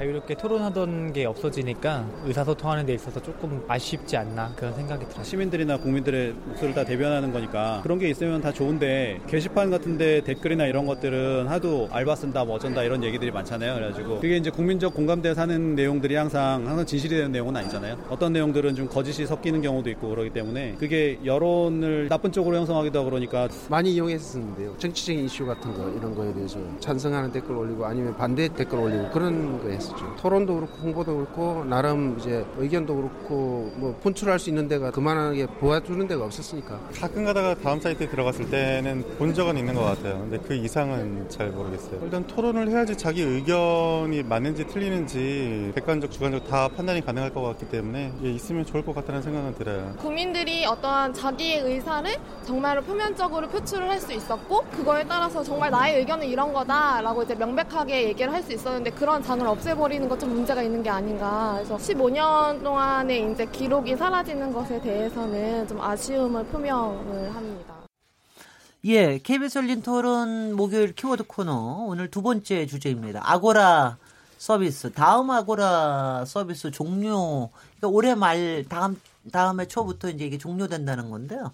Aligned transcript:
자유롭게 0.00 0.34
토론하던 0.36 1.12
게 1.12 1.26
없어지니까 1.26 2.08
의사소통하는 2.24 2.86
데 2.86 2.94
있어서 2.94 3.20
조금 3.20 3.62
아쉽지 3.68 4.16
않나 4.16 4.50
그런 4.56 4.74
생각이 4.74 5.06
들어요. 5.06 5.22
시민들이나 5.22 5.76
국민들의 5.76 6.32
목소리를 6.32 6.74
다 6.74 6.84
대변하는 6.84 7.34
거니까 7.34 7.80
그런 7.82 7.98
게 7.98 8.08
있으면 8.08 8.40
다 8.40 8.50
좋은데 8.50 9.20
게시판 9.26 9.70
같은데 9.70 10.22
댓글이나 10.22 10.64
이런 10.64 10.86
것들은 10.86 11.48
하도 11.48 11.88
알바 11.92 12.14
쓴다 12.16 12.46
뭐 12.46 12.56
어쩐다 12.56 12.82
이런 12.82 13.04
얘기들이 13.04 13.30
많잖아요. 13.30 13.74
그래가지고 13.74 14.20
그게 14.20 14.38
이제 14.38 14.48
국민적 14.48 14.94
공감대 14.94 15.34
사는 15.34 15.74
내용들이 15.74 16.14
항상 16.14 16.66
항상 16.66 16.86
진실이 16.86 17.16
되는 17.16 17.30
내용은 17.30 17.54
아니잖아요. 17.54 17.98
어떤 18.08 18.32
내용들은 18.32 18.74
좀 18.76 18.88
거짓이 18.88 19.26
섞이는 19.26 19.60
경우도 19.60 19.90
있고 19.90 20.08
그러기 20.08 20.30
때문에 20.30 20.76
그게 20.78 21.18
여론을 21.26 22.08
나쁜 22.08 22.32
쪽으로 22.32 22.56
형성하기도 22.56 22.98
하고 22.98 23.10
그러니까 23.10 23.48
많이 23.68 23.92
이용했었는데요. 23.92 24.78
정치적인 24.78 25.26
이슈 25.26 25.44
같은 25.44 25.74
거 25.74 25.90
이런 25.90 26.14
거에 26.14 26.32
대해서 26.32 26.58
찬성하는 26.78 27.32
댓글 27.32 27.54
올리고 27.54 27.84
아니면 27.84 28.16
반대 28.16 28.48
댓글 28.48 28.78
올리고 28.78 29.10
그런 29.10 29.60
거 29.62 29.68
했어요. 29.68 29.89
있었죠. 29.90 30.16
토론도 30.16 30.54
그렇고 30.54 30.72
홍보도 30.82 31.16
그렇고 31.16 31.64
나름 31.64 32.16
이제 32.18 32.44
의견도 32.56 32.94
그렇고 32.96 33.72
뭐 33.76 33.96
분출할 34.02 34.38
수 34.38 34.48
있는 34.48 34.68
데가 34.68 34.90
그만하게 34.90 35.46
보아주는 35.46 36.06
데가 36.06 36.24
없었으니까. 36.24 36.78
가끔 36.94 37.24
가다가 37.24 37.54
다음 37.54 37.80
사이트에 37.80 38.08
들어갔을 38.08 38.48
때는 38.50 39.04
본 39.18 39.34
적은 39.34 39.56
있는 39.56 39.74
것 39.74 39.82
같아요. 39.82 40.18
근데 40.20 40.38
그 40.38 40.54
이상은 40.54 41.28
잘 41.28 41.48
모르겠어요. 41.50 42.00
일단 42.02 42.26
토론을 42.26 42.68
해야지 42.68 42.96
자기 42.96 43.22
의견이 43.22 44.22
맞는지 44.22 44.66
틀리는지 44.66 45.72
객관적, 45.74 46.10
주관적 46.10 46.48
다 46.48 46.68
판단이 46.68 47.04
가능할 47.04 47.32
것 47.32 47.42
같기 47.42 47.68
때문에 47.68 48.12
예, 48.22 48.30
있으면 48.30 48.64
좋을 48.64 48.84
것 48.84 48.94
같다는 48.94 49.22
생각은 49.22 49.54
들어요. 49.54 49.94
국민들이 49.98 50.64
어떠한 50.66 51.12
자기의 51.14 51.60
의사를 51.60 52.10
정말로 52.44 52.82
표면적으로 52.82 53.48
표출을 53.48 53.88
할 53.88 54.00
수 54.00 54.12
있었고 54.14 54.62
그거에 54.72 55.04
따라서 55.06 55.42
정말 55.42 55.70
나의 55.70 55.98
의견은 55.98 56.26
이런 56.26 56.54
거다라고 56.54 57.22
이제 57.22 57.34
명백하게 57.34 58.04
얘기를 58.08 58.32
할 58.32 58.42
수 58.42 58.52
있었는데 58.54 58.90
그런 58.92 59.22
장을 59.22 59.46
없애버 59.46 59.79
버리는 59.80 60.06
것 60.08 60.18
좀 60.20 60.34
문제가 60.34 60.62
있는 60.62 60.82
게 60.82 60.90
아닌가. 60.90 61.54
그래서 61.56 61.76
15년 61.78 62.62
동안의 62.62 63.32
이제 63.32 63.46
기록이 63.46 63.96
사라지는 63.96 64.52
것에 64.52 64.78
대해서는 64.82 65.66
좀 65.66 65.80
아쉬움을 65.80 66.44
표명을 66.46 67.34
합니다. 67.34 67.74
예, 68.84 69.18
KBS 69.18 69.58
열린 69.58 69.82
토론 69.82 70.52
목요일 70.54 70.94
키워드 70.94 71.24
코너 71.26 71.84
오늘 71.88 72.10
두 72.10 72.20
번째 72.22 72.66
주제입니다. 72.66 73.20
아고라 73.24 73.96
서비스 74.38 74.92
다음 74.92 75.30
아고라 75.30 76.24
서비스 76.26 76.70
종료 76.70 77.50
그러니까 77.78 77.88
올해 77.88 78.14
말 78.14 78.64
다음 78.68 79.00
다음에 79.32 79.66
초부터 79.66 80.08
이제 80.10 80.26
이게 80.26 80.36
종료된다는 80.38 81.10
건데요. 81.10 81.52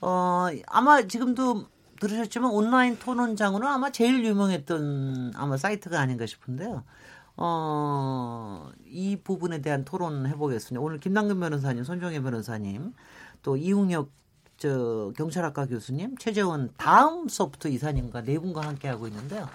어 0.00 0.46
아마 0.66 1.02
지금도 1.06 1.64
들으셨지만 2.00 2.50
온라인 2.50 2.98
토론장으로 2.98 3.66
아마 3.66 3.90
제일 3.90 4.24
유명했던 4.24 5.32
아마 5.36 5.56
사이트가 5.56 5.98
아닌가 6.00 6.26
싶은데요. 6.26 6.84
어, 7.40 8.68
이 8.84 9.16
부분에 9.22 9.60
대한 9.60 9.84
토론 9.84 10.26
해보겠습니다. 10.26 10.84
오늘 10.84 10.98
김남근 10.98 11.38
변호사님, 11.38 11.84
손종혜 11.84 12.20
변호사님, 12.20 12.92
또 13.42 13.56
이웅혁 13.56 14.10
저 14.56 15.12
경찰학과 15.16 15.66
교수님, 15.66 16.16
최재원 16.18 16.70
다음 16.76 17.28
소프트 17.28 17.68
이사님과 17.68 18.22
네 18.22 18.40
분과 18.40 18.62
함께 18.62 18.88
하고 18.88 19.06
있는데요. 19.06 19.48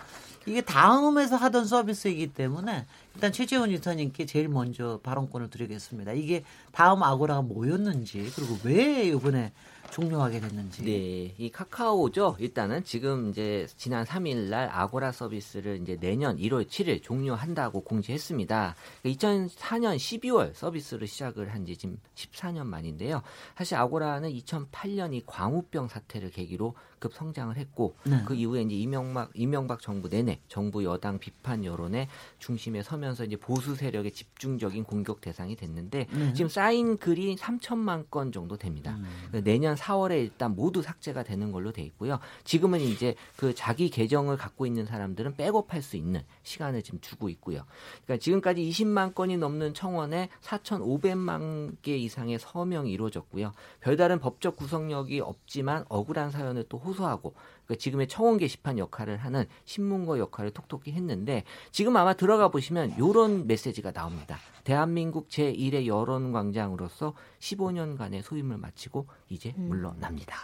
이게 0.46 0.62
다음에서 0.62 1.36
하던 1.36 1.66
서비스이기 1.66 2.34
때문에 2.34 2.86
일단 3.16 3.34
최재원 3.34 3.70
이사님께 3.70 4.26
제일 4.26 4.48
먼저 4.48 5.02
발언권을 5.04 5.50
드리겠습니다. 5.50 6.14
이게 6.14 6.46
다음 6.72 7.04
아고라가 7.04 7.42
뭐였는지 7.42 8.32
그리고 8.34 8.58
왜 8.64 9.04
이번에 9.08 9.52
종료하게 9.94 10.40
됐는지. 10.40 10.84
네, 10.84 11.36
이 11.38 11.50
카카오죠. 11.52 12.38
일단은 12.40 12.84
지금 12.84 13.30
이제 13.30 13.68
지난 13.78 14.04
3일 14.06 14.50
날 14.50 14.70
아고라 14.70 15.12
서비스를 15.12 15.80
이제 15.82 15.98
내년 16.00 16.38
1월 16.38 16.68
7일 16.68 17.02
종료한다고 17.04 17.82
공지했습니다. 17.82 18.76
2004년 19.06 19.96
12월 19.96 20.54
서비스를 20.54 21.08
시작을 21.08 21.54
한 21.54 21.64
지 21.64 21.78
지금 21.78 21.98
14년 22.16 22.66
만인데요. 22.66 23.22
사실 23.56 23.76
아고라는 23.78 24.30
2008년 24.34 25.14
이 25.14 25.24
광우병 25.26 25.88
사태를 25.88 26.30
계기로 26.32 26.76
급 27.00 27.14
성장을 27.14 27.56
했고 27.58 27.96
네. 28.06 28.22
그 28.26 28.34
이후에 28.34 28.62
이제 28.62 28.76
이명박 28.76 29.30
이명박 29.34 29.82
정부 29.82 30.10
내내 30.10 30.40
정부 30.48 30.84
여당 30.86 31.20
비판 31.20 31.64
여론의 31.66 32.08
중심에 32.40 32.82
서면서 32.82 33.26
이제 33.26 33.36
보수 33.36 33.76
세력의 33.76 34.12
집중적인 34.12 34.84
공격 34.86 35.20
대상이 35.22 35.56
됐는데 35.56 36.08
네. 36.10 36.34
지금 36.34 36.50
쌓인 36.50 36.98
글이 36.98 37.36
3천만 37.36 38.10
건 38.10 38.32
정도 38.32 38.58
됩니다. 38.58 38.98
음. 39.34 39.42
내년 39.44 39.76
4월에 39.84 40.20
일단 40.20 40.56
모두 40.56 40.82
삭제가 40.82 41.24
되는 41.24 41.52
걸로 41.52 41.72
돼 41.72 41.82
있고요. 41.84 42.20
지금은 42.44 42.80
이제 42.80 43.16
그 43.36 43.54
자기 43.54 43.90
계정을 43.90 44.38
갖고 44.38 44.66
있는 44.66 44.86
사람들은 44.86 45.36
백업할 45.36 45.82
수 45.82 45.98
있는 45.98 46.24
시간을 46.44 46.82
지금 46.84 47.00
주고 47.02 47.30
있고요. 47.30 47.66
그러니까 48.06 48.22
지금까지 48.24 48.62
20만 48.70 49.14
건이 49.14 49.38
넘는 49.38 49.74
청원에 49.74 50.30
4,500만 50.42 51.76
개 51.82 51.98
이상의 51.98 52.40
서명이 52.40 52.92
이루어졌고요. 52.92 53.52
별다른 53.82 54.20
법적 54.20 54.56
구성력이 54.56 55.20
없지만 55.20 55.86
억울한 55.90 56.32
사연을 56.32 56.66
또 56.70 56.78
호소하고 56.78 57.34
그러니까 57.66 57.82
지금의 57.82 58.08
청원 58.08 58.38
게시판 58.38 58.78
역할을 58.78 59.18
하는 59.18 59.46
신문고 59.66 60.20
역할을 60.20 60.52
톡톡히 60.52 60.92
했는데 60.92 61.44
지금 61.72 61.96
아마 61.98 62.14
들어가 62.14 62.50
보시면 62.50 62.96
이런 62.98 63.48
메시지가 63.48 63.92
나옵니다. 63.92 64.38
대한민국 64.64 65.30
제1의 65.30 65.88
여론광장으로서 65.88 67.14
15년간의 67.40 68.22
소임을 68.22 68.58
마치고 68.58 69.08
이제 69.30 69.54
음. 69.58 69.68
물러납니다. 69.70 70.36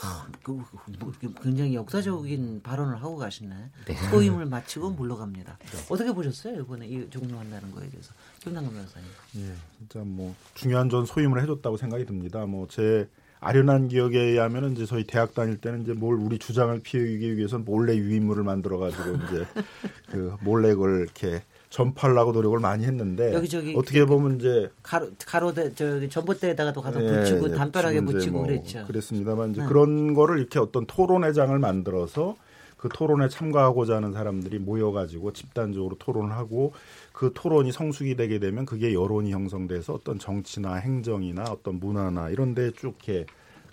아, 0.00 0.26
그, 0.42 0.58
그, 0.86 1.12
그, 1.20 1.34
굉장히 1.42 1.74
역사적인 1.74 2.62
발언을 2.62 3.02
하고 3.02 3.18
가시네. 3.18 3.54
네. 3.86 3.94
소임을 4.10 4.46
마치고 4.46 4.90
물러갑니다. 4.90 5.58
네. 5.58 5.78
어떻게 5.90 6.10
보셨어요 6.12 6.62
이번에 6.62 6.88
이 6.88 7.10
종료한다는 7.10 7.70
거에 7.72 7.90
대해서 7.90 8.14
김남근 8.40 8.72
변호사님? 8.72 9.08
예, 9.36 9.54
진짜 9.78 10.00
뭐 10.00 10.34
중요한 10.54 10.88
전 10.88 11.04
소임을 11.04 11.42
해줬다고 11.42 11.76
생각이 11.76 12.06
듭니다. 12.06 12.46
뭐 12.46 12.66
제 12.68 13.06
아련한 13.42 13.88
기억에 13.88 14.18
의하면 14.18 14.72
이제 14.72 14.86
저희 14.86 15.04
대학 15.04 15.34
다닐 15.34 15.56
때는 15.56 15.82
이제 15.82 15.92
뭘 15.92 16.14
우리 16.14 16.38
주장을 16.38 16.78
피우기 16.80 17.36
위해서 17.36 17.58
몰래 17.58 17.96
유인물을 17.96 18.44
만들어 18.44 18.78
가지고 18.78 19.16
이제 19.16 19.46
그 20.10 20.34
몰래 20.40 20.68
그걸 20.74 21.00
이렇게 21.00 21.42
전파하려고 21.68 22.30
노력을 22.32 22.56
많이 22.60 22.84
했는데 22.84 23.34
여기저기 23.34 23.74
어떻게 23.76 24.04
보면 24.04 24.36
이제 24.38 24.70
가로 24.82 25.10
가로대 25.26 25.74
저기 25.74 26.08
전봇대에다가도 26.08 26.82
가서 26.82 27.02
예, 27.02 27.18
붙이고 27.18 27.50
예, 27.50 27.54
담벼락에 27.54 28.00
붙이고 28.02 28.38
뭐 28.38 28.46
그랬죠. 28.46 28.84
그랬습니다만 28.86 29.50
이제 29.50 29.62
네. 29.62 29.66
그런 29.66 30.14
거를 30.14 30.38
이렇게 30.38 30.60
어떤 30.60 30.86
토론회장을 30.86 31.58
만들어서 31.58 32.36
그 32.76 32.88
토론에 32.88 33.28
참가하고자 33.28 33.96
하는 33.96 34.12
사람들이 34.12 34.58
모여가지고 34.58 35.32
집단적으로 35.32 35.96
토론을 35.98 36.32
하고 36.32 36.72
그 37.12 37.32
토론이 37.34 37.72
성숙이 37.72 38.16
되게 38.16 38.38
되면 38.38 38.66
그게 38.66 38.92
여론이 38.92 39.32
형성돼서 39.32 39.94
어떤 39.94 40.18
정치나 40.18 40.74
행정이나 40.74 41.44
어떤 41.44 41.80
문화나 41.80 42.28
이런 42.28 42.54
데에 42.54 42.70
쭉 42.72 42.92
이렇게 43.02 43.26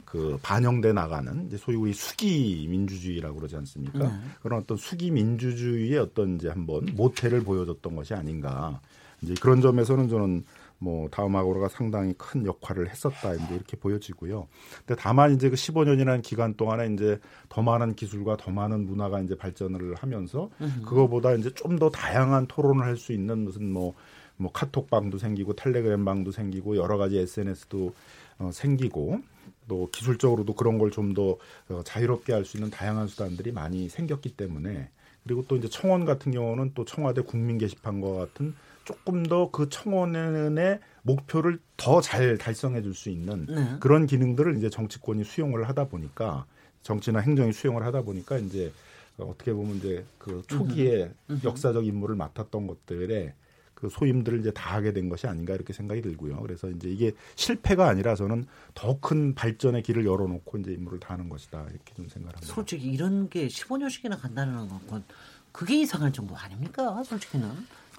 그 0.10 0.40
반영돼 0.42 0.94
나가는 0.94 1.46
이제 1.48 1.58
소위 1.58 1.76
우리 1.78 1.94
수기 1.94 2.68
민주주의라고 2.70 3.36
그러지 3.36 3.56
않습니까? 3.58 4.00
네. 4.00 4.10
그런 4.42 4.62
어떤 4.62 4.78
수기 4.78 5.12
민주주의의 5.12 6.00
어떤 6.00 6.36
이제 6.36 6.50
한번 6.50 6.86
모태를 6.96 7.44
보여줬던 7.44 7.96
것이 7.96 8.14
아닌가. 8.14 8.82
이제 9.22 9.34
그런 9.42 9.62
점에서는 9.62 10.08
저는 10.08 10.46
뭐 10.82 11.10
다음 11.10 11.36
아고라가 11.36 11.68
상당히 11.68 12.14
큰 12.18 12.46
역할을 12.46 12.90
했었다 12.90 13.34
이제 13.34 13.54
이렇게 13.54 13.76
보여지고요. 13.76 14.48
근데 14.86 15.00
다만 15.00 15.36
이제 15.36 15.50
그 15.50 15.56
15년이라는 15.56 16.22
기간 16.24 16.54
동안에 16.56 16.94
이제 16.94 17.20
더 17.50 17.62
많은 17.62 17.96
기술과 17.96 18.38
더 18.38 18.50
많은 18.50 18.86
문화가 18.86 19.20
이제 19.20 19.36
발전을 19.36 19.96
하면서 19.96 20.50
그거보다 20.86 21.34
이제 21.34 21.54
좀 21.54 21.78
더 21.78 21.90
다양한 21.90 22.48
토론을 22.48 22.84
할 22.86 22.96
수 22.98 23.12
있는 23.14 23.40
무슨 23.44 23.72
뭐, 23.72 23.94
뭐 24.38 24.52
카톡방도 24.52 25.18
생기고 25.18 25.54
텔레그램 25.54 26.04
방도 26.06 26.32
생기고 26.32 26.78
여러 26.78 26.98
가지 26.98 27.18
SNS도 27.20 27.94
어, 28.40 28.50
생기고 28.54 29.20
또 29.70 29.90
기술적으로도 29.94 30.54
그런 30.56 30.78
걸 30.78 30.92
좀더 30.92 31.38
어, 31.70 31.82
자유롭게 31.86 32.34
할 32.34 32.44
수 32.44 32.58
있는 32.58 32.70
다양한 32.70 33.08
수단들이 33.08 33.54
많이 33.54 33.88
생겼기 33.88 34.36
때문에 34.36 34.90
그리고 35.24 35.46
또 35.48 35.56
이제 35.56 35.70
청원 35.70 36.04
같은 36.04 36.32
경우는 36.34 36.72
또 36.76 36.84
청와대 36.84 37.22
국민 37.22 37.58
게시판과 37.58 38.14
같은 38.18 38.54
조금 38.84 39.24
더 39.24 39.52
그 39.52 39.70
청원의 39.70 40.80
목표를 41.04 41.60
더 41.78 42.02
잘 42.02 42.38
달성해 42.38 42.82
줄 42.82 42.94
수 42.94 43.10
있는 43.10 43.46
네. 43.48 43.78
그런 43.80 44.06
기능들을 44.08 44.58
이제 44.58 44.70
정치권이 44.70 45.24
수용을 45.24 45.70
하다 45.70 45.86
보니까 45.90 46.46
정치나 46.82 47.20
행정이 47.20 47.54
수용을 47.54 47.86
하다 47.86 48.02
보니까 48.02 48.38
이제 48.40 48.72
어떻게 49.18 49.54
보면 49.54 49.78
이제 49.78 50.06
그 50.18 50.42
초기에 50.48 51.12
역사적 51.44 51.86
임무를 51.86 52.16
맡았던 52.16 52.68
것들에 52.68 53.34
그 53.80 53.90
소임들을 53.90 54.40
이제 54.42 54.52
다 54.52 54.76
하게 54.76 54.92
된 54.94 55.08
것이 55.10 55.26
아닌가 55.28 55.54
이렇게 55.54 55.72
생각이 55.74 56.02
들고요. 56.02 56.40
그래서 56.42 56.70
이제 56.70 56.90
이게 56.90 57.12
실패가 57.36 57.88
아니라 57.88 58.16
저는 58.16 58.46
더 58.74 59.00
큰 59.00 59.34
발전의 59.34 59.84
길을 59.84 60.06
열어놓고 60.06 60.58
이제 60.58 60.74
임무를 60.74 61.00
다하는 61.00 61.30
것이다 61.30 61.62
이렇게 61.70 61.94
좀 61.96 62.10
생각합니다. 62.10 62.54
솔직히 62.54 62.92
이런 62.92 63.30
게 63.30 63.48
15년씩이나 63.48 64.20
간다는 64.20 64.68
건 64.88 65.04
그게 65.54 65.80
이상할 65.82 66.12
정도 66.12 66.36
아닙니까? 66.36 67.02
솔직히는. 67.04 67.50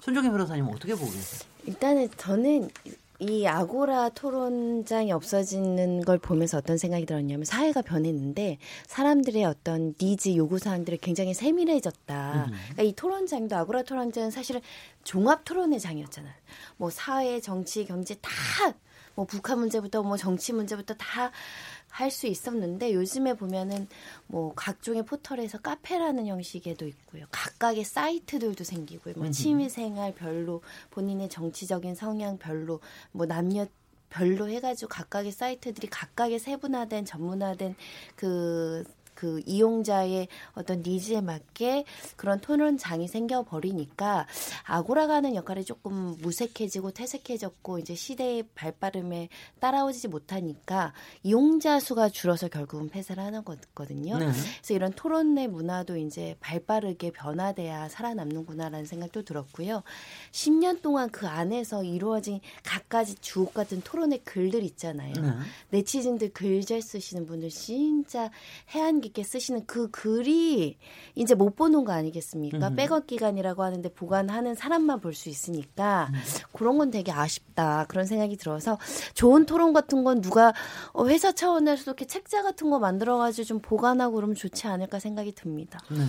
손정혜 0.01 0.29
변호사님 0.29 0.65
어떻게 0.67 0.93
보고 0.93 1.05
계세요? 1.11 1.49
일단은 1.65 2.09
저는 2.17 2.69
이 3.21 3.45
아고라 3.45 4.09
토론장이 4.09 5.11
없어지는 5.11 6.01
걸 6.01 6.17
보면서 6.17 6.57
어떤 6.57 6.79
생각이 6.79 7.05
들었냐면 7.05 7.45
사회가 7.45 7.83
변했는데 7.83 8.57
사람들의 8.87 9.45
어떤 9.45 9.93
니즈 10.01 10.35
요구 10.35 10.57
사항들이 10.57 10.97
굉장히 10.97 11.35
세밀해졌다. 11.35 12.49
그러니까 12.49 12.83
이 12.83 12.93
토론장도 12.93 13.55
아고라 13.55 13.83
토론장은 13.83 14.31
사실은 14.31 14.59
종합 15.03 15.45
토론의 15.45 15.79
장이었잖아요. 15.79 16.33
뭐 16.77 16.89
사회, 16.89 17.39
정치, 17.39 17.85
경제 17.85 18.15
다 18.15 18.31
뭐 19.15 19.25
북한 19.25 19.59
문제부터 19.59 20.03
뭐 20.03 20.17
정치 20.17 20.53
문제부터 20.53 20.93
다 20.95 21.31
할 21.91 22.09
수 22.09 22.27
있었는데 22.27 22.93
요즘에 22.93 23.33
보면은 23.33 23.87
뭐 24.27 24.53
각종의 24.55 25.03
포털에서 25.05 25.59
카페라는 25.59 26.25
형식에도 26.27 26.87
있고요. 26.87 27.25
각각의 27.31 27.83
사이트들도 27.83 28.63
생기고요. 28.63 29.15
뭐 29.17 29.29
취미생활 29.29 30.13
별로 30.15 30.61
본인의 30.91 31.29
정치적인 31.29 31.95
성향 31.95 32.37
별로 32.37 32.79
뭐 33.11 33.25
남녀 33.25 33.65
별로 34.09 34.49
해가지고 34.49 34.89
각각의 34.89 35.31
사이트들이 35.31 35.87
각각의 35.87 36.39
세분화된 36.39 37.05
전문화된 37.05 37.75
그, 38.15 38.83
그 39.21 39.39
이용자의 39.45 40.29
어떤 40.53 40.81
니즈에 40.81 41.21
맞게 41.21 41.85
그런 42.15 42.39
토론장이 42.39 43.07
생겨버리니까 43.07 44.25
아고라가 44.63 45.13
하는 45.17 45.35
역할이 45.35 45.63
조금 45.63 46.17
무색해지고 46.21 46.89
퇴색해졌고 46.89 47.77
이제 47.77 47.93
시대의 47.93 48.45
발빠름에 48.55 49.29
따라오지 49.59 50.07
못하니까 50.07 50.93
이용자 51.21 51.79
수가 51.81 52.09
줄어서 52.09 52.47
결국은 52.47 52.89
폐쇄를 52.89 53.23
하는 53.23 53.43
거거든요. 53.43 54.17
네. 54.17 54.25
그래서 54.25 54.73
이런 54.73 54.91
토론의 54.91 55.49
문화도 55.49 55.97
이제 55.97 56.35
발빠르게 56.39 57.11
변화돼야 57.11 57.89
살아남는구나라는 57.89 58.87
생각도 58.87 59.21
들었고요. 59.21 59.83
10년 60.31 60.81
동안 60.81 61.11
그 61.11 61.27
안에서 61.27 61.83
이루어진 61.83 62.39
갖가지 62.63 63.13
주옥 63.21 63.53
같은 63.53 63.81
토론의 63.81 64.23
글들 64.23 64.63
있잖아요. 64.63 65.13
네. 65.13 65.31
네티즌들 65.69 66.33
글잘 66.33 66.81
쓰시는 66.81 67.27
분들 67.27 67.49
진짜 67.49 68.31
해안 68.73 68.99
깊게 69.11 69.23
쓰시는 69.23 69.65
그 69.65 69.89
글이 69.91 70.77
이제 71.15 71.35
못 71.35 71.55
보는 71.55 71.85
거 71.85 71.91
아니겠습니까? 71.93 72.71
백업 72.71 73.07
기간이라고 73.07 73.63
하는데 73.63 73.87
보관하는 73.93 74.55
사람만 74.55 74.99
볼 74.99 75.11
수 75.11 75.27
있으니까 75.27 76.09
그런 76.53 76.77
건 76.77 76.89
되게 76.89 77.11
아쉽다 77.11 77.85
그런 77.89 78.05
생각이 78.05 78.37
들어서 78.37 78.77
좋은 79.13 79.45
토론 79.45 79.73
같은 79.73 80.05
건 80.05 80.21
누가 80.21 80.53
어, 80.93 81.05
회사 81.07 81.33
차원에서 81.33 81.83
이렇게 81.83 82.05
책자 82.05 82.41
같은 82.41 82.69
거 82.69 82.79
만들어가지고 82.79 83.45
좀 83.45 83.59
보관하고 83.59 84.15
그러면 84.15 84.35
좋지 84.35 84.67
않을까 84.67 84.99
생각이 84.99 85.33
듭니다. 85.33 85.79
네. 85.89 86.05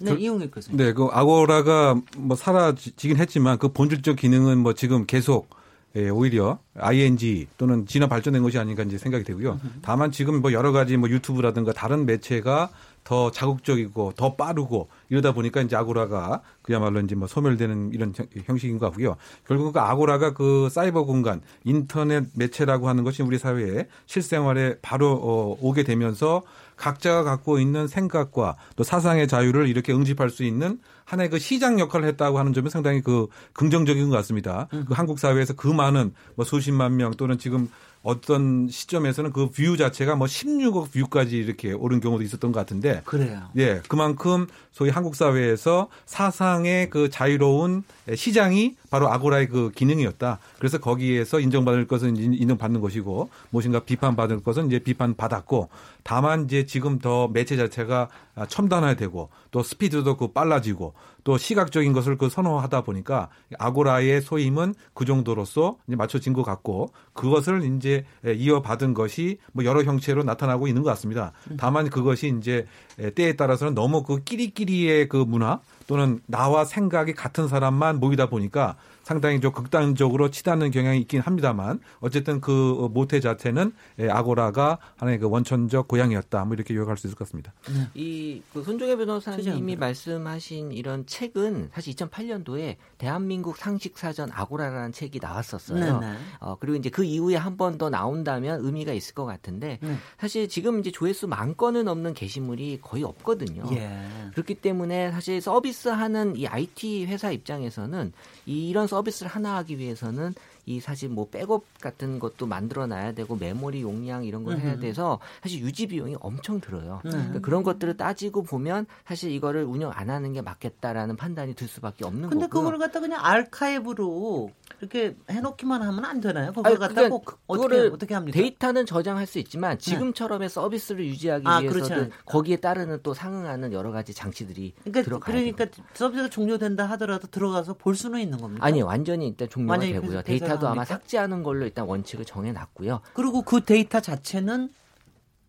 네, 0.00 0.14
이용일 0.18 0.50
교수님. 0.50 0.78
네, 0.78 0.92
그 0.94 1.04
아고라가 1.12 2.00
뭐 2.16 2.34
사라지긴 2.34 3.18
했지만 3.18 3.58
그 3.58 3.68
본질적 3.68 4.16
기능은 4.16 4.58
뭐 4.58 4.72
지금 4.72 5.04
계속 5.04 5.50
예, 5.96 6.08
오히려 6.08 6.58
ING 6.78 7.48
또는 7.58 7.84
진화 7.86 8.06
발전된 8.06 8.42
것이 8.42 8.58
아닌가 8.58 8.82
이제 8.84 8.96
생각이 8.96 9.24
되고요. 9.24 9.58
다만 9.82 10.12
지금 10.12 10.40
뭐 10.40 10.52
여러 10.52 10.70
가지 10.70 10.96
뭐 10.96 11.08
유튜브라든가 11.08 11.72
다른 11.72 12.06
매체가 12.06 12.70
더 13.02 13.30
자극적이고 13.32 14.12
더 14.14 14.36
빠르고 14.36 14.88
이러다 15.08 15.32
보니까 15.32 15.62
이제 15.62 15.74
아고라가 15.74 16.42
그야말로 16.62 17.00
이제 17.00 17.14
뭐 17.16 17.26
소멸되는 17.26 17.90
이런 17.92 18.12
형- 18.14 18.26
형식인 18.44 18.78
것 18.78 18.86
같고요. 18.86 19.16
결국 19.48 19.72
그 19.72 19.80
아고라가 19.80 20.32
그 20.32 20.68
사이버 20.70 21.04
공간, 21.04 21.40
인터넷 21.64 22.24
매체라고 22.34 22.88
하는 22.88 23.02
것이 23.02 23.22
우리 23.22 23.38
사회에 23.38 23.88
실생활에 24.06 24.76
바로 24.82 25.12
어, 25.20 25.56
오게 25.60 25.82
되면서 25.82 26.42
각자가 26.76 27.24
갖고 27.24 27.58
있는 27.58 27.88
생각과 27.88 28.56
또 28.76 28.84
사상의 28.84 29.26
자유를 29.28 29.66
이렇게 29.68 29.92
응집할 29.92 30.30
수 30.30 30.44
있는 30.44 30.78
하나의 31.10 31.28
그 31.30 31.38
시장 31.40 31.80
역할을 31.80 32.06
했다고 32.08 32.38
하는 32.38 32.52
점이 32.52 32.70
상당히 32.70 33.00
그 33.00 33.26
긍정적인 33.54 34.08
것 34.10 34.16
같습니다. 34.16 34.68
그 34.70 34.84
한국 34.94 35.18
사회에서 35.18 35.54
그 35.54 35.66
많은 35.66 36.12
뭐 36.36 36.44
수십만 36.44 36.96
명 36.96 37.10
또는 37.14 37.36
지금 37.36 37.68
어떤 38.02 38.66
시점에서는 38.70 39.32
그 39.32 39.48
뷰 39.50 39.76
자체가 39.76 40.14
뭐 40.16 40.26
16억 40.26 40.90
뷰까지 40.92 41.36
이렇게 41.36 41.72
오른 41.72 42.00
경우도 42.00 42.22
있었던 42.24 42.50
것 42.52 42.58
같은데 42.60 43.02
그래요. 43.04 43.42
예, 43.58 43.82
그만큼 43.88 44.46
소위 44.72 44.88
한국 44.88 45.16
사회에서 45.16 45.88
사상의 46.06 46.88
그 46.90 47.10
자유로운 47.10 47.82
시장이 48.14 48.76
바로 48.88 49.10
아고라의 49.12 49.48
그 49.48 49.70
기능이었다. 49.74 50.38
그래서 50.58 50.78
거기에서 50.78 51.40
인정받을 51.40 51.86
것은 51.86 52.16
인- 52.16 52.34
인정받는 52.34 52.80
것이고 52.80 53.28
무엇인가 53.50 53.80
비판받을 53.80 54.42
것은 54.42 54.68
이제 54.68 54.78
비판받았고 54.78 55.68
다만 56.02 56.44
이제 56.44 56.64
지금 56.66 56.98
더 57.00 57.28
매체 57.28 57.56
자체가 57.56 58.08
아, 58.29 58.29
첨단화되고 58.48 59.30
또 59.50 59.62
스피드도 59.62 60.16
그 60.16 60.28
빨라지고 60.28 60.94
또 61.24 61.36
시각적인 61.36 61.92
것을 61.92 62.16
그 62.16 62.28
선호하다 62.28 62.82
보니까 62.82 63.28
아고라의 63.58 64.22
소임은 64.22 64.74
그 64.94 65.04
정도로서 65.04 65.76
이제 65.86 65.96
맞춰진 65.96 66.32
것 66.32 66.42
같고 66.42 66.92
그것을 67.12 67.62
이제 67.76 68.04
이어받은 68.24 68.94
것이 68.94 69.38
뭐 69.52 69.64
여러 69.64 69.82
형체로 69.82 70.22
나타나고 70.22 70.66
있는 70.68 70.82
것 70.82 70.90
같습니다. 70.90 71.32
다만 71.58 71.90
그것이 71.90 72.34
이제 72.38 72.66
때에 73.14 73.36
따라서는 73.36 73.74
너무 73.74 74.02
그 74.02 74.22
끼리끼리의 74.22 75.08
그 75.08 75.16
문화 75.16 75.60
또는 75.86 76.20
나와 76.26 76.64
생각이 76.64 77.14
같은 77.14 77.48
사람만 77.48 78.00
모이다 78.00 78.28
보니까 78.28 78.76
상당히 79.10 79.40
좀 79.40 79.50
극단적으로 79.50 80.30
치닫는 80.30 80.70
경향이 80.70 81.00
있긴 81.00 81.20
합니다만 81.20 81.80
어쨌든 81.98 82.40
그 82.40 82.88
모태 82.92 83.18
자체는 83.18 83.72
예, 83.98 84.08
아고라가 84.08 84.78
하나의 84.98 85.18
그 85.18 85.28
원천적 85.28 85.88
고향이었다. 85.88 86.44
뭐 86.44 86.54
이렇게 86.54 86.76
요약할 86.76 86.96
수 86.96 87.08
있을 87.08 87.16
것 87.18 87.24
같습니다. 87.24 87.52
이그 87.94 88.62
손종혜 88.62 88.94
변호사님이. 88.94 89.74
말씀하신 89.74 90.70
이런 90.70 91.06
책은 91.06 91.70
사실 91.74 91.92
2008년도에 91.96 92.76
대한민국 92.98 93.56
상식사전 93.56 94.30
아고라라는 94.32 94.92
책이 94.92 95.18
나왔었어요. 95.20 95.98
네네. 95.98 96.14
어, 96.38 96.56
그리고 96.60 96.76
이제 96.78 96.88
그 96.88 97.02
이후에 97.02 97.34
한 97.34 97.56
번 97.56 97.78
더 97.78 97.90
나온다면 97.90 98.64
의미가 98.64 98.92
있을 98.92 99.14
것 99.14 99.24
같은데 99.24 99.78
네. 99.82 99.96
사실 100.20 100.48
지금 100.48 100.78
이제 100.78 100.92
조회수 100.92 101.26
만 101.26 101.56
건은 101.56 101.84
넘는 101.86 102.14
게시물이 102.14 102.78
거의 102.80 103.02
없거든요. 103.02 103.64
예. 103.72 103.90
그렇기 104.34 104.54
때문에 104.54 105.10
사실 105.10 105.40
서비스하는 105.40 106.36
이 106.36 106.46
IT 106.46 107.06
회사 107.06 107.32
입장에서는 107.32 108.12
이- 108.46 108.68
이런 108.70 108.86
서비스 108.86 108.99
를 109.02 109.28
하나 109.28 109.56
하기 109.56 109.78
위해서는 109.78 110.34
이 110.66 110.80
사실 110.80 111.08
뭐 111.08 111.28
백업 111.30 111.64
같은 111.80 112.18
것도 112.18 112.46
만들어 112.46 112.86
놔야 112.86 113.12
되고 113.12 113.36
메모리 113.36 113.82
용량 113.82 114.24
이런 114.24 114.44
걸 114.44 114.58
해야 114.58 114.72
음흠. 114.72 114.80
돼서 114.80 115.18
사실 115.42 115.60
유지 115.60 115.86
비용이 115.86 116.16
엄청 116.20 116.60
들어요. 116.60 117.00
네. 117.04 117.10
그러니까 117.10 117.38
그런 117.40 117.62
것들을 117.62 117.96
따지고 117.96 118.42
보면 118.42 118.86
사실 119.06 119.30
이거를 119.30 119.64
운영 119.64 119.90
안 119.94 120.10
하는 120.10 120.32
게 120.32 120.42
맞겠다라는 120.42 121.16
판단이 121.16 121.54
들 121.54 121.68
수밖에 121.68 122.04
없는 122.04 122.28
근데 122.28 122.46
거고요. 122.46 122.64
그걸 122.64 122.78
갖다 122.78 123.00
그냥 123.00 123.20
아카이브로 123.24 124.50
이렇게 124.80 125.16
해놓기만 125.30 125.82
하면 125.82 126.04
안 126.04 126.20
되나요? 126.20 126.52
그걸 126.52 126.66
아니, 126.66 126.78
갖다 126.78 127.08
꼭 127.08 127.38
어떻게 127.46 127.78
어떻게 127.80 128.14
합니까? 128.14 128.38
데이터는 128.38 128.86
저장할 128.86 129.26
수 129.26 129.38
있지만 129.38 129.78
지금처럼의 129.78 130.48
서비스를 130.48 131.04
유지하기 131.06 131.46
아, 131.46 131.56
않을까. 131.56 132.08
거기에 132.24 132.56
따르는 132.56 133.00
또 133.02 133.14
상응하는 133.14 133.72
여러 133.72 133.90
가지 133.92 134.14
장치들이 134.14 134.74
그러니까 134.80 135.02
들어가야 135.02 135.34
그러니까 135.34 135.64
되거든요. 135.66 135.86
서비스가 135.94 136.28
종료된다 136.30 136.86
하더라도 136.90 137.26
들어가서 137.28 137.74
볼 137.74 137.94
수는 137.94 138.20
있는 138.20 138.38
겁니까? 138.38 138.64
아니요, 138.64 138.86
완전히 138.86 139.28
일단 139.28 139.48
종료가 139.48 139.72
완전히 139.72 139.92
되고요. 139.92 140.22
데이터도 140.22 140.59
아마 140.68 140.82
폐쇄합니까? 140.82 140.84
삭제하는 140.84 141.42
걸로 141.42 141.64
일단 141.64 141.86
원칙을 141.86 142.24
정해놨고요. 142.24 143.00
그리고 143.14 143.42
그 143.42 143.64
데이터 143.64 144.00
자체는 144.00 144.70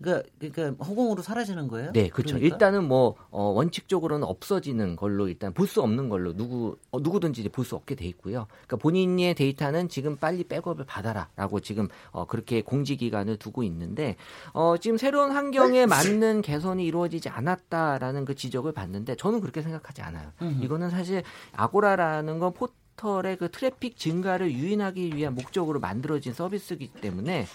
그러니까, 0.03 0.27
그러니까 0.39 0.84
허공으로 0.84 1.22
사라지는 1.22 1.68
거예요? 1.68 1.91
네, 1.91 2.10
그렇죠. 2.10 2.34
그러니까? 2.34 2.56
일단은 2.56 2.88
뭐 2.88 3.13
어, 3.30 3.44
원칙적으로는 3.51 4.25
없어지는 4.27 4.96
걸로 4.96 5.27
일단 5.27 5.53
볼 5.53 5.68
수 5.68 5.80
없는 5.84 6.10
걸로 6.10 6.36
누구 6.36 6.75
어, 6.89 7.00
누구든지 7.00 7.48
볼 7.50 7.65
수 7.65 7.75
없게 7.75 7.94
돼 7.94 8.06
있고요. 8.08 8.48
그러니까 8.65 8.77
본인의 8.77 9.36
데이터는 9.36 9.89
지금 9.89 10.18
빨리 10.18 10.44
백업을 10.44 10.86
받아라라고 10.86 11.60
지금 11.60 11.88
어, 12.10 12.25
그렇게 12.25 12.63
공지 12.63 12.98
기간을 12.98 13.38
두고 13.38 13.62
있는데 13.62 14.15
어, 14.53 14.75
지금 14.77 14.98
새로운 14.98 15.32
환경에 15.34 15.86
맞는 15.86 16.41
개선이 16.41 16.84
이루어지지 16.84 17.30
않았다라는 17.30 18.25
그 18.25 18.34
지적을 18.34 18.72
받는데 18.72 19.18
저는 19.18 19.39
그렇게 19.39 19.62
생각하지 19.62 20.01
않아요. 20.01 20.32
이거는 20.62 20.89
사실 20.89 21.22
아고라라는 21.53 22.39
건 22.39 22.53
포털의 22.53 23.38
그 23.38 23.50
트래픽 23.50 23.98
증가를 23.98 24.51
유인하기 24.51 25.15
위한 25.15 25.36
목적으로 25.36 25.79
만들어진 25.79 26.33
서비스이기 26.33 26.89
때문에 26.93 27.45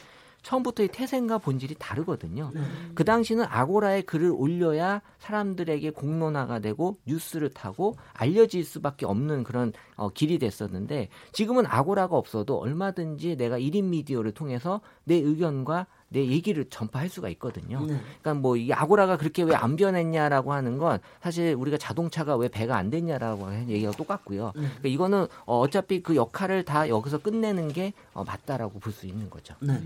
처음부터의 0.46 0.90
태생과 0.92 1.38
본질이 1.38 1.74
다르거든요. 1.78 2.52
네. 2.54 2.60
그 2.94 3.04
당시는 3.04 3.44
아고라에 3.48 4.02
글을 4.02 4.30
올려야 4.30 5.02
사람들에게 5.18 5.90
공론화가 5.90 6.60
되고 6.60 6.98
뉴스를 7.04 7.50
타고 7.50 7.96
알려질 8.12 8.64
수밖에 8.64 9.06
없는 9.06 9.42
그런 9.42 9.72
어, 9.96 10.08
길이 10.10 10.38
됐었는데 10.38 11.08
지금은 11.32 11.66
아고라가 11.66 12.16
없어도 12.16 12.58
얼마든지 12.58 13.36
내가 13.36 13.58
1인 13.58 13.84
미디어를 13.84 14.32
통해서 14.32 14.80
내 15.02 15.16
의견과 15.16 15.86
내 16.08 16.24
얘기를 16.26 16.64
전파할 16.70 17.08
수가 17.08 17.28
있거든요. 17.30 17.80
네. 17.84 18.00
그러니까 18.22 18.34
뭐 18.34 18.56
이 18.56 18.72
아고라가 18.72 19.16
그렇게 19.16 19.42
왜 19.42 19.54
안 19.56 19.76
변했냐라고 19.76 20.52
하는 20.52 20.78
건 20.78 20.98
사실 21.22 21.54
우리가 21.58 21.78
자동차가 21.78 22.36
왜 22.36 22.48
배가 22.48 22.76
안 22.76 22.90
됐냐라고 22.90 23.46
하는 23.46 23.68
얘기가 23.68 23.90
똑같고요. 23.92 24.52
네. 24.54 24.60
그러니까 24.62 24.88
이거는 24.88 25.26
어, 25.46 25.58
어차피 25.60 26.02
그 26.02 26.14
역할을 26.14 26.64
다 26.64 26.88
여기서 26.88 27.18
끝내는 27.18 27.72
게 27.72 27.92
어, 28.14 28.22
맞다라고 28.24 28.78
볼 28.78 28.92
수 28.92 29.06
있는 29.06 29.28
거죠. 29.28 29.54
네. 29.60 29.78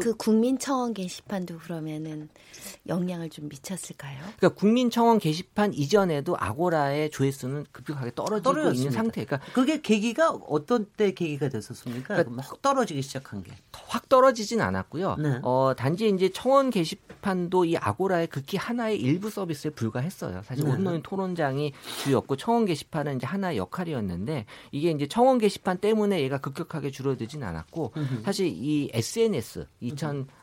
그 0.00 0.14
국민청원 0.14 0.94
게시판도 0.94 1.58
그러면은 1.58 2.28
영향을 2.86 3.30
좀 3.30 3.48
미쳤을까요? 3.48 4.18
그러니까 4.38 4.48
국민청원 4.60 5.18
게시판 5.18 5.72
이전에도 5.74 6.36
아고라의 6.38 7.10
조회수는 7.10 7.66
급격하게 7.72 8.12
떨어지고 8.14 8.50
있는 8.50 8.62
떨어졌습니다. 8.62 8.92
상태. 8.94 9.24
그러니까 9.24 9.52
그게 9.52 9.80
계기가 9.80 10.30
어떤 10.30 10.86
때 10.96 11.12
계기가 11.12 11.48
됐었습니까? 11.48 12.14
그러니까 12.16 12.42
확 12.42 12.62
떨어지기 12.62 13.02
시작한 13.02 13.42
게. 13.42 13.52
확 13.72 14.08
떨어지진 14.08 14.60
않았고요. 14.60 15.16
네. 15.38 15.42
어, 15.44 15.74
단지 15.76 16.08
이제 16.08 16.28
청원 16.30 16.70
게시판도 16.70 17.64
이 17.64 17.76
아고라의 17.76 18.26
극히 18.28 18.56
하나의 18.56 19.00
일부 19.00 19.30
서비스에 19.30 19.70
불과했어요. 19.70 20.42
사실 20.44 20.64
네. 20.64 20.70
온라인 20.70 21.02
토론장이 21.02 21.72
주였고 22.04 22.36
청원 22.36 22.66
게시판은 22.66 23.16
이제 23.16 23.26
하나의 23.26 23.58
역할이었는데 23.58 24.46
이게 24.72 24.90
이제 24.90 25.06
청원 25.06 25.38
게시판 25.38 25.78
때문에 25.78 26.20
얘가 26.20 26.38
급격하게 26.38 26.90
줄어들진 26.90 27.42
않았고. 27.42 27.92
사실 28.24 28.46
이 28.46 28.90
SNS 28.92 29.66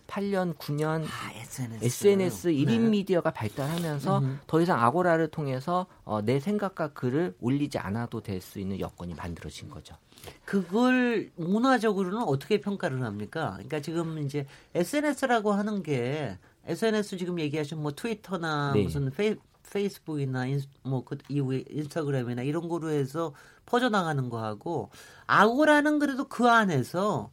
2008년 0.07 0.55
9년 0.55 1.05
아, 1.05 1.31
SNS. 1.33 1.85
SNS 1.85 2.47
1인 2.49 2.65
네. 2.67 2.89
미디어가 2.89 3.31
발달하면서 3.31 4.19
음흠. 4.19 4.37
더 4.47 4.61
이상 4.61 4.81
아고라를 4.81 5.27
통해서 5.29 5.87
어, 6.03 6.21
내 6.21 6.39
생각과 6.39 6.89
글을 6.89 7.35
올리지 7.39 7.77
않아도 7.77 8.21
될 8.21 8.35
수 8.41 8.59
있는 8.59 8.79
여건이 8.79 9.15
만들어진 9.15 9.69
거죠. 9.69 9.95
그걸 10.43 11.31
문화적으로는 11.35 12.21
어떻게 12.23 12.59
평가를 12.59 13.01
합니까? 13.01 13.51
그러니까 13.53 13.79
지금 13.79 14.19
이제 14.19 14.45
SNS라고 14.75 15.53
하는 15.53 15.81
게 15.81 16.37
SNS 16.67 17.17
지금 17.17 17.39
얘기하신 17.39 17.81
뭐 17.81 17.93
트위터나 17.93 18.73
네. 18.73 18.83
무슨 18.83 19.09
페이, 19.11 19.35
페이스북이나 19.71 20.45
인, 20.47 20.61
뭐그 20.83 21.17
이후에 21.29 21.63
인스타그램이나 21.69 22.43
이런 22.43 22.67
거로 22.67 22.89
해서 22.89 23.33
퍼져나가는 23.65 24.29
거하고 24.29 24.89
아고라는 25.25 25.97
그래도 25.97 26.27
그 26.27 26.47
안에서 26.49 27.31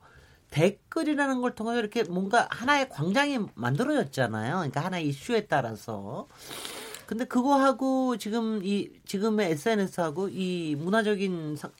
댓글이라는 0.53 1.41
걸 1.41 1.55
통해서 1.55 1.81
이렇게 1.81 2.05
뭔가 2.05 2.47
하나의 2.51 2.89
광장이 2.91 3.39
만들어졌잖아요. 3.55 4.57
그러니까 4.57 4.85
하나의 4.85 5.09
이슈에 5.09 5.47
따라서. 5.47 6.29
근데 7.07 7.25
그거하고 7.25 8.17
지금 8.17 8.61
이 8.65 8.91
지금의 9.07 9.51
SNS하고 9.53 10.29
이 10.29 10.77
문화적인 10.79 11.57
사- 11.57 11.71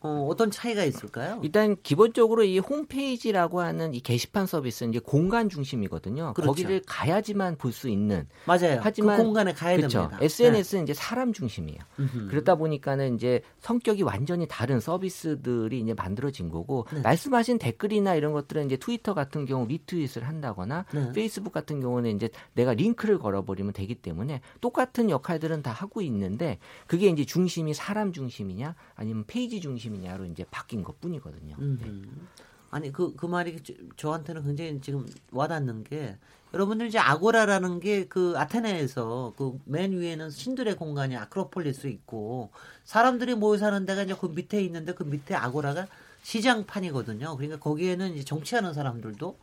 어, 0.00 0.28
어떤 0.30 0.50
차이가 0.52 0.84
있을까요? 0.84 1.40
일단 1.42 1.76
기본적으로 1.82 2.44
이 2.44 2.58
홈페이지라고 2.60 3.60
하는 3.60 3.94
이 3.94 4.00
게시판 4.00 4.46
서비스는 4.46 4.92
이제 4.92 5.00
공간 5.00 5.48
중심이거든요. 5.48 6.34
그렇죠. 6.34 6.50
거기를 6.52 6.82
가야지만 6.86 7.56
볼 7.56 7.72
수 7.72 7.88
있는. 7.88 8.26
맞아요. 8.44 8.80
하지만 8.82 9.16
그 9.16 9.22
공간에 9.24 9.52
가야 9.52 9.76
그렇죠. 9.76 10.02
됩니다. 10.02 10.18
SNS는 10.22 10.84
이제 10.84 10.94
사람 10.94 11.32
중심이에요. 11.32 11.78
음흠. 11.98 12.28
그러다 12.28 12.54
보니까는 12.54 13.16
이제 13.16 13.40
성격이 13.60 14.02
완전히 14.02 14.46
다른 14.48 14.80
서비스들이 14.80 15.80
이제 15.80 15.94
만들어진 15.94 16.48
거고 16.48 16.86
네. 16.92 17.00
말씀하신 17.00 17.58
댓글이나 17.58 18.14
이런 18.14 18.32
것들은 18.32 18.66
이제 18.66 18.76
트위터 18.76 19.14
같은 19.14 19.46
경우 19.46 19.66
리트윗을 19.66 20.26
한다거나 20.26 20.84
네. 20.92 21.12
페이스북 21.12 21.52
같은 21.52 21.80
경우는 21.80 22.14
이제 22.16 22.30
내가 22.54 22.72
링크를 22.72 23.18
걸어버리면 23.18 23.72
되기 23.72 23.94
때문에 23.96 24.40
똑같은 24.60 25.10
역할들은 25.10 25.62
다 25.62 25.70
하고 25.72 26.00
있는데 26.02 26.58
그게 26.86 27.08
이제 27.08 27.24
중심이 27.24 27.74
사람 27.74 28.12
중심이냐 28.12 28.74
아니면 28.94 29.24
페이지 29.26 29.60
중심 29.60 29.87
이냐로 29.94 30.24
이제 30.26 30.44
바뀐 30.50 30.82
것 30.82 31.00
뿐이거든요. 31.00 31.54
음. 31.58 32.28
아니 32.70 32.92
그 32.92 33.14
그 33.16 33.26
말이 33.26 33.62
저- 33.62 33.72
저한테는 33.96 34.44
굉장히 34.44 34.80
지금 34.82 35.06
와닿는 35.32 35.84
게 35.84 36.16
여러분들 36.54 36.86
이제 36.88 36.98
아고라라는 36.98 37.80
게 37.80 38.06
그 38.08 38.34
아테네에서 38.36 39.34
그 39.36 39.58
맨 39.64 39.92
위에는 39.92 40.30
신들의 40.30 40.76
공간이 40.76 41.16
아크로폴리스 41.16 41.86
있고 41.88 42.50
사람들이 42.84 43.34
모여 43.34 43.58
사는 43.58 43.84
데가 43.86 44.02
이제 44.02 44.14
그 44.18 44.26
밑에 44.26 44.62
있는데 44.64 44.92
그 44.94 45.02
밑에 45.04 45.34
아고라가 45.34 45.86
시장판이거든요. 46.22 47.36
그러니까 47.36 47.58
거기에는 47.58 48.14
이제 48.14 48.24
정치하는 48.24 48.72
사람들도 48.74 49.36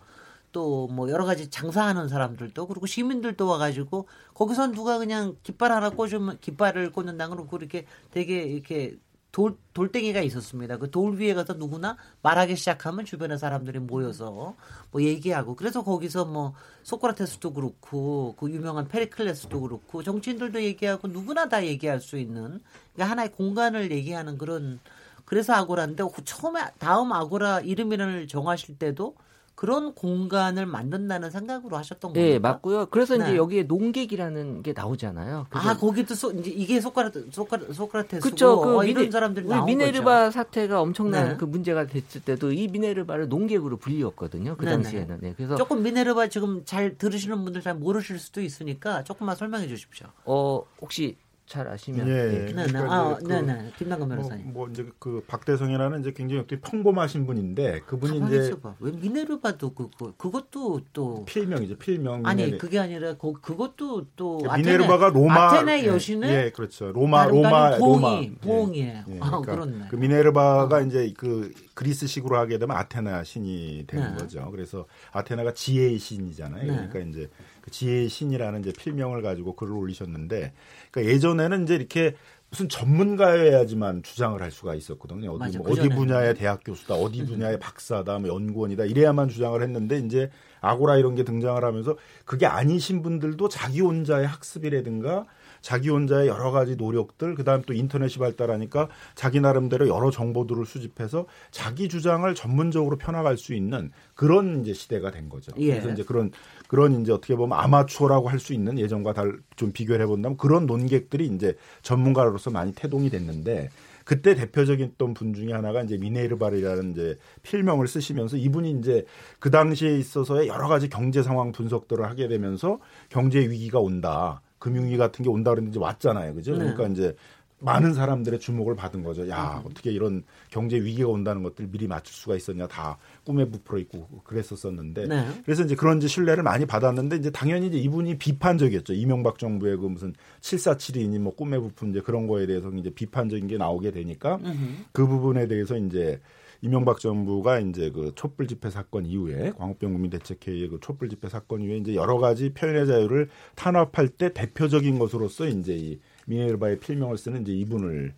또 0.52 0.88
뭐 0.88 1.10
여러 1.10 1.26
가지 1.26 1.50
장사하는 1.50 2.08
사람들도 2.08 2.68
그리고 2.68 2.86
시민들도 2.86 3.46
와가지고 3.46 4.08
거기선 4.34 4.72
누가 4.74 4.98
그냥 4.98 5.36
깃발 5.44 5.72
하나 5.74 5.90
꽂으면 5.90 6.38
깃발을 6.40 6.92
꽂는다 6.94 7.28
그러고 7.28 7.58
이렇게 7.58 7.86
되게 8.12 8.44
이렇게 8.44 8.96
돌, 9.36 9.58
돌덩이가 9.74 10.22
있었습니다. 10.22 10.78
그 10.78 10.90
돌 10.90 11.18
위에 11.20 11.34
가서 11.34 11.54
누구나 11.56 11.98
말하기 12.22 12.56
시작하면 12.56 13.04
주변의 13.04 13.38
사람들이 13.38 13.80
모여서 13.80 14.56
뭐 14.92 15.02
얘기하고 15.02 15.56
그래서 15.58 15.84
거기서 15.84 16.24
뭐 16.24 16.54
소크라테스도 16.84 17.54
그렇고 17.54 18.36
그 18.40 18.50
유명한 18.50 18.88
페리클레스도 18.88 19.60
그렇고 19.60 20.04
정치인들도 20.04 20.64
얘기하고 20.64 21.10
누구나 21.10 21.50
다 21.50 21.66
얘기할 21.66 22.00
수 22.00 22.18
있는 22.18 22.62
그러니까 22.94 23.12
하나의 23.12 23.32
공간을 23.34 23.92
얘기하는 23.92 24.38
그런 24.38 24.80
그래서 25.26 25.54
아고라인데 25.54 26.04
그 26.16 26.24
처음에 26.24 26.62
다음 26.80 27.12
아고라 27.12 27.60
이름을 27.60 28.28
정하실 28.28 28.78
때도 28.80 29.16
그런 29.56 29.94
공간을 29.96 30.66
만든다는 30.66 31.32
생각으로 31.32 31.78
하셨던 31.78 32.12
겁니까? 32.12 32.34
네, 32.34 32.40
맞고요. 32.40 32.88
그래서 32.88 33.16
이제 33.16 33.32
네. 33.32 33.36
여기에 33.38 33.64
농객이라는 33.64 34.64
게 34.64 34.74
나오잖아요. 34.74 35.48
아 35.52 35.78
거기도 35.78 36.14
소, 36.14 36.32
이제 36.32 36.52
이게 36.52 36.82
소크라테 36.82 37.24
소크라, 37.32 37.72
소크라테스고 37.72 38.30
그쵸. 38.30 38.60
그 38.62 38.76
어, 38.78 38.80
미네- 38.82 38.90
이런 38.90 39.12
사람들이 39.12 39.48
나온 39.48 39.66
미네르바 39.66 40.26
거죠. 40.26 40.32
사태가 40.32 40.82
엄청난 40.82 41.30
네. 41.30 41.38
그 41.38 41.46
문제가 41.46 41.88
됐을 41.88 42.22
때도 42.22 42.52
이 42.52 42.68
미네르바를 42.68 43.30
농객으로 43.30 43.78
불리웠거든요. 43.78 44.58
그 44.58 44.66
네네. 44.66 44.84
당시에는. 44.84 45.18
네. 45.22 45.34
그래서 45.38 45.56
조금 45.56 45.82
미네르바 45.84 46.28
지금 46.28 46.66
잘 46.66 46.98
들으시는 46.98 47.44
분들 47.46 47.62
잘 47.62 47.76
모르실 47.76 48.20
수도 48.20 48.42
있으니까 48.42 49.04
조금만 49.06 49.38
설명해 49.38 49.68
주십시오. 49.70 50.08
어 50.26 50.64
혹시 50.82 51.16
잘 51.48 51.68
아시면 51.68 52.08
예, 52.08 52.12
네. 52.14 52.26
네, 52.26 52.46
네. 52.46 52.54
그러니까 52.54 52.92
아, 52.94 53.18
네, 53.20 53.28
그 53.28 53.34
네. 53.34 53.72
김남근 53.78 54.10
변호사님. 54.10 54.46
뭐, 54.46 54.66
뭐 54.66 54.70
이제 54.70 54.86
그 54.98 55.24
박대성이라는 55.28 56.00
이제 56.02 56.12
굉장히 56.12 56.40
어떻게 56.42 56.60
평범하신 56.60 57.28
분인데 57.28 57.82
그분이 57.86 58.26
이제 58.26 58.38
있어봐. 58.48 58.76
왜 58.80 58.92
미네르바도 58.92 59.74
그, 59.76 59.90
그 59.98 60.14
그것도 60.18 60.82
또 60.92 61.24
필명이죠 61.26 61.78
필명. 61.78 62.26
아니 62.26 62.46
미네르- 62.52 62.58
그게 62.58 62.80
아니라 62.80 63.14
그, 63.18 63.34
그것도 63.34 64.08
또 64.16 64.38
그러니까 64.40 64.58
미네르바가 64.58 65.10
로마 65.10 65.52
아테네 65.52 65.84
예, 65.84 65.88
여신의 65.88 66.30
예, 66.32 66.50
그렇죠. 66.52 66.92
로마 66.92 67.26
로마 67.26 67.78
로마 67.78 68.22
부엉이에요. 68.42 69.04
예, 69.10 69.20
아, 69.20 69.30
그러니까 69.30 69.42
그렇네. 69.42 69.86
그 69.92 69.96
미네르바가 69.98 70.82
이제 70.82 71.14
그 71.16 71.54
그리스식으로 71.76 72.38
하게 72.38 72.58
되면 72.58 72.76
아테나 72.76 73.24
신이 73.24 73.86
되는 73.88 74.12
네. 74.12 74.18
거죠. 74.18 74.50
그래서 74.50 74.86
아테나가 75.12 75.54
지혜의 75.54 76.00
신이잖아요. 76.00 76.64
네. 76.64 76.88
그러니까 76.90 77.00
이제 77.00 77.30
그 77.66 77.72
지혜의 77.72 78.10
신이라는 78.10 78.62
이제 78.62 78.72
필명을 78.72 79.22
가지고 79.24 79.56
글을 79.56 79.74
올리셨는데 79.74 80.54
그러니까 80.92 81.14
예전에는 81.14 81.64
이제 81.64 81.76
이렇게 81.76 82.16
무슨 82.52 82.70
전문가여야지만 82.70 84.04
주장을 84.04 84.40
할 84.42 84.52
수가 84.52 84.76
있었거든요. 84.76 85.32
어디, 85.32 85.40
맞아, 85.40 85.58
뭐 85.58 85.68
어디 85.68 85.82
그전에는. 85.82 85.96
분야의 85.98 86.36
대학 86.36 86.62
교수다, 86.64 86.94
어디 86.94 87.26
분야의 87.26 87.60
박사다, 87.60 88.20
뭐 88.20 88.30
연구원이다 88.30 88.86
이래야만 88.86 89.30
주장을 89.30 89.62
했는데 89.62 89.98
이제 89.98 90.30
아고라 90.62 90.98
이런 90.98 91.16
게 91.16 91.24
등장을 91.24 91.62
하면서 91.62 91.98
그게 92.24 92.46
아니신 92.46 93.02
분들도 93.02 93.50
자기 93.50 93.82
혼자의 93.82 94.28
학습이라든가 94.28 95.26
자기 95.66 95.90
혼자의 95.90 96.28
여러 96.28 96.52
가지 96.52 96.76
노력들, 96.76 97.34
그다음 97.34 97.64
또 97.64 97.74
인터넷이 97.74 98.20
발달하니까 98.20 98.88
자기 99.16 99.40
나름대로 99.42 99.88
여러 99.88 100.12
정보들을 100.12 100.64
수집해서 100.64 101.26
자기 101.50 101.90
주장을 101.90 102.36
전문적으로 102.36 102.98
펴나갈 102.98 103.36
수 103.36 103.56
있는 103.56 103.92
그런 104.14 104.62
이제 104.62 104.76
시대가 104.76 105.10
된 105.10 105.28
거죠. 105.28 105.52
예. 105.58 105.72
그래서 105.72 105.90
이제 105.90 106.04
그런 106.04 106.30
그런 106.68 107.02
이제 107.02 107.12
어떻게 107.12 107.36
보면 107.36 107.58
아마추어라고 107.58 108.30
할 108.30 108.40
수 108.40 108.54
있는 108.54 108.78
예전과 108.78 109.14
달 109.14 109.40
좀 109.56 109.72
비교를 109.72 110.04
해본다면 110.04 110.38
그런 110.38 110.66
논객들이 110.66 111.26
이제 111.28 111.56
전문가로서 111.82 112.52
많이 112.52 112.74
태동이 112.74 113.10
됐는데 113.10 113.70
그때 114.04 114.36
대표적인 114.36 114.96
또분 115.00 115.34
중에 115.34 115.52
하나가 115.52 115.82
이제 115.82 115.98
미네르바리라는 115.98 116.92
이제 116.92 117.18
필명을 117.42 117.88
쓰시면서 117.88 118.38
이분이 118.38 118.72
이제 118.80 119.06
그 119.40 119.50
당시에 119.50 119.98
있어서의 119.98 120.48
여러 120.48 120.68
가지 120.68 120.90
경제 120.90 121.24
상황 121.24 121.52
분석들을 121.52 122.06
하게 122.06 122.28
되면서 122.28 122.80
경제 123.10 123.40
위기가 123.40 123.80
온다. 123.80 124.42
금융위 124.66 124.98
같은 124.98 125.22
게 125.22 125.30
온다 125.30 125.52
그랬는데 125.52 125.76
이제 125.76 125.80
왔잖아요. 125.80 126.34
그죠? 126.34 126.54
네. 126.54 126.58
그러니까 126.58 126.88
이제 126.88 127.16
많은 127.60 127.94
사람들의 127.94 128.40
주목을 128.40 128.76
받은 128.76 129.04
거죠. 129.04 129.30
야, 129.30 129.62
어떻게 129.64 129.92
이런 129.92 130.24
경제 130.50 130.78
위기가 130.78 131.08
온다는 131.08 131.44
것들 131.44 131.68
미리 131.68 131.88
맞출 131.88 132.16
수가 132.16 132.36
있었냐. 132.36 132.68
다 132.68 132.98
꿈에 133.24 133.48
부풀어 133.48 133.78
있고 133.82 134.08
그랬었었는데. 134.24 135.06
네. 135.06 135.28
그래서 135.46 135.64
이제 135.64 135.76
그런 135.76 136.00
이제 136.00 136.08
신뢰를 136.08 136.42
많이 136.42 136.66
받았는데 136.66 137.18
이제 137.18 137.30
당연히 137.30 137.68
이제 137.68 137.78
이분이 137.78 138.18
비판적이었죠. 138.18 138.94
이명박 138.94 139.38
정부의 139.38 139.78
그 139.78 139.86
무슨 139.86 140.14
747이니 140.42 141.20
뭐 141.20 141.36
꿈에 141.36 141.60
부푼 141.60 141.92
이제 141.92 142.02
그런 142.02 142.26
거에 142.26 142.48
대해서 142.48 142.72
이제 142.72 142.90
비판적인 142.90 143.48
게 143.48 143.58
나오게 143.58 143.92
되니까 143.92 144.38
음흠. 144.38 144.86
그 144.92 145.06
부분에 145.06 145.48
대해서 145.48 145.78
이제 145.78 146.20
이명박 146.66 147.00
정부가 147.00 147.60
이제 147.60 147.92
그 147.92 148.12
촛불 148.16 148.48
집회 148.48 148.72
사건 148.72 149.06
이후에 149.06 149.52
광우병 149.56 149.94
국민 149.94 150.10
대책회의의 150.10 150.70
그 150.70 150.80
촛불 150.82 151.10
집회 151.10 151.30
사건 151.30 151.62
이후에 151.62 151.78
이제 151.78 151.94
여러 151.94 152.18
가지 152.18 152.54
표현의 152.56 152.88
자유를 152.88 153.30
탄압할 153.54 154.08
때 154.10 154.34
대표적인 154.34 154.98
것으로서 154.98 155.46
이제 155.46 155.76
이 155.76 156.00
미네르바의 156.26 156.80
필명을 156.80 157.20
쓰는 157.20 157.44
이제 157.44 157.54
이분을 157.54 158.14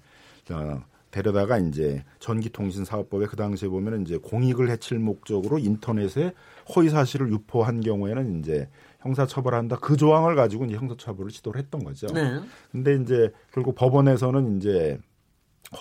어, 0.51 0.81
데려다가 1.11 1.57
이제 1.57 2.05
전기통신사업법에 2.19 3.25
그 3.25 3.35
당시에 3.35 3.67
보면은 3.67 4.03
이제 4.03 4.15
공익을 4.15 4.69
해칠 4.69 4.97
목적으로 4.97 5.59
인터넷에 5.59 6.31
허위 6.73 6.87
사실을 6.87 7.29
유포한 7.29 7.81
경우에는 7.81 8.39
이제 8.39 8.69
형사처벌한다 9.01 9.79
그 9.79 9.97
조항을 9.97 10.35
가지고 10.35 10.63
이제 10.65 10.75
형사처벌을 10.75 11.31
시도를 11.31 11.59
했던 11.59 11.83
거죠. 11.83 12.07
네. 12.13 12.39
근데 12.71 12.95
이제 12.95 13.33
결국 13.51 13.75
법원에서는 13.75 14.55
이제 14.55 14.99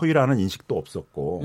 허위라는 0.01 0.41
인식도 0.41 0.77
없었고 0.77 1.45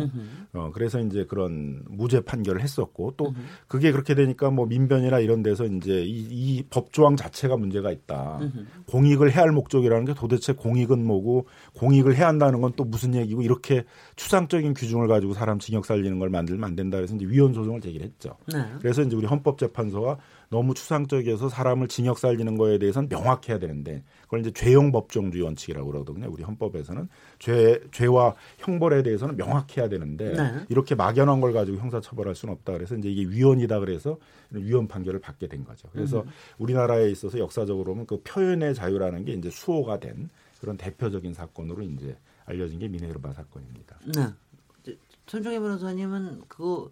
어 0.54 0.72
그래서 0.74 1.00
이제 1.00 1.26
그런 1.30 1.84
무죄 1.88 2.22
판결을 2.22 2.62
했었고 2.62 3.14
또 3.16 3.34
그게 3.68 3.92
그렇게 3.92 4.16
되니까 4.16 4.50
뭐 4.50 4.66
민변이나 4.66 5.20
이런 5.20 5.44
데서 5.44 5.66
이제 5.66 6.02
이, 6.04 6.28
이 6.32 6.64
법조항 6.70 7.16
자체가 7.16 7.58
문제가 7.58 7.92
있다. 7.92 8.40
공익을 8.88 9.32
해야 9.32 9.44
할 9.44 9.52
목적이라는 9.52 10.06
게 10.06 10.14
도대체 10.16 10.54
공익은 10.54 11.06
뭐고 11.06 11.46
공익을 11.76 12.16
해야 12.16 12.28
한다는 12.28 12.60
건 12.60 12.72
또 12.76 12.84
무슨 12.84 13.16
얘기고 13.16 13.42
이렇게 13.42 13.84
추상적인 14.16 14.74
규정을 14.74 15.08
가지고 15.08 15.34
사람 15.34 15.60
징역 15.60 15.86
살리는 15.86 16.20
걸 16.20 16.30
만들면 16.30 16.64
안 16.64 16.76
된다 16.76 16.98
그래서 16.98 17.16
이제 17.16 17.26
위헌 17.26 17.54
소송을 17.54 17.82
제기를 17.82 18.06
했죠. 18.06 18.38
네. 18.52 18.66
그래서 18.80 19.02
이제 19.02 19.16
우리 19.16 19.28
헌법재판소가 19.28 20.18
너무 20.50 20.74
추상적이어서 20.74 21.50
사람을 21.50 21.88
징역 21.88 22.18
살리는 22.18 22.58
거에 22.58 22.78
대해서는 22.78 23.10
명확해야 23.10 23.60
되는데 23.60 24.04
그걸 24.32 24.40
이제 24.40 24.52
죄형 24.52 24.94
법정주의 24.94 25.44
원칙이라고 25.44 25.92
그러거든요. 25.92 26.30
우리 26.32 26.42
헌법에서는 26.44 27.10
죄 27.38 27.82
죄와 27.92 28.36
형벌에 28.60 29.04
대해서는 29.04 29.36
명확해야 29.36 29.90
되는데 29.90 30.32
네. 30.32 30.66
이렇게 30.70 30.96
막연한 30.96 31.42
걸 31.42 31.52
가지고 31.52 31.80
형사 31.80 32.00
처벌할 32.00 32.34
수는 32.34 32.54
없다. 32.54 32.72
그래서 32.72 32.96
이제 32.96 33.10
이게 33.10 33.30
위헌이다 33.30 33.82
그래서 33.82 34.18
위헌 34.52 34.88
판결을 34.88 35.20
받게 35.20 35.50
된 35.50 35.66
거죠. 35.66 35.90
그래서 35.92 36.22
음. 36.22 36.30
우리나라에 36.60 37.12
있어서 37.12 37.40
역사적으로 37.40 37.92
보면 37.92 38.06
그 38.06 38.22
표현의 38.24 38.74
자유라는 38.74 39.26
게 39.26 39.34
이제 39.34 39.50
수호가 39.50 40.00
된 40.00 40.30
그런 40.62 40.78
대표적인 40.78 41.34
사건으로 41.34 41.84
이제 41.84 42.16
알려진 42.46 42.80
게 42.80 42.88
미네르바 42.88 43.34
사건입니다. 43.34 44.00
네. 44.16 44.96
손정혜 45.28 45.60
변호사님은 45.60 46.44
그거 46.48 46.90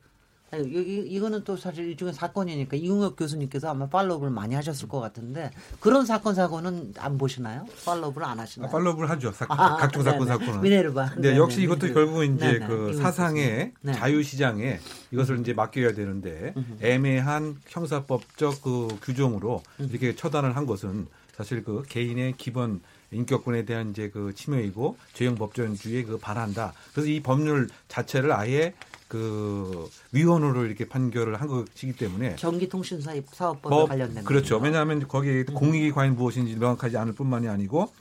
아니, 0.52 0.76
여기 0.76 1.06
이거는 1.08 1.44
또 1.44 1.56
사실 1.56 1.86
일종의 1.90 2.14
사건이니까 2.14 2.76
이웅혁 2.78 3.16
교수님께서 3.16 3.70
아마 3.70 3.88
팔로우를 3.88 4.32
많이 4.32 4.56
하셨을 4.56 4.88
것 4.88 5.00
같은데 5.00 5.52
그런 5.80 6.06
사건 6.06 6.34
사고는 6.34 6.94
안 6.98 7.18
보시나요? 7.18 7.66
팔로우를 7.86 8.24
안 8.24 8.40
하시나요? 8.40 8.70
아, 8.70 8.72
팔로우를 8.72 9.10
하죠. 9.12 9.32
사, 9.32 9.46
아, 9.50 9.78
각종 9.78 10.04
사건 10.04 10.28
네네. 10.28 10.38
사건은. 10.40 10.62
미네르바. 10.62 11.16
네. 11.18 11.38
역시 11.38 11.62
이것도 11.62 11.88
미네르바. 11.88 12.00
결국은 12.00 12.36
이제 12.36 12.54
네네. 12.54 12.68
그 12.68 12.94
사상의. 12.98 13.74
네. 13.82 13.94
자유 13.94 14.24
시장에 14.24 14.80
이것을 15.12 15.40
이제 15.40 15.54
맡겨야 15.54 15.94
되는데 15.94 16.54
애매한 16.82 17.58
형사법적 17.68 18.62
그 18.62 18.88
규정으로 19.02 19.62
이렇게 19.78 20.16
처단을 20.16 20.56
한 20.56 20.66
것은 20.66 21.08
사실 21.36 21.64
그 21.64 21.84
개인의 21.88 22.36
기본 22.38 22.82
인격권에 23.12 23.66
대한 23.66 23.92
이제 23.92 24.10
그 24.10 24.34
침해이고 24.36 24.98
죄형 25.14 25.36
법전주의에 25.36 26.04
그 26.04 26.18
반한다. 26.18 26.74
그래서 26.94 27.10
이 27.10 27.22
법률 27.22 27.70
자체를 27.88 28.32
아예 28.32 28.74
그 29.10 29.90
위헌으로 30.12 30.66
이렇게 30.66 30.88
판결을 30.88 31.42
한 31.42 31.48
것이기 31.48 31.94
때문에 31.94 32.36
전기통신사 32.36 33.14
사업법에 33.34 33.76
법, 33.76 33.90
관련된 33.90 34.24
그렇죠. 34.24 34.56
거군요. 34.56 34.68
왜냐하면 34.68 35.08
거기에 35.08 35.44
공익이 35.46 35.92
과연 35.92 36.16
무엇인지 36.16 36.56
명확하지 36.56 36.96
않을 36.96 37.14
뿐만이 37.14 37.50
아니고. 37.50 37.92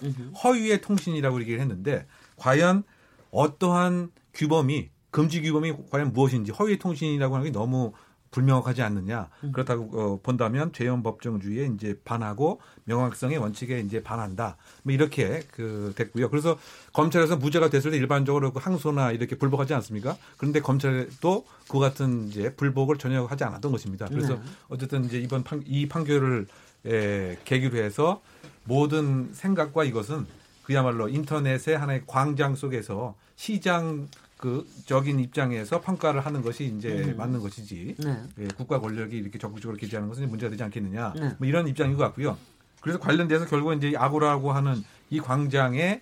허위의 0.45 0.83
통신이라고 0.83 1.41
얘기를 1.41 1.61
했는데 1.61 2.07
과연 2.37 2.85
어떠한 3.31 4.11
규범이 4.35 4.91
금지 5.11 5.41
규범이 5.41 5.73
과연 5.91 6.13
무엇인지 6.13 6.53
허위의 6.53 6.79
통신이라고 6.79 7.35
하는 7.35 7.47
게 7.47 7.53
너무 7.53 7.93
불명확하지 8.31 8.83
않느냐. 8.83 9.29
음. 9.45 9.53
그렇다고 9.53 9.91
어, 9.93 10.21
본다면 10.23 10.73
죄형 10.73 11.03
법정주의에 11.03 11.71
이제 11.75 11.99
반하고 12.05 12.61
명확성의 12.85 13.39
원칙에 13.39 13.81
이제 13.81 14.03
반한다. 14.03 14.57
뭐 14.83 14.93
이렇게 14.93 15.43
그 15.51 15.93
됐고요. 15.97 16.31
그래서 16.31 16.59
검찰에서 16.93 17.37
무죄가 17.37 17.71
됐을 17.71 17.91
때 17.91 17.97
일반적으로 17.97 18.53
그 18.53 18.61
항소나 18.61 19.13
이렇게 19.13 19.37
불복하지 19.37 19.75
않습니까? 19.75 20.17
그런데 20.37 20.61
검찰도 20.61 21.47
그 21.69 21.79
같은 21.79 22.29
이제 22.29 22.55
불복을 22.55 22.99
전혀 22.99 23.25
하지 23.25 23.45
않았던 23.45 23.73
것입니다. 23.73 24.07
그래서 24.07 24.35
네. 24.35 24.41
어쨌든 24.69 25.05
이제 25.05 25.19
이번 25.19 25.43
판, 25.43 25.63
이 25.67 25.89
판결을 25.89 26.47
에, 26.87 27.39
계기로 27.45 27.79
해서 27.79 28.23
모든 28.65 29.31
생각과 29.33 29.85
이것은 29.85 30.27
그야말로 30.65 31.09
인터넷의 31.09 31.79
하나의 31.79 32.03
광장 32.07 32.55
속에서 32.55 33.15
시장 33.37 34.09
그 34.39 34.65
적인 34.87 35.19
입장에서 35.19 35.81
평가를 35.81 36.21
하는 36.21 36.43
것이 36.43 36.65
이제 36.65 36.91
음. 36.91 37.17
맞는 37.17 37.41
것이지 37.41 37.97
네. 37.99 38.23
예, 38.39 38.47
국가 38.57 38.81
권력이 38.81 39.17
이렇게 39.17 39.37
적극적으로 39.37 39.77
기재하는 39.77 40.09
것은 40.09 40.29
문제가 40.29 40.49
되지 40.49 40.63
않겠느냐 40.63 41.13
네. 41.19 41.31
뭐 41.39 41.49
이런 41.49 41.67
입장인 41.67 41.97
것 41.97 42.05
같고요. 42.05 42.39
그래서 42.81 43.01
관련돼서 43.01 43.47
결국 43.47 43.73
이제 43.75 43.93
아고라고 43.97 44.53
하는 44.53 44.77
이 45.11 45.19
광장에 45.19 46.01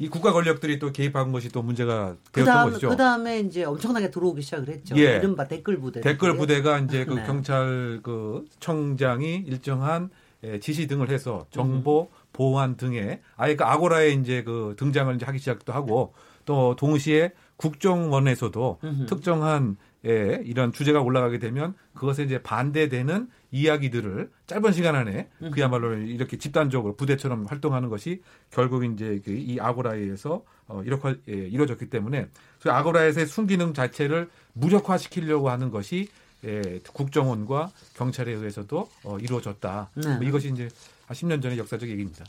이 0.00 0.08
국가 0.08 0.32
권력들이 0.32 0.80
또 0.80 0.90
개입한 0.90 1.30
것이 1.30 1.50
또 1.50 1.62
문제가 1.62 2.16
그 2.32 2.42
되었던 2.44 2.54
다음에 2.54 2.70
것이죠. 2.70 2.88
그 2.88 2.96
다음에 2.96 3.40
이제 3.40 3.64
엄청나게 3.64 4.10
들어오기 4.10 4.42
시작을 4.42 4.68
했죠. 4.68 4.96
예. 4.96 5.16
이른바 5.16 5.46
댓글 5.46 5.78
부대. 5.78 6.00
댓글 6.00 6.36
부대가 6.36 6.80
이제 6.80 7.04
그 7.04 7.14
네. 7.14 7.26
경찰 7.26 8.00
그 8.02 8.44
청장이 8.58 9.44
일정한 9.46 10.10
예, 10.42 10.58
지시 10.58 10.88
등을 10.88 11.10
해서 11.10 11.46
정보 11.50 12.10
보안 12.32 12.76
등에 12.76 13.20
아예 13.36 13.54
그 13.54 13.64
아고라에 13.64 14.10
이제 14.10 14.42
그 14.42 14.74
등장을 14.78 15.14
이제 15.14 15.24
하기 15.26 15.38
시작도 15.38 15.72
하고 15.72 16.14
또 16.44 16.76
동시에 16.76 17.32
국정원에서도 17.58 18.78
음흠. 18.82 19.06
특정한 19.06 19.76
예, 20.06 20.40
이런 20.44 20.72
주제가 20.72 21.00
올라가게 21.00 21.38
되면 21.38 21.74
그것에 21.92 22.22
이제 22.22 22.40
반대되는 22.40 23.28
이야기들을 23.50 24.30
짧은 24.46 24.72
시간 24.72 24.94
안에 24.94 25.28
음흠. 25.42 25.50
그야말로 25.50 25.94
이렇게 25.94 26.38
집단적으로 26.38 26.94
부대처럼 26.94 27.46
활동하는 27.46 27.88
것이 27.88 28.22
결국 28.50 28.84
이제 28.84 29.20
그이 29.24 29.58
아고라에서 29.60 30.44
어, 30.68 30.82
이렇게 30.84 31.16
예, 31.28 31.32
이루어졌기 31.32 31.90
때문에 31.90 32.28
그 32.62 32.70
아고라에서의 32.70 33.26
순기능 33.26 33.74
자체를 33.74 34.30
무력화시키려고 34.52 35.50
하는 35.50 35.70
것이 35.70 36.08
예, 36.44 36.80
국정원과 36.92 37.72
경찰에 37.94 38.32
의해서도 38.32 38.88
어, 39.02 39.18
이루어졌다. 39.18 39.90
네. 39.94 40.16
뭐 40.16 40.22
이것이 40.22 40.50
이제 40.50 40.68
한 41.06 41.16
10년 41.16 41.42
전의 41.42 41.58
역사적 41.58 41.88
얘기입니다. 41.88 42.24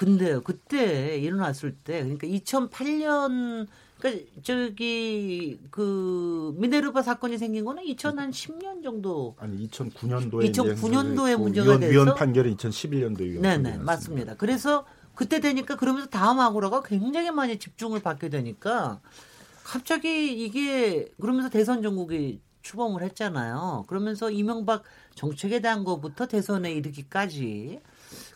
근데 0.00 0.40
그때 0.42 1.18
일어났을 1.18 1.74
때 1.74 2.02
그러니까 2.02 2.26
2008년 2.26 3.66
그러니까 3.98 4.24
저기 4.42 5.60
그 5.70 6.54
미네르바 6.56 7.02
사건이 7.02 7.36
생긴 7.36 7.66
거는 7.66 7.84
2010년 7.84 8.82
정도 8.82 9.36
아니 9.38 9.68
2009년도에 9.68 10.54
2009년도에 10.54 11.36
문제가 11.36 11.66
위원, 11.66 11.80
돼서 11.80 11.92
위원 11.92 12.14
판결이 12.14 12.56
2011년도에 12.56 13.20
위원 13.20 13.42
네네. 13.42 13.76
맞습니다. 13.76 14.36
그래서 14.36 14.86
그때 15.14 15.38
되니까 15.38 15.76
그러면서 15.76 16.08
다음 16.08 16.40
아고라가 16.40 16.80
굉장히 16.80 17.30
많이 17.30 17.58
집중을 17.58 18.00
받게 18.00 18.30
되니까 18.30 19.02
갑자기 19.64 20.32
이게 20.46 21.12
그러면서 21.20 21.50
대선 21.50 21.82
전국이 21.82 22.40
추범을 22.62 23.02
했잖아요. 23.02 23.84
그러면서 23.86 24.30
이명박 24.30 24.82
정책에 25.14 25.60
대한 25.60 25.84
것부터 25.84 26.26
대선에 26.26 26.72
이르기까지 26.72 27.80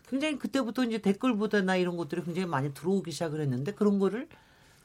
굉장히 0.09 0.39
그때부터 0.39 0.85
이제 0.85 0.99
댓글 0.99 1.37
보도나 1.37 1.77
이런 1.77 1.97
것들이 1.97 2.23
굉장히 2.23 2.47
많이 2.47 2.73
들어오기 2.75 3.11
시작을 3.11 3.41
했는데 3.41 3.73
그런 3.73 3.99
거를 3.99 4.29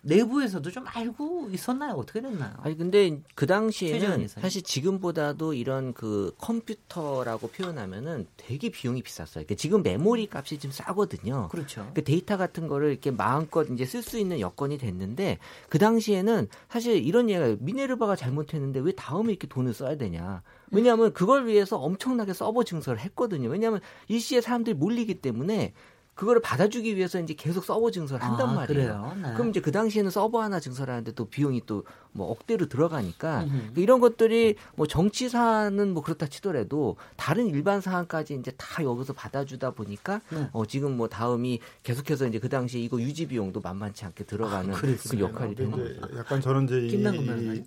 내부에서도 0.02 0.72
좀 0.72 0.86
알고 0.88 1.50
있었나요? 1.52 1.94
어떻게 1.94 2.22
됐나요? 2.22 2.54
아니 2.58 2.78
근데 2.78 3.22
그 3.36 3.46
당시에는. 3.46 4.28
사실 4.28 4.62
지금보다도 4.62 5.54
이런 5.54 5.94
그 5.94 6.34
컴퓨터라고 6.38 7.50
표현하면은 7.50 8.28
되게 8.38 8.70
비용이 8.70 9.02
비쌌어요. 9.02 9.46
그러니까 9.46 9.56
지금 9.56 9.84
메모리 9.84 10.30
값이 10.32 10.60
좀 10.60 10.72
싸거든요. 10.72 11.50
그렇죠. 11.50 11.92
그 11.94 12.04
데이터 12.04 12.38
같은 12.38 12.68
거를 12.68 12.92
이렇게 12.92 13.12
마음껏 13.12 13.64
이제 13.70 13.86
쓸 13.86 14.02
수 14.02 14.18
있는 14.18 14.40
여건이 14.40 14.78
됐는데 14.78 15.40
그 15.68 15.80
당시에는 15.80 16.48
사실 16.70 17.06
이런 17.06 17.30
얘기가 17.30 17.58
미네르바가 17.60 18.16
잘못했는데 18.16 18.80
왜 18.80 18.92
다음에 18.94 19.32
이렇게 19.32 19.48
돈을 19.48 19.74
써야 19.74 19.98
되냐. 19.98 20.44
왜냐하면 20.72 21.12
그걸 21.14 21.48
위해서 21.48 21.78
엄청나게 21.78 22.34
서버 22.34 22.64
증설을 22.64 23.00
했거든요. 23.00 23.50
왜냐하면 23.50 23.82
일시에 24.08 24.40
사람들이 24.40 24.76
몰리기 24.76 25.16
때문에 25.16 25.74
그거를 26.20 26.42
받아주기 26.42 26.98
위해서 26.98 27.18
이제 27.18 27.34
계속 27.34 27.64
서버 27.64 27.92
증설을 27.92 28.22
한단 28.22 28.50
아, 28.50 28.54
말이에요. 28.54 28.68
그래요? 28.68 29.18
네. 29.24 29.34
그럼 29.36 29.52
이제 29.52 29.62
그 29.62 29.72
당시에는 29.72 30.12
서버 30.12 30.42
하나 30.42 30.60
증설하는데 30.60 31.14
또 31.14 31.24
비용이 31.24 31.66
또 31.66 31.86
뭐 32.12 32.30
억대로 32.32 32.68
들어가니까 32.68 33.44
음흠. 33.44 33.50
그러니까 33.50 33.82
이런 33.82 34.00
것들이 34.00 34.56
뭐 34.76 34.88
정치 34.88 35.30
사안은 35.30 35.94
뭐 35.94 36.04
그렇다 36.04 36.28
치더라도 36.28 36.98
다른 37.16 37.48
일반 37.48 37.82
사안까지 37.82 38.36
이제 38.36 38.52
다 38.58 38.84
여기서 38.84 39.14
받아주다 39.14 39.72
보니까 39.72 40.22
네. 40.30 40.50
어 40.52 40.66
지금 40.66 40.98
뭐 40.98 41.08
다음이 41.08 41.60
계속해서 41.84 42.28
이제 42.28 42.40
그 42.40 42.50
당시에 42.50 42.82
이거 42.82 43.00
유지 43.00 43.28
비용도 43.28 43.62
만만치 43.62 44.06
않게 44.06 44.24
들어가는 44.26 44.74
아, 44.74 44.78
그. 44.78 44.98
역할이 45.20 45.56
되는 45.56 45.72
거죠. 45.72 46.18
약간 46.18 46.42
저는 46.42 46.66
이제 46.66 46.80
이. 46.88 47.64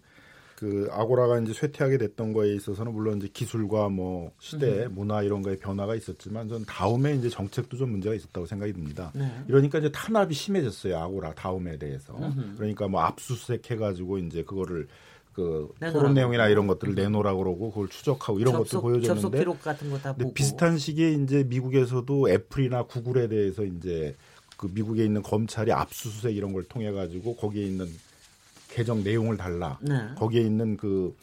그 0.62 0.86
아고라가 0.92 1.40
이제 1.40 1.52
쇠퇴하게 1.52 1.98
됐던 1.98 2.32
거에 2.32 2.54
있어서는 2.54 2.92
물론 2.92 3.16
이제 3.18 3.26
기술과 3.32 3.88
뭐 3.88 4.30
시대, 4.38 4.84
음. 4.86 4.94
문화 4.94 5.20
이런 5.24 5.42
거에 5.42 5.56
변화가 5.56 5.96
있었지만 5.96 6.48
전 6.48 6.64
다음에 6.64 7.16
이제 7.16 7.28
정책도 7.28 7.76
좀 7.76 7.90
문제가 7.90 8.14
있었다고 8.14 8.46
생각이 8.46 8.72
듭니다. 8.72 9.10
네. 9.12 9.28
이러니까 9.48 9.80
이제 9.80 9.90
탄압이 9.90 10.32
심해졌어요 10.32 10.96
아고라 10.96 11.34
다음에 11.34 11.76
대해서. 11.78 12.16
음흠. 12.16 12.54
그러니까 12.58 12.86
뭐 12.86 13.00
압수수색 13.00 13.72
해 13.72 13.76
가지고 13.76 14.18
이제 14.18 14.44
그거를 14.44 14.86
그 15.32 15.68
내놓으라고. 15.80 15.98
토론 15.98 16.14
내용이나 16.14 16.46
이런 16.46 16.68
것들을 16.68 16.94
내놓으라고 16.94 17.38
그러고 17.42 17.70
그걸 17.70 17.88
추적하고 17.88 18.38
이런 18.38 18.52
접속, 18.54 18.82
보여줬는데 18.82 19.08
접속 19.08 19.30
기록 19.32 19.60
같은 19.62 19.90
거 19.90 19.98
다 19.98 20.12
보고 20.12 20.32
비슷한 20.32 20.78
시기에 20.78 21.10
이제 21.14 21.42
미국에서도 21.42 22.30
애플이나 22.30 22.84
구글에 22.84 23.26
대해서 23.26 23.64
이제 23.64 24.14
그 24.56 24.70
미국에 24.72 25.04
있는 25.04 25.22
검찰이 25.22 25.72
압수수색 25.72 26.36
이런 26.36 26.52
걸 26.52 26.62
통해 26.62 26.92
가지고 26.92 27.34
거기에 27.34 27.64
있는 27.66 27.88
계정 28.72 29.04
내용을 29.04 29.36
달라. 29.36 29.78
네. 29.82 29.94
거기에 30.16 30.40
있는 30.42 30.76
그 30.76 31.14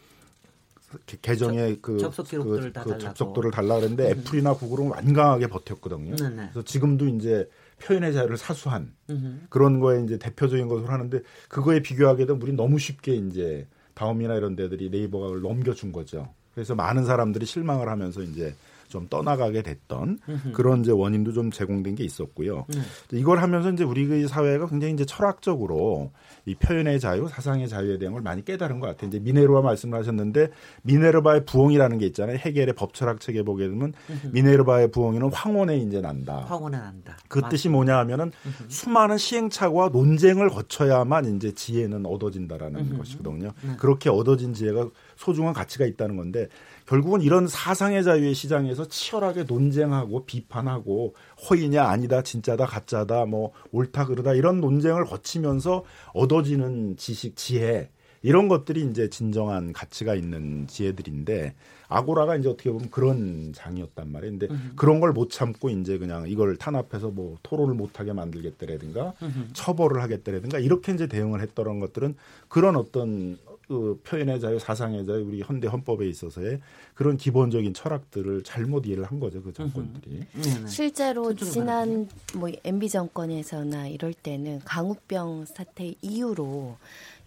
접- 1.05 1.81
그, 1.81 1.97
접속 1.99 2.27
기록들을 2.27 2.69
그, 2.69 2.73
다그 2.73 2.89
달라고. 2.89 3.03
접속도를 3.03 3.51
달라 3.51 3.75
그랬는데 3.75 4.09
애플이나 4.09 4.53
구글은 4.53 4.89
완강하게 4.89 5.47
버텼거든요. 5.47 6.15
네, 6.15 6.29
네. 6.29 6.35
그래서 6.51 6.63
지금도 6.63 7.07
이제 7.07 7.47
표현의 7.81 8.13
자유를 8.13 8.37
사수한 8.37 8.93
음흠. 9.09 9.39
그런 9.49 9.79
거에 9.79 10.03
이제 10.03 10.17
대표적인 10.17 10.67
것으로 10.67 10.87
하는데 10.91 11.21
그거에 11.47 11.81
비교하게 11.81 12.25
되면 12.25 12.41
우리 12.41 12.53
너무 12.53 12.79
쉽게 12.79 13.15
이제 13.15 13.67
다음이나 13.93 14.35
이런 14.35 14.55
데들이 14.55 14.89
네이버가 14.89 15.39
넘겨준 15.39 15.91
거죠. 15.91 16.33
그래서 16.53 16.73
많은 16.75 17.05
사람들이 17.05 17.45
실망을 17.45 17.87
하면서 17.87 18.21
이제 18.21 18.55
좀 18.89 19.07
떠나가게 19.07 19.61
됐던. 19.61 20.17
그런 20.53 20.81
이제 20.81 20.91
원인도 20.91 21.31
좀 21.31 21.51
제공된 21.51 21.95
게 21.95 22.03
있었고요. 22.03 22.65
네. 22.67 23.17
이걸 23.19 23.39
하면서 23.41 23.71
이제 23.71 23.83
우리 23.83 24.27
사회가 24.27 24.67
굉장히 24.67 24.93
이제 24.95 25.05
철학적으로 25.05 26.11
이 26.45 26.55
표현의 26.55 26.99
자유, 26.99 27.27
사상의 27.29 27.69
자유에 27.69 27.97
대한 27.99 28.13
걸 28.13 28.21
많이 28.23 28.43
깨달은 28.43 28.79
것 28.79 28.87
같아요. 28.87 29.07
이제 29.09 29.19
미네르바 29.19 29.61
말씀을 29.61 29.97
하셨는데 29.99 30.49
미네르바의 30.81 31.45
부엉이라는 31.45 31.97
게 31.99 32.07
있잖아요. 32.07 32.37
해겔의 32.37 32.73
법철학 32.73 33.19
책에 33.19 33.43
보게 33.43 33.67
되면 33.69 33.93
미네르바의 34.33 34.89
부엉이는 34.91 35.31
황혼에 35.31 35.77
이제 35.77 36.01
난다. 36.01 36.39
황혼에 36.47 36.77
난다. 36.77 37.17
그 37.27 37.39
맞- 37.39 37.49
뜻이 37.49 37.69
뭐냐 37.69 37.97
하면은 37.99 38.31
수많은 38.67 39.17
시행착오와 39.17 39.89
논쟁을 39.89 40.49
거쳐야만 40.49 41.35
이제 41.35 41.51
지혜는 41.51 42.05
얻어진다라는. 42.05 42.97
것이거든요. 42.97 43.51
네. 43.61 43.75
그렇게 43.77 44.09
얻어진 44.09 44.53
지혜가 44.53 44.89
소중한 45.15 45.53
가치가 45.53 45.85
있다는 45.85 46.17
건데 46.17 46.47
결국은 46.89 47.21
이런 47.21 47.47
사상의 47.47 48.03
자유의 48.03 48.33
시장에서 48.33 48.87
치열하게 48.87 49.43
논쟁하고 49.43 50.25
비판하고 50.25 51.13
허위냐 51.47 51.83
아니다 51.83 52.23
진짜다 52.23 52.65
가짜다 52.65 53.27
뭐 53.27 53.51
옳다 53.71 54.05
그르다 54.05 54.33
이런 54.33 54.59
논쟁을 54.59 55.05
거치면서 55.05 55.83
얻어지는 56.15 56.97
지식 56.97 57.35
지혜 57.35 57.91
이런 58.23 58.47
것들이 58.47 58.81
이제 58.89 59.07
진정한 59.07 59.71
가치가 59.71 60.15
있는 60.15 60.65
지혜들인데 60.65 61.53
아고라가 61.89 62.35
이제 62.35 62.49
어떻게 62.49 62.71
보면 62.71 62.89
그런 62.89 63.53
장이었단 63.53 64.11
말이에요. 64.11 64.31
근데 64.31 64.47
음. 64.51 64.73
그런 64.75 64.99
걸 64.99 65.13
못 65.13 65.29
참고 65.29 65.69
이제 65.69 65.99
그냥 65.99 66.27
이걸 66.27 66.57
탄압해서 66.57 67.09
뭐 67.09 67.37
토론을 67.43 67.75
못 67.75 67.99
하게 67.99 68.13
만들겠다라든가 68.13 69.13
음흠. 69.21 69.53
처벌을 69.53 70.01
하겠다라든가 70.01 70.57
이렇게 70.57 70.91
이제 70.91 71.05
대응을 71.07 71.39
했던 71.41 71.79
것들은 71.79 72.15
그런 72.47 72.75
어떤 72.75 73.37
그 73.69 74.01
표현의 74.03 74.41
자유, 74.41 74.57
사상의 74.57 75.05
자유, 75.05 75.23
우리 75.23 75.43
현대 75.43 75.67
헌법에 75.67 76.07
있어서의 76.07 76.59
그런 76.95 77.17
기본적인 77.17 77.75
철학들을 77.75 78.43
잘못 78.43 78.87
이해를 78.87 79.03
한 79.03 79.19
거죠 79.19 79.43
그 79.43 79.53
정권들이. 79.53 80.25
네, 80.33 80.67
실제로 80.67 81.35
천천히 81.35 81.51
지난 81.51 82.09
뭐 82.33 82.49
MB 82.63 82.89
정권에서나 82.89 83.87
이럴 83.87 84.15
때는 84.15 84.61
강우병 84.65 85.45
사태 85.45 85.93
이후로 86.01 86.77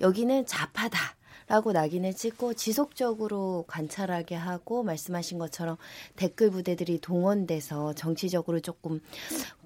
여기는 0.01 0.45
좌파다 0.47 1.15
라고 1.47 1.71
낙인을 1.71 2.15
찍고 2.15 2.55
지속적으로 2.55 3.65
관찰하게 3.69 4.35
하고 4.35 4.83
말씀하신 4.83 5.39
것처럼 5.39 5.77
댓글 6.17 6.51
부대들이 6.51 6.99
동원돼서 7.01 7.95
정치적으로 7.95 8.59
조금 8.59 9.01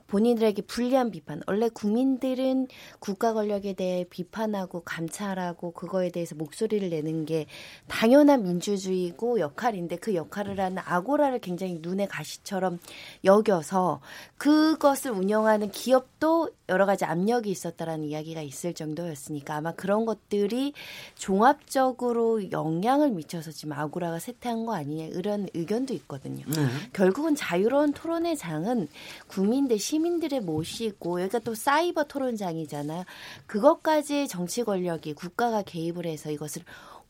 본인들에게 0.07 0.63
불리한 0.63 1.11
비판. 1.11 1.43
원래 1.47 1.69
국민들은 1.69 2.69
국가 2.99 3.33
권력에 3.33 3.73
대해 3.73 4.05
비판하고 4.09 4.81
감찰하고 4.81 5.73
그거에 5.73 6.11
대해서 6.11 6.35
목소리를 6.35 6.89
내는 6.91 7.25
게 7.25 7.47
당연한 7.89 8.43
민주주의고 8.45 9.41
역할인데 9.41 9.97
그 9.97 10.15
역할을 10.15 10.61
하는 10.61 10.79
아고라를 10.85 11.41
굉장히 11.41 11.79
눈에 11.81 12.07
가시처럼 12.07 12.79
여겨서 13.25 14.01
그것을 14.39 15.11
운영하는 15.11 15.71
기업도 15.71 16.51
여러 16.69 16.87
가지 16.87 17.05
압력이 17.05 17.51
있었다라는 17.51 18.07
이야기가 18.07 18.43
있을 18.43 18.75
정도였으니까 18.75 19.57
아마 19.57 19.73
그런 19.73 20.05
것들이 20.05 20.73
종합적으로 21.15 22.51
영향을 22.51 23.11
미쳐서 23.11 23.53
지금 23.53 23.73
아고라가 23.73 24.19
쇠퇴한 24.19 24.67
거 24.67 24.75
아니냐 24.75 25.07
이런 25.07 25.49
의견도 25.55 25.95
있거든요. 25.95 26.45
네. 26.47 26.67
결국은 26.93 27.35
자유로운 27.35 27.93
토론의 27.93 28.37
장은 28.37 28.89
국민들 29.29 29.79
시민들의 29.79 30.41
모시고 30.41 31.21
여기가 31.23 31.41
또 31.41 31.55
사이버 31.55 32.05
토론장이잖아요. 32.05 33.05
그것까지 33.47 34.29
정치 34.29 34.65
권력이 34.65 35.15
국가가 35.15 35.63
개입을 35.63 36.07
해서 36.07 36.31
이것을 36.31 36.63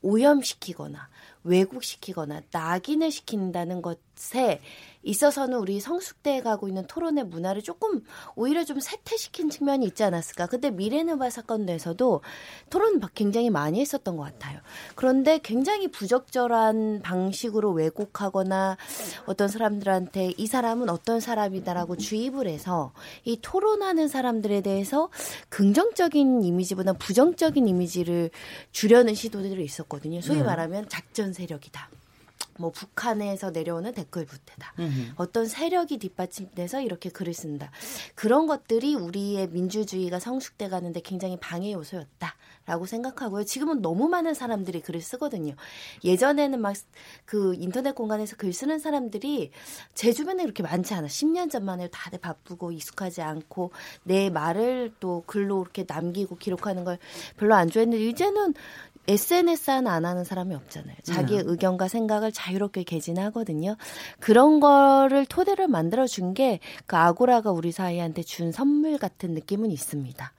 오염시키거나 0.03 1.09
왜곡시키거나 1.45 2.43
낙인을 2.51 3.11
시킨다는 3.11 3.81
것 3.83 3.99
에 4.35 4.61
있어서는 5.07 5.59
우리 5.59 5.79
성숙돼 5.79 6.43
가고 6.43 6.69
있는 6.69 6.87
토론의 6.87 7.25
문화를 7.25 7.63
조금 7.63 8.03
오히려 8.35 8.65
좀 8.65 8.81
쇠퇴시킨 8.81 9.51
측면이 9.51 9.87
있지 9.87 10.03
않았을까. 10.03 10.47
근데 10.47 10.71
미레누바 10.71 11.31
사건 11.31 11.65
내에서도 11.65 12.23
토론 12.69 13.01
굉장히 13.15 13.51
많이 13.51 13.81
했었던 13.81 14.17
것 14.17 14.25
같아요. 14.25 14.59
그런데 14.97 15.39
굉장히 15.43 15.89
부적절한 15.89 17.03
방식으로 17.03 17.71
왜곡하거나 17.71 18.77
어떤 19.27 19.49
사람들한테 19.49 20.33
이 20.37 20.47
사람은 20.47 20.89
어떤 20.89 21.21
사람이다라고 21.21 21.97
주입을 21.97 22.49
해서 22.49 22.93
이 23.25 23.39
토론하는 23.41 24.09
사람들에 24.09 24.63
대해서 24.63 25.09
긍정적인 25.51 26.43
이미지보다 26.43 26.95
부정적인 26.95 27.69
이미지를 27.69 28.31
주려는 28.73 29.15
시도들이 29.15 29.65
있었거든요. 29.65 30.21
소위 30.21 30.39
네. 30.39 30.45
말하면 30.45 30.89
작전 30.89 31.33
세력이다. 31.33 31.91
뭐 32.59 32.71
북한에서 32.71 33.51
내려오는 33.51 33.93
댓글 33.93 34.25
부대다. 34.27 34.75
음흠. 34.79 35.13
어떤 35.17 35.47
세력이 35.47 35.99
뒷받침돼서 35.99 36.81
이렇게 36.81 37.11
글을 37.11 37.35
쓴다. 37.35 37.71
그런 38.15 38.47
것들이 38.47 38.95
우리의 38.95 39.49
민주주의가 39.49 40.19
성숙돼 40.19 40.69
가는데 40.69 41.01
굉장히 41.01 41.37
방해 41.39 41.73
요소였다라고 41.73 42.87
생각하고요. 42.87 43.45
지금은 43.45 43.83
너무 43.83 44.09
많은 44.09 44.35
사람들이 44.35 44.81
글을 44.81 45.01
쓰거든요. 45.01 45.55
예전에는 46.05 46.61
막 46.61 46.77
그 47.25 47.55
인터넷 47.59 47.95
공간에서 47.95 48.37
글 48.37 48.53
쓰는 48.53 48.79
사람들이 48.79 49.51
제 49.95 50.13
주변에 50.13 50.43
그렇게 50.43 50.63
많지 50.63 50.95
않아. 50.95 51.07
10년 51.07 51.51
전만 51.51 51.81
해도 51.81 51.91
다들 51.93 52.19
바쁘고 52.19 52.73
익숙하지 52.73 53.23
않고 53.23 53.73
내 54.05 54.31
말을 54.31 54.95
또 55.01 55.25
글로 55.27 55.63
이렇게 55.63 55.85
남기고 55.87 56.37
기록하는 56.37 56.85
걸 56.85 56.99
별로 57.37 57.55
안 57.55 57.69
좋아했는데 57.69 58.05
이제는 58.05 58.55
SNS 59.09 59.71
하나 59.71 59.93
안 59.95 60.05
하는 60.05 60.25
사람이 60.25 60.55
없잖아요. 60.55 60.97
자기의 61.03 61.45
네. 61.45 61.51
의견과 61.51 61.89
생각을 61.89 62.33
자유롭게 62.33 62.83
개진하거든요. 62.85 63.77
그런 64.21 64.61
거를 64.61 65.27
토대를 65.27 65.69
만들어 65.69 66.07
준 66.07 66.35
게 66.35 66.61
그 66.87 66.97
아고라가 66.97 67.51
우리 67.53 67.73
사이한테 67.73 68.23
준 68.23 68.53
선물 68.53 68.99
같은 68.99 69.33
느낌은 69.33 69.71
있습니다. 69.71 70.33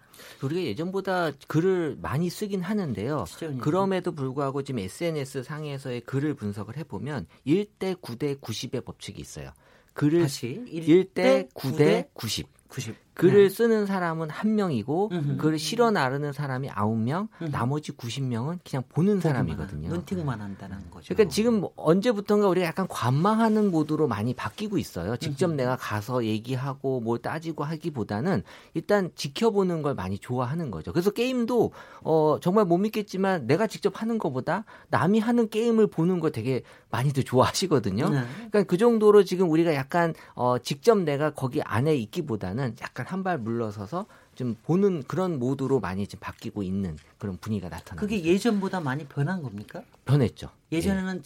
우리가 0.44 0.62
예전보다 0.62 1.32
글을 1.48 1.98
많이 2.02 2.30
쓰긴 2.30 2.62
하는데요. 2.62 3.26
그럼에도 3.62 4.12
불구하고 4.12 4.64
지금 4.64 4.80
SNS 4.80 5.44
상에서의 5.44 6.02
글을 6.02 6.34
분석을 6.36 6.78
해보면 6.78 7.26
1대 7.46 7.96
9대 8.02 8.40
90의 8.40 8.84
법칙이 8.86 9.20
있어요. 9.22 9.52
글을 9.94 10.22
다시 10.24 10.64
1대 10.68 11.52
9대 11.54 12.10
90. 12.14 12.48
90. 12.70 13.08
글을 13.18 13.50
쓰는 13.50 13.86
사람은 13.88 14.30
한 14.30 14.56
명이고 14.56 15.10
음흠. 15.12 15.38
글을 15.38 15.58
실어 15.58 15.90
나르는 15.90 16.34
사람이 16.34 16.70
아홉 16.70 16.98
명, 16.98 17.28
음흠. 17.42 17.52
나머지 17.52 17.92
90명은 17.92 18.60
그냥 18.64 18.84
보는 18.90 19.20
사람이거든요. 19.20 19.90
눈팅만 19.90 20.40
한다는 20.40 20.78
거죠. 20.92 21.16
그러니까 21.16 21.34
지금 21.34 21.62
뭐 21.62 21.74
언제부턴가 21.76 22.48
우리가 22.48 22.68
약간 22.68 22.88
관망하는 22.88 23.72
모드로 23.72 24.08
많이 24.08 24.36
바뀌고 24.36 24.78
있어요. 24.78 25.18
직접 25.18 25.52
내가 25.52 25.76
가서 25.76 26.26
얘기하고 26.26 27.00
뭐 27.00 27.18
따지고 27.18 27.64
하기보다는 27.64 28.44
일단 28.76 29.10
지켜보는 29.16 29.82
걸 29.82 29.96
많이 29.96 30.20
좋아하는 30.20 30.70
거죠. 30.70 30.94
그래서 30.94 31.10
게임도 31.10 31.72
어 32.04 32.38
정말 32.40 32.66
못 32.66 32.78
믿겠지만 32.78 33.48
내가 33.48 33.66
직접 33.66 34.00
하는 34.02 34.20
것보다 34.20 34.66
남이 34.90 35.20
하는 35.20 35.50
게임을 35.50 35.88
보는 35.88 36.20
거 36.20 36.30
되게 36.30 36.62
많이들 36.92 37.24
좋아하시거든요. 37.24 38.10
네. 38.10 38.22
그러니까 38.36 38.64
그 38.64 38.78
정도로 38.78 39.24
지금 39.24 39.50
우리가 39.50 39.74
약간 39.74 40.14
어 40.36 40.58
직접 40.60 41.00
내가 41.00 41.32
거기 41.32 41.62
안에 41.64 41.96
있기보다는 41.96 42.57
약간 42.82 43.06
한 43.06 43.24
발 43.24 43.38
물러서서 43.38 44.06
좀 44.36 44.56
보는 44.64 45.04
그런 45.08 45.40
모드로 45.40 45.80
많이 45.80 46.06
지금 46.08 46.22
바뀌고 46.22 46.64
있는 46.64 46.98
그런 47.18 47.38
분위기가 47.38 47.70
나타나고 47.70 48.00
그게 48.06 48.24
예전보다 48.24 48.80
많이 48.80 49.06
변한 49.06 49.42
겁니까? 49.42 49.82
변했죠. 50.06 50.50
예전에는 50.72 51.24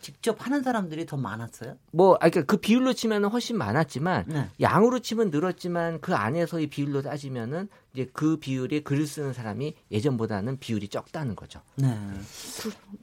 직접 0.00 0.44
하는 0.44 0.62
사람들이 0.62 1.04
더 1.04 1.16
많았어요? 1.16 1.76
뭐, 1.90 2.14
아, 2.16 2.28
그러니까 2.28 2.42
그 2.42 2.58
비율로 2.58 2.92
치면은 2.92 3.28
훨씬 3.28 3.58
많았지만 3.58 4.24
네. 4.28 4.48
양으로 4.60 5.00
치면 5.00 5.30
늘었지만 5.30 6.00
그 6.00 6.14
안에서의 6.14 6.68
비율로 6.68 7.02
따지면은 7.02 7.68
이제 7.92 8.08
그 8.12 8.36
비율에 8.36 8.80
글을 8.80 9.06
쓰는 9.06 9.32
사람이 9.32 9.74
예전보다는 9.90 10.58
비율이 10.58 10.88
적다는 10.88 11.34
거죠. 11.34 11.60
네. 11.76 11.88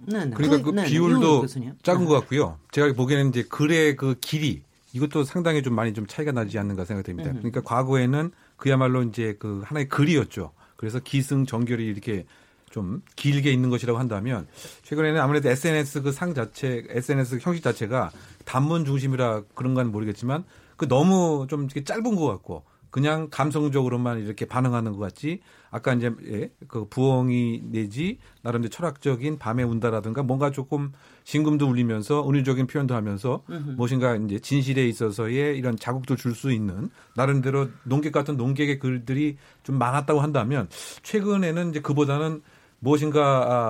네, 0.06 0.26
네. 0.26 0.32
그러니까 0.36 0.62
그 0.64 0.70
네, 0.70 0.84
네. 0.84 0.90
비율도. 0.90 1.46
작은 1.82 2.02
네. 2.02 2.08
것 2.08 2.14
같고요. 2.22 2.58
제가 2.72 2.94
보기에는 2.94 3.30
이제 3.30 3.44
글의 3.44 3.96
그 3.98 4.16
길이 4.22 4.64
이것도 4.94 5.24
상당히 5.24 5.62
좀 5.62 5.74
많이 5.76 5.94
좀 5.94 6.08
차이가 6.08 6.32
나지 6.32 6.58
않는가 6.58 6.86
생각이 6.86 7.06
듭니다. 7.06 7.32
음. 7.32 7.38
그러니까 7.38 7.62
과거에는 7.62 8.32
그야말로 8.58 9.04
이제 9.04 9.36
그 9.40 9.62
하나의 9.66 9.90
글이었죠. 9.90 10.52
그래서 10.78 11.00
기승 11.00 11.46
정결이 11.46 11.86
이렇게 11.86 12.26
좀 12.70 13.02
길게 13.16 13.52
있는 13.52 13.70
것이라고 13.70 14.00
한다면 14.00 14.48
최근에는 14.84 15.20
아무래도 15.22 15.50
SNS 15.50 16.02
그 16.02 16.12
상 16.12 16.34
자체, 16.34 16.84
SNS 16.90 17.40
형식 17.42 17.64
자체가 17.64 18.12
단문 18.46 18.86
중심이라 18.86 19.44
그런 19.54 19.74
건 19.74 19.92
모르겠지만 19.92 20.44
그 20.78 20.88
너무 20.88 21.46
좀 21.50 21.68
짧은 21.70 22.16
것 22.16 22.26
같고 22.28 22.64
그냥 22.94 23.28
감성적으로만 23.32 24.20
이렇게 24.20 24.46
반응하는 24.46 24.92
것 24.92 25.00
같지 25.00 25.40
아까 25.72 25.96
이제 25.96 26.12
예, 26.28 26.52
그 26.68 26.88
부엉이 26.88 27.64
내지 27.72 28.20
나름대로 28.44 28.70
철학적인 28.70 29.40
밤에 29.40 29.64
운다라든가 29.64 30.22
뭔가 30.22 30.52
조금 30.52 30.92
신금도 31.24 31.68
울리면서 31.68 32.30
은유적인 32.30 32.68
표현도 32.68 32.94
하면서 32.94 33.42
음흠. 33.50 33.72
무엇인가 33.72 34.16
이제 34.16 34.38
진실에 34.38 34.88
있어서의 34.88 35.58
이런 35.58 35.76
자극도 35.76 36.16
줄 36.16 36.36
수 36.36 36.52
있는 36.52 36.90
나름대로 37.16 37.70
농객 37.84 38.12
같은 38.12 38.38
농객의 38.38 38.78
글들이 38.78 39.38
좀 39.64 39.80
많았다고 39.80 40.20
한다면 40.20 40.68
최근에는 41.02 41.72
이제 41.72 41.80
그보다는 41.80 42.44
무엇인가 42.78 43.22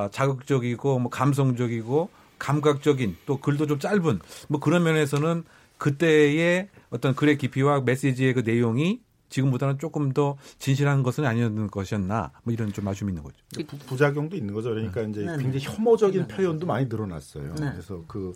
아, 0.03 0.09
자극적이고 0.11 0.99
뭐 0.99 1.09
감성적이고 1.09 2.09
감각적인 2.39 3.15
또 3.25 3.37
글도 3.37 3.67
좀 3.67 3.79
짧은 3.79 4.19
뭐 4.49 4.59
그런 4.59 4.83
면에서는 4.83 5.45
그때의 5.77 6.67
어떤 6.89 7.15
글의 7.15 7.37
깊이와 7.37 7.81
메시지의 7.81 8.33
그 8.33 8.41
내용이 8.41 8.99
지금보다는 9.33 9.79
조금 9.79 10.11
더 10.13 10.37
진실한 10.59 11.01
것은 11.01 11.25
아니었는 11.25 11.67
것이었나 11.67 12.31
뭐 12.43 12.53
이런 12.53 12.71
좀 12.71 12.87
아쉬움이 12.87 13.11
있는 13.11 13.23
거죠. 13.23 13.35
부, 13.67 13.77
부작용도 13.79 14.37
있는 14.37 14.53
거죠. 14.53 14.69
그러니까 14.69 15.01
이제 15.01 15.21
네, 15.21 15.35
네. 15.37 15.43
굉장히 15.43 15.65
혐오적인 15.65 16.21
네, 16.21 16.27
네. 16.27 16.35
표현도 16.35 16.67
많이 16.67 16.85
늘어났어요. 16.85 17.55
네. 17.55 17.71
그래서 17.71 18.03
그 18.07 18.33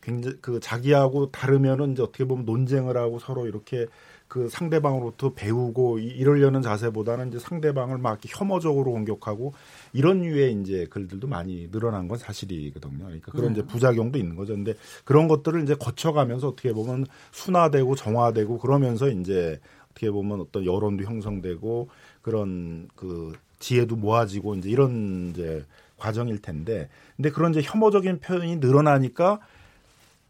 굉장히 0.00 0.36
그 0.40 0.58
자기하고 0.60 1.30
다르면은 1.30 1.92
이제 1.92 2.02
어떻게 2.02 2.24
보면 2.24 2.46
논쟁을 2.46 2.96
하고 2.96 3.18
서로 3.18 3.46
이렇게 3.46 3.86
그 4.26 4.48
상대방으로부터 4.50 5.32
배우고 5.34 5.98
이- 5.98 6.04
이러려는 6.04 6.60
자세보다는 6.62 7.28
이제 7.28 7.38
상대방을 7.38 7.98
막 7.98 8.18
혐오적으로 8.26 8.92
공격하고 8.92 9.54
이런 9.94 10.20
류의 10.20 10.52
이제 10.60 10.86
글들도 10.90 11.26
많이 11.28 11.70
늘어난 11.70 12.08
건 12.08 12.18
사실이거든요. 12.18 13.04
그러니까 13.04 13.32
그런 13.32 13.52
네. 13.54 13.60
이제 13.60 13.62
부작용도 13.66 14.18
있는 14.18 14.36
거죠. 14.36 14.54
근데 14.54 14.74
그런 15.04 15.28
것들을 15.28 15.62
이제 15.62 15.74
거쳐가면서 15.74 16.48
어떻게 16.48 16.72
보면 16.72 17.06
순화되고 17.32 17.94
정화되고 17.96 18.58
그러면서 18.58 19.08
이제 19.08 19.60
어떻게 19.98 20.10
보면 20.10 20.40
어떤 20.40 20.64
여론도 20.64 21.04
형성되고 21.04 21.88
그런 22.22 22.88
그 22.94 23.32
지혜도 23.58 23.96
모아지고 23.96 24.54
이제 24.54 24.70
이런 24.70 25.30
이제 25.30 25.64
과정일 25.96 26.40
텐데 26.40 26.88
근데 27.16 27.30
그런 27.30 27.52
이제 27.52 27.60
혐오적인 27.62 28.20
표현이 28.20 28.56
늘어나니까 28.56 29.40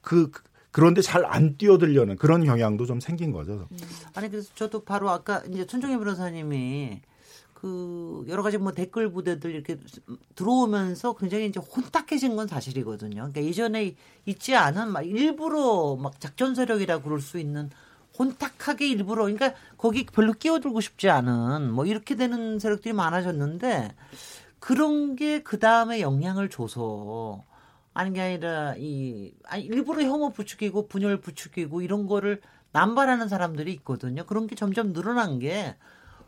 그 0.01 0.31
그런데 0.71 1.03
잘 1.03 1.25
안 1.27 1.59
뛰어들려는 1.59 2.17
그런 2.17 2.45
경향도 2.45 2.87
좀 2.87 3.01
생긴 3.01 3.33
거죠. 3.33 3.69
아니 4.15 4.31
그래서 4.31 4.51
저도 4.55 4.85
바로 4.85 5.11
아까 5.11 5.43
이제 5.51 5.67
손종희 5.69 5.99
변호사님이 5.99 7.03
그 7.53 8.25
여러 8.29 8.43
가지 8.43 8.57
뭐 8.57 8.73
댓글 8.73 9.11
부대들 9.11 9.51
이렇게 9.53 9.77
들어오면서 10.35 11.15
굉장히 11.17 11.47
이제 11.47 11.61
혼탁해진 11.61 12.37
건 12.37 12.47
사실이거든요. 12.47 13.17
그러니까 13.17 13.43
예전에 13.43 13.97
있지 14.25 14.55
않은 14.55 14.93
막 14.93 15.03
일부러 15.03 15.97
막 15.97 16.21
작전 16.21 16.55
세력이라 16.55 17.03
그럴 17.03 17.21
수 17.21 17.39
있는 17.39 17.71
혼탁하게 18.19 18.89
일부러 18.89 19.25
그러니까 19.25 19.55
거기 19.77 20.05
별로 20.07 20.33
끼어들고 20.33 20.81
싶지 20.81 21.09
않은 21.11 21.71
뭐 21.73 21.87
이렇게 21.87 22.17
되는 22.17 22.59
세력들이 22.59 22.93
많아졌는데 22.93 23.95
그런 24.61 25.17
게 25.17 25.41
그 25.43 25.59
다음에 25.59 26.01
영향을 26.01 26.49
줘서 26.51 27.45
아닌 27.95 28.13
게 28.13 28.21
아니라 28.21 28.75
이 28.77 29.33
아니 29.45 29.65
일부러 29.65 30.03
혐오 30.03 30.31
부추기고 30.31 30.89
분열 30.89 31.21
부추기고 31.21 31.83
이런 31.83 32.07
거를 32.07 32.41
남발하는 32.73 33.29
사람들이 33.29 33.73
있거든요. 33.75 34.25
그런 34.27 34.47
게 34.47 34.55
점점 34.55 34.93
늘어난 34.93 35.39
게 35.39 35.77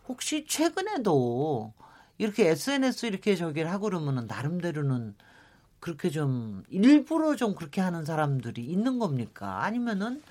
혹시 0.08 0.46
최근에도 0.46 1.72
이렇게 2.18 2.48
SNS 2.48 3.06
이렇게 3.06 3.36
저기를 3.36 3.70
하고 3.70 3.84
그러면은 3.84 4.26
나름대로는 4.26 5.14
그렇게 5.80 6.10
좀 6.10 6.62
일부러 6.68 7.36
좀 7.36 7.54
그렇게 7.54 7.80
하는 7.80 8.04
사람들이 8.04 8.62
있는 8.64 8.98
겁니까? 8.98 9.64
아니면은 9.64 10.22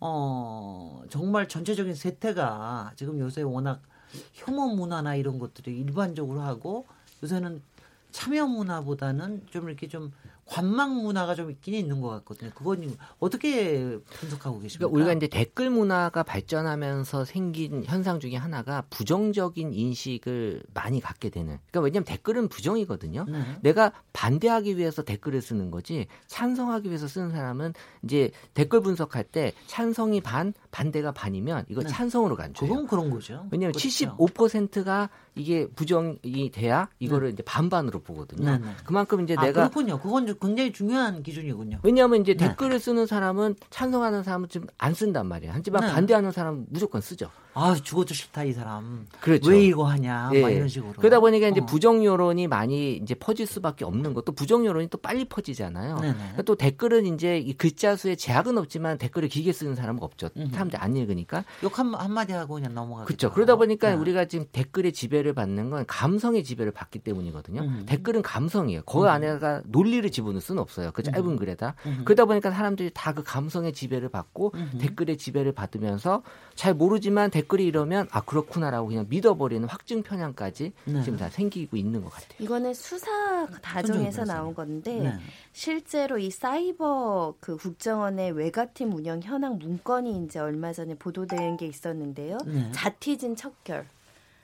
어 0.00 1.02
정말 1.10 1.46
전체적인 1.48 1.94
세태가 1.94 2.92
지금 2.96 3.18
요새 3.20 3.42
워낙 3.42 3.82
혐오 4.32 4.74
문화나 4.74 5.14
이런 5.14 5.38
것들이 5.38 5.78
일반적으로 5.78 6.40
하고 6.40 6.86
요새는 7.22 7.62
참여 8.10 8.46
문화보다는 8.46 9.46
좀 9.50 9.68
이렇게 9.68 9.86
좀 9.88 10.12
관망 10.50 10.96
문화가 10.96 11.36
좀 11.36 11.48
있긴 11.52 11.74
있는 11.74 12.00
것 12.00 12.08
같거든요. 12.08 12.50
그건 12.56 12.96
어떻게 13.20 13.98
분석하고 13.98 14.58
계십니까? 14.58 14.88
그러니까 14.88 14.96
우리가 14.96 15.12
이제 15.12 15.28
댓글 15.28 15.70
문화가 15.70 16.24
발전하면서 16.24 17.24
생긴 17.24 17.84
현상 17.84 18.18
중에 18.18 18.34
하나가 18.34 18.82
부정적인 18.90 19.72
인식을 19.72 20.64
많이 20.74 21.00
갖게 21.00 21.30
되는. 21.30 21.58
그러니까 21.70 21.80
왜냐하면 21.82 22.04
댓글은 22.04 22.48
부정이거든요. 22.48 23.26
네. 23.28 23.58
내가 23.62 23.92
반대하기 24.12 24.76
위해서 24.76 25.02
댓글을 25.02 25.40
쓰는 25.40 25.70
거지 25.70 26.08
찬성하기 26.26 26.88
위해서 26.88 27.06
쓰는 27.06 27.30
사람은 27.30 27.72
이제 28.02 28.32
댓글 28.52 28.80
분석할 28.80 29.22
때 29.22 29.52
찬성이 29.68 30.20
반, 30.20 30.52
반대가 30.70 31.12
반이면 31.12 31.64
이거 31.68 31.82
네. 31.82 31.88
찬성으로 31.88 32.36
간주해요. 32.36 32.72
그건 32.72 32.86
그런 32.86 33.10
거죠. 33.10 33.46
왜냐하면 33.50 33.72
그렇죠. 33.72 33.88
75%가 33.88 35.10
이게 35.34 35.66
부정이 35.68 36.50
돼야 36.52 36.88
이거를 36.98 37.30
이제 37.30 37.42
반반으로 37.42 38.00
보거든요. 38.02 38.50
네, 38.50 38.58
네. 38.58 38.66
그만큼 38.84 39.22
이제 39.22 39.34
아, 39.36 39.42
내가 39.42 39.68
그렇군요. 39.68 39.98
그건 40.00 40.26
좀 40.26 40.36
굉장히 40.40 40.72
중요한 40.72 41.22
기준이군요. 41.22 41.80
왜냐하면 41.82 42.20
이제 42.20 42.34
네. 42.34 42.48
댓글을 42.48 42.80
쓰는 42.80 43.06
사람은 43.06 43.56
찬성하는 43.70 44.22
사람은 44.22 44.48
좀안 44.48 44.94
쓴단 44.94 45.26
말이에요. 45.26 45.52
하지만 45.54 45.82
네. 45.82 45.92
반대하는 45.92 46.32
사람은 46.32 46.66
무조건 46.68 47.00
쓰죠. 47.00 47.30
아 47.52 47.74
죽어도 47.74 48.14
싫다 48.14 48.44
이 48.44 48.52
사람. 48.52 49.06
그렇죠. 49.20 49.50
왜 49.50 49.64
이거 49.64 49.84
하냐? 49.84 50.30
예. 50.34 50.42
막 50.42 50.50
이런 50.50 50.68
식으로. 50.68 50.92
그러다 50.94 51.20
보니까 51.20 51.48
이제 51.48 51.60
어. 51.60 51.66
부정 51.66 52.04
여론이 52.04 52.46
많이 52.46 52.96
이제 52.96 53.14
퍼질 53.14 53.46
수밖에 53.46 53.84
없는 53.84 54.14
것도 54.14 54.32
부정 54.32 54.64
여론이 54.64 54.88
또 54.88 54.98
빨리 54.98 55.24
퍼지잖아요. 55.24 55.96
그러니까 55.96 56.42
또 56.42 56.54
댓글은 56.54 57.06
이제 57.14 57.38
이 57.38 57.52
글자 57.52 57.96
수에 57.96 58.14
제약은 58.14 58.56
없지만 58.58 58.98
댓글을 58.98 59.28
길게 59.28 59.52
쓰는 59.52 59.74
사람은 59.74 60.02
없죠. 60.02 60.28
사람들이 60.60 60.80
안 60.80 60.96
읽으니까. 60.96 61.44
욕 61.62 61.78
한, 61.78 61.94
한마디 61.94 62.32
하고 62.32 62.54
그냥 62.54 62.74
넘어가고. 62.74 63.06
그렇죠. 63.06 63.30
그러다 63.30 63.56
보니까 63.56 63.90
네. 63.90 63.96
우리가 63.96 64.24
지금 64.26 64.46
댓글의 64.52 64.92
지배를 64.92 65.34
받는 65.34 65.70
건 65.70 65.84
감성의 65.86 66.44
지배를 66.44 66.72
받기 66.72 67.00
때문이거든요. 67.00 67.62
음. 67.62 67.82
댓글은 67.86 68.22
감성이에요. 68.22 68.82
그 68.82 69.02
음. 69.02 69.06
안에가 69.06 69.62
논리를 69.66 70.08
집어넣을 70.10 70.40
수는 70.40 70.60
없어요. 70.62 70.90
그 70.92 71.02
짧은 71.02 71.24
음. 71.24 71.36
글에다. 71.36 71.74
음. 71.86 72.02
그러다 72.04 72.24
보니까 72.24 72.50
사람들이 72.50 72.90
다 72.94 73.10
그 73.10 73.24
감성의 73.24 73.72
지배를 73.72 74.08
받고 74.08 74.52
음. 74.54 74.78
댓글의 74.80 75.18
지배를 75.18 75.52
받으면서 75.52 76.22
잘 76.54 76.74
모르지만 76.74 77.30
댓글이 77.30 77.66
이러면 77.66 78.06
아 78.12 78.20
그렇구나라고 78.20 78.88
그냥 78.88 79.06
믿어버리는 79.08 79.66
확증 79.68 80.02
편향까지 80.02 80.72
네. 80.84 81.02
지금 81.02 81.18
다 81.18 81.28
생기고 81.28 81.76
있는 81.76 82.02
것 82.02 82.12
같아요. 82.12 82.36
이거는 82.38 82.72
수사 82.74 83.46
다정에서 83.62 84.24
나온 84.24 84.54
건데 84.54 84.94
네. 85.00 85.12
실제로 85.52 86.18
이 86.18 86.30
사이버 86.30 87.34
그 87.40 87.56
국정원의 87.56 88.32
외가팀 88.32 88.92
운영 88.94 89.20
현황 89.20 89.58
문건이 89.58 90.24
이제 90.24 90.38
얼마 90.50 90.72
전에 90.72 90.94
보도된 90.94 91.56
게 91.56 91.66
있었는데요. 91.66 92.38
네. 92.44 92.72
자티즌 92.72 93.36
척결. 93.36 93.86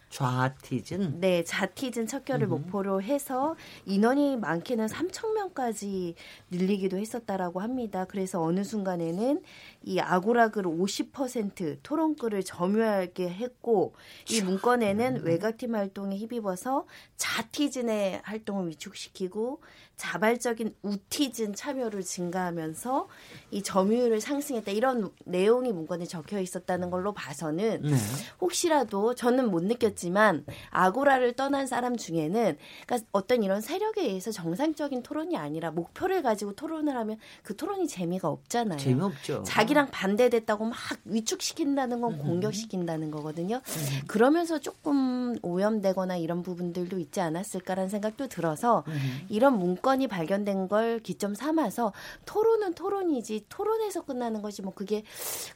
좌티즌. 0.08 1.20
네, 1.20 1.42
자티즌 1.42 2.06
척결을 2.06 2.46
목표로 2.46 3.02
해서 3.02 3.56
인원이 3.86 4.36
많게는 4.36 4.86
3천 4.86 5.34
명까지 5.34 6.14
늘리기도 6.50 6.96
했었다라고 6.96 7.60
합니다. 7.60 8.04
그래서 8.04 8.40
어느 8.40 8.62
순간에는 8.62 9.42
이 9.86 10.00
아고라 10.00 10.48
글 10.48 10.64
50% 10.64 11.78
토론글을 11.84 12.42
점유하게 12.42 13.30
했고 13.30 13.94
이 14.28 14.42
문건에는 14.42 15.22
외곽팀 15.22 15.76
활동에 15.76 16.16
힘입어서 16.16 16.86
자티즌의 17.16 18.22
활동을 18.24 18.68
위축시키고 18.70 19.60
자발적인 19.94 20.74
우티즌 20.82 21.54
참여를 21.54 22.02
증가하면서 22.02 23.08
이 23.52 23.62
점유율을 23.62 24.20
상승했다 24.20 24.72
이런 24.72 25.10
내용이 25.24 25.72
문건에 25.72 26.04
적혀 26.04 26.40
있었다는 26.40 26.90
걸로 26.90 27.14
봐서는 27.14 27.82
네. 27.82 27.96
혹시라도 28.40 29.14
저는 29.14 29.50
못 29.50 29.62
느꼈지만 29.62 30.44
아고라를 30.70 31.32
떠난 31.34 31.68
사람 31.68 31.96
중에는 31.96 32.58
그러니까 32.86 33.08
어떤 33.12 33.44
이런 33.44 33.60
세력에 33.60 34.02
의해서 34.02 34.32
정상적인 34.32 35.04
토론이 35.04 35.36
아니라 35.36 35.70
목표를 35.70 36.22
가지고 36.22 36.54
토론을 36.54 36.94
하면 36.96 37.18
그 37.44 37.54
토론이 37.56 37.86
재미가 37.86 38.28
없잖아요. 38.28 38.78
재미없죠. 38.78 39.44
자기 39.46 39.75
랑 39.76 39.90
반대됐다고 39.90 40.64
막 40.64 40.76
위축시킨다는 41.04 42.00
건 42.00 42.18
공격시킨다는 42.18 43.10
거거든요. 43.10 43.60
그러면서 44.06 44.58
조금 44.58 45.36
오염되거나 45.42 46.16
이런 46.16 46.42
부분들도 46.42 46.98
있지 46.98 47.20
않았을까라는 47.20 47.90
생각도 47.90 48.26
들어서 48.28 48.84
이런 49.28 49.58
문건이 49.58 50.08
발견된 50.08 50.68
걸 50.68 51.00
기점 51.00 51.34
삼아서 51.34 51.92
토론은 52.24 52.74
토론이지 52.74 53.46
토론에서 53.48 54.02
끝나는 54.02 54.40
것이 54.42 54.62
뭐 54.62 54.72
그게 54.74 55.02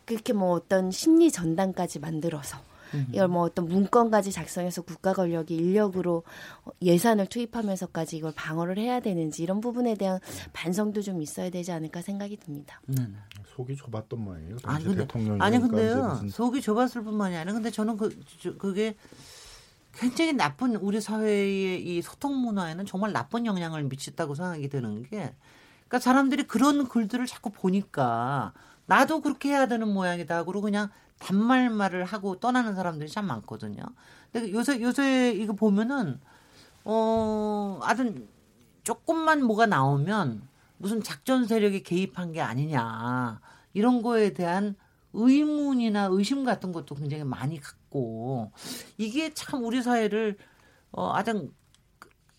그렇게 0.05 0.33
뭐 0.33 0.53
어떤 0.53 0.91
심리 0.91 1.31
전단까지 1.31 1.99
만들어서 1.99 2.59
이걸 3.13 3.29
뭐 3.29 3.43
어떤 3.43 3.69
문건까지 3.69 4.33
작성해서 4.33 4.83
국가 4.83 5.13
권력이 5.13 5.55
인력으로 5.55 6.23
예산을 6.83 7.27
투입하면서까지 7.27 8.17
이걸 8.17 8.33
방어를 8.35 8.79
해야 8.79 9.01
되는지 9.01 9.43
이런 9.43 9.61
부분에 9.61 9.95
대한 9.95 10.19
반성도 10.53 11.03
좀 11.03 11.23
있어야 11.23 11.51
되지 11.51 11.73
않을까 11.73 12.03
생각이 12.03 12.37
듭니다. 12.39 12.81
네. 12.87 13.07
속이 13.57 13.77
좁았던 13.77 14.21
모양이에요. 14.21 14.57
아니 14.63 14.63
당시 14.63 14.85
근데 14.87 15.01
대통령이 15.03 15.41
아니 15.41 15.59
그러니까 15.59 15.77
근데요 15.77 16.09
무슨 16.09 16.29
속이 16.31 16.61
좁았을 16.63 17.03
뿐만이 17.03 17.37
아니라 17.37 17.53
근데 17.53 17.71
저는 17.71 17.97
그 17.97 18.17
저- 18.41 18.57
그게 18.57 18.95
굉장히 19.93 20.33
나쁜 20.33 20.77
우리 20.77 21.01
사회의 21.01 21.83
이 21.85 22.01
소통 22.01 22.37
문화에는 22.37 22.87
정말 22.87 23.13
나쁜 23.13 23.45
영향을 23.45 23.83
미쳤다고 23.85 24.35
생각이 24.35 24.69
드는 24.69 25.03
게 25.03 25.35
그러니까 25.89 25.99
사람들이 25.99 26.45
그런 26.45 26.87
글들을 26.89 27.27
자꾸 27.27 27.51
보니까 27.51 28.53
나도 28.87 29.21
그렇게 29.21 29.51
해야 29.51 29.67
되는 29.67 29.89
모양이다 29.93 30.45
그러고 30.45 30.63
그냥 30.63 30.89
단말말을 31.21 32.05
하고 32.05 32.41
떠나는 32.41 32.75
사람들이 32.75 33.09
참 33.11 33.27
많거든요. 33.27 33.83
근데 34.33 34.53
요새 34.53 34.81
요새 34.83 35.33
이거 35.33 35.53
보면은 35.55 36.21
어 36.85 37.79
하여튼 37.83 38.29
조금만 38.85 39.45
뭐가 39.45 39.67
나오면 39.67 40.43
무슨 40.79 41.03
작전 41.03 41.47
세력이 41.47 41.83
개입한 41.83 42.33
게 42.33 42.41
아니냐 42.41 43.41
이런 43.75 44.03
거에 44.03 44.33
대한 44.33 44.77
의문이나 45.13 46.09
의심 46.11 46.45
같은 46.45 46.73
것도 46.73 46.95
굉장히 46.95 47.25
많이 47.25 47.61
갖고 47.61 48.53
이게 48.99 49.35
참 49.35 49.65
우리 49.65 49.83
사회를 49.83 50.39
어 50.93 51.13
아주 51.15 51.51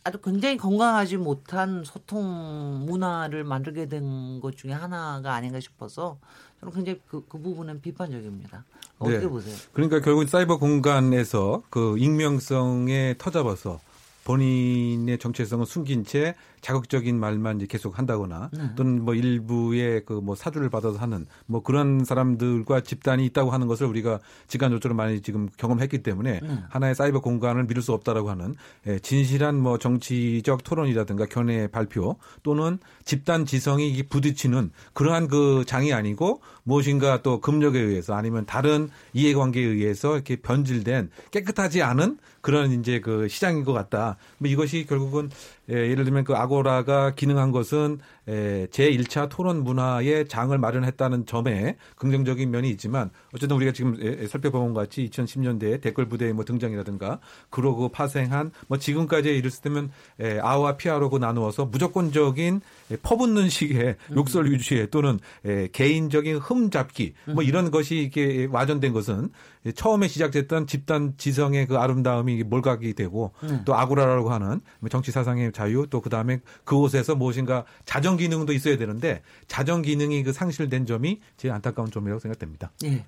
아주 0.03 0.19
굉장히 0.21 0.57
건강하지 0.57 1.17
못한 1.17 1.83
소통 1.83 2.85
문화를 2.85 3.43
만들게 3.43 3.87
된 3.87 4.39
것 4.41 4.57
중에 4.57 4.71
하나가 4.71 5.33
아닌가 5.35 5.59
싶어서 5.59 6.19
저는 6.61 6.73
굉장히 6.73 7.01
그, 7.07 7.25
그 7.27 7.39
부분은 7.39 7.81
비판적입니다. 7.81 8.63
어떻게 8.99 9.19
네. 9.19 9.27
보세요? 9.27 9.55
그러니까 9.73 9.99
결국 9.99 10.29
사이버 10.29 10.57
공간에서 10.57 11.63
그 11.69 11.97
익명성에 11.97 13.15
터잡아서 13.17 13.79
본인의 14.23 15.17
정체성을 15.17 15.65
숨긴 15.65 16.05
채 16.05 16.35
자극적인 16.61 17.19
말만 17.19 17.57
이제 17.57 17.67
계속 17.67 17.97
한다거나 17.99 18.49
네. 18.53 18.69
또는 18.75 19.03
뭐 19.03 19.13
일부의 19.13 20.05
그 20.05 20.21
뭐 20.21 20.35
사주를 20.35 20.69
받아서 20.69 20.97
하는 20.99 21.25
뭐 21.45 21.61
그런 21.63 22.05
사람들과 22.05 22.81
집단이 22.81 23.25
있다고 23.25 23.51
하는 23.51 23.67
것을 23.67 23.87
우리가 23.87 24.19
지간적으로 24.47 24.95
많이 24.95 25.21
지금 25.21 25.49
경험했기 25.57 26.03
때문에 26.03 26.39
네. 26.41 26.63
하나의 26.69 26.95
사이버 26.95 27.21
공간을 27.21 27.65
믿을 27.65 27.81
수 27.81 27.91
없다라고 27.93 28.29
하는 28.29 28.55
예, 28.87 28.99
진실한 28.99 29.59
뭐 29.59 29.77
정치적 29.77 30.63
토론이라든가 30.63 31.25
견해 31.25 31.67
발표 31.67 32.17
또는 32.43 32.79
집단 33.03 33.45
지성이 33.45 34.01
부딪히는 34.03 34.71
그러한 34.93 35.27
그 35.27 35.63
장이 35.65 35.93
아니고 35.93 36.41
무엇인가 36.63 37.21
또 37.21 37.41
금력에 37.41 37.79
의해서 37.79 38.13
아니면 38.13 38.45
다른 38.45 38.89
이해관계에 39.13 39.63
의해서 39.63 40.15
이렇게 40.15 40.35
변질된 40.35 41.09
깨끗하지 41.31 41.81
않은 41.81 42.17
그런 42.41 42.71
이제 42.71 42.99
그 42.99 43.27
시장인 43.27 43.63
것 43.63 43.73
같다. 43.73 44.17
뭐 44.37 44.49
이것이 44.49 44.85
결국은 44.87 45.29
예, 45.69 45.75
예를 45.75 46.03
들면 46.03 46.23
그 46.23 46.33
아고 46.35 46.50
라가 46.61 47.15
기능한 47.15 47.51
것은 47.51 47.99
예, 48.27 48.67
제1차 48.71 49.29
토론 49.29 49.63
문화의 49.63 50.27
장을 50.27 50.55
마련했다는 50.57 51.25
점에 51.25 51.77
긍정적인 51.95 52.51
면이 52.51 52.69
있지만 52.71 53.09
어쨌든 53.33 53.55
우리가 53.55 53.71
지금 53.71 53.97
예, 54.01 54.17
예, 54.21 54.27
살펴본 54.27 54.73
것 54.73 54.81
같이 54.81 55.09
2010년대에 55.11 55.81
댓글 55.81 56.07
부대의 56.07 56.33
뭐 56.33 56.45
등장이라든가 56.45 57.19
그러고 57.49 57.89
파생한 57.89 58.51
뭐 58.67 58.77
지금까지 58.77 59.29
이랬을 59.29 59.61
때면 59.61 59.91
예, 60.21 60.39
아와 60.39 60.77
피아로 60.77 61.09
그 61.09 61.17
나누어서 61.17 61.65
무조건적인 61.65 62.61
예, 62.91 62.97
퍼붓는 62.97 63.49
식의 63.49 63.95
욕설 64.15 64.51
유지에 64.51 64.87
또는 64.87 65.19
예, 65.45 65.67
개인적인 65.71 66.37
흠 66.37 66.69
잡기 66.69 67.13
뭐 67.27 67.43
이런 67.43 67.71
것이 67.71 67.97
이렇게 67.97 68.47
와전된 68.51 68.93
것은 68.93 69.29
예, 69.65 69.71
처음에 69.71 70.07
시작됐던 70.07 70.67
집단 70.67 71.13
지성의 71.17 71.67
그 71.67 71.77
아름다움이 71.77 72.33
이게 72.33 72.43
몰각이 72.43 72.93
되고 72.93 73.31
네. 73.43 73.61
또 73.65 73.75
아고라라고 73.75 74.31
하는 74.31 74.61
뭐 74.79 74.89
정치 74.89 75.11
사상의 75.11 75.51
자유 75.51 75.85
또 75.89 76.01
그다음에 76.01 76.39
그곳에서 76.63 77.15
무엇인가 77.15 77.65
자정 77.85 78.17
기능도 78.17 78.53
있어야 78.53 78.77
되는데 78.77 79.21
자정 79.47 79.81
기능이 79.81 80.23
그 80.23 80.33
상실된 80.33 80.85
점이 80.85 81.19
제일 81.37 81.53
안타까운 81.53 81.91
점이라고 81.91 82.19
생각됩니다. 82.19 82.71
예. 82.85 83.05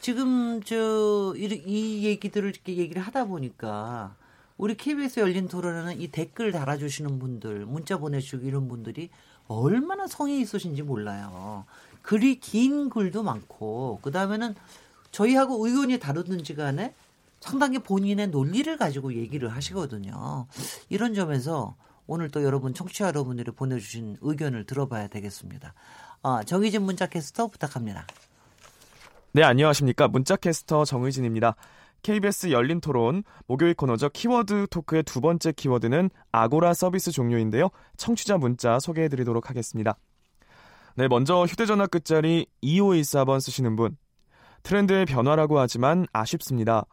지금 0.00 0.62
저 0.62 1.34
이, 1.36 1.44
이 1.66 2.04
얘기들을 2.04 2.48
이렇게 2.48 2.76
얘기를 2.76 3.02
하다 3.02 3.24
보니까 3.26 4.14
우리 4.58 4.76
KBS 4.76 5.20
열린 5.20 5.48
토론에는 5.48 6.00
이 6.00 6.08
댓글 6.08 6.52
달아주시는 6.52 7.18
분들, 7.18 7.66
문자 7.66 7.98
보내주시고 7.98 8.44
이런 8.46 8.68
분들이 8.68 9.10
얼마나 9.48 10.06
성의 10.06 10.40
있으신지 10.40 10.82
몰라요. 10.82 11.64
글이 12.02 12.40
긴 12.40 12.88
글도 12.88 13.22
많고 13.22 13.98
그 14.02 14.10
다음에는 14.10 14.54
저희하고 15.10 15.66
의견이 15.66 15.98
다르든지 15.98 16.54
간에 16.54 16.94
상당히 17.40 17.78
본인의 17.78 18.28
논리를 18.28 18.76
가지고 18.76 19.14
얘기를 19.14 19.48
하시거든요. 19.48 20.46
이런 20.88 21.14
점에서 21.14 21.76
오늘 22.06 22.30
또 22.30 22.42
여러분 22.42 22.74
청취자 22.74 23.08
여러분들이 23.08 23.50
보내주신 23.50 24.18
의견을 24.20 24.64
들어봐야 24.64 25.08
되겠습니다. 25.08 25.74
아, 26.22 26.42
정희진 26.44 26.82
문자 26.82 27.06
캐스터 27.06 27.48
부탁합니다. 27.48 28.06
네, 29.36 29.42
안녕하십니까. 29.42 30.08
문자캐스터 30.08 30.86
정의진입니다. 30.86 31.56
KBS 32.00 32.52
열린 32.52 32.80
토론 32.80 33.22
목요일 33.46 33.74
코너죠. 33.74 34.08
키워드 34.08 34.68
토크의 34.70 35.02
두 35.02 35.20
번째 35.20 35.52
키워드는 35.52 36.08
아고라 36.32 36.72
서비스 36.72 37.10
종료인데요. 37.10 37.68
청취자 37.98 38.38
문자 38.38 38.78
소개해 38.78 39.10
드리도록 39.10 39.50
하겠습니다. 39.50 39.98
네, 40.94 41.06
먼저 41.06 41.44
휴대전화 41.44 41.86
끝자리 41.86 42.46
2514번 42.62 43.40
쓰시는 43.40 43.76
분. 43.76 43.98
트렌드의 44.62 45.04
변화라고 45.04 45.58
하지만 45.58 46.06
아쉽습니다. 46.14 46.86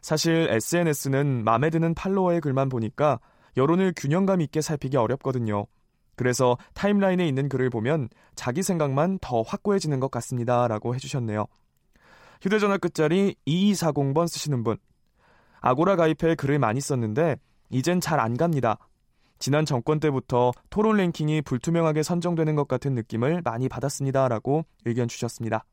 사실 0.00 0.46
SNS는 0.52 1.42
마음에 1.42 1.68
드는 1.68 1.94
팔로워의 1.94 2.40
글만 2.42 2.68
보니까 2.68 3.18
여론을 3.56 3.92
균형감 3.96 4.40
있게 4.42 4.60
살피기 4.60 4.96
어렵거든요. 4.96 5.66
그래서 6.14 6.58
타임라인에 6.74 7.26
있는 7.26 7.48
글을 7.48 7.70
보면 7.70 8.08
자기 8.36 8.62
생각만 8.62 9.18
더 9.20 9.42
확고해지는 9.42 9.98
것 9.98 10.12
같습니다. 10.12 10.68
라고 10.68 10.94
해주셨네요. 10.94 11.46
휴대전화 12.40 12.78
끝자리 12.78 13.34
2240번 13.46 14.28
쓰시는 14.28 14.62
분. 14.62 14.76
아고라 15.60 15.96
가입해 15.96 16.36
글을 16.36 16.58
많이 16.58 16.80
썼는데 16.80 17.36
이젠 17.70 18.00
잘 18.00 18.20
안 18.20 18.36
갑니다. 18.36 18.78
지난 19.40 19.64
정권 19.64 20.00
때부터 20.00 20.52
토론 20.70 20.96
랭킹이 20.96 21.42
불투명하게 21.42 22.02
선정되는 22.02 22.56
것 22.56 22.66
같은 22.66 22.94
느낌을 22.94 23.42
많이 23.44 23.68
받았습니다. 23.68 24.28
라고 24.28 24.64
의견 24.84 25.08
주셨습니다. 25.08 25.64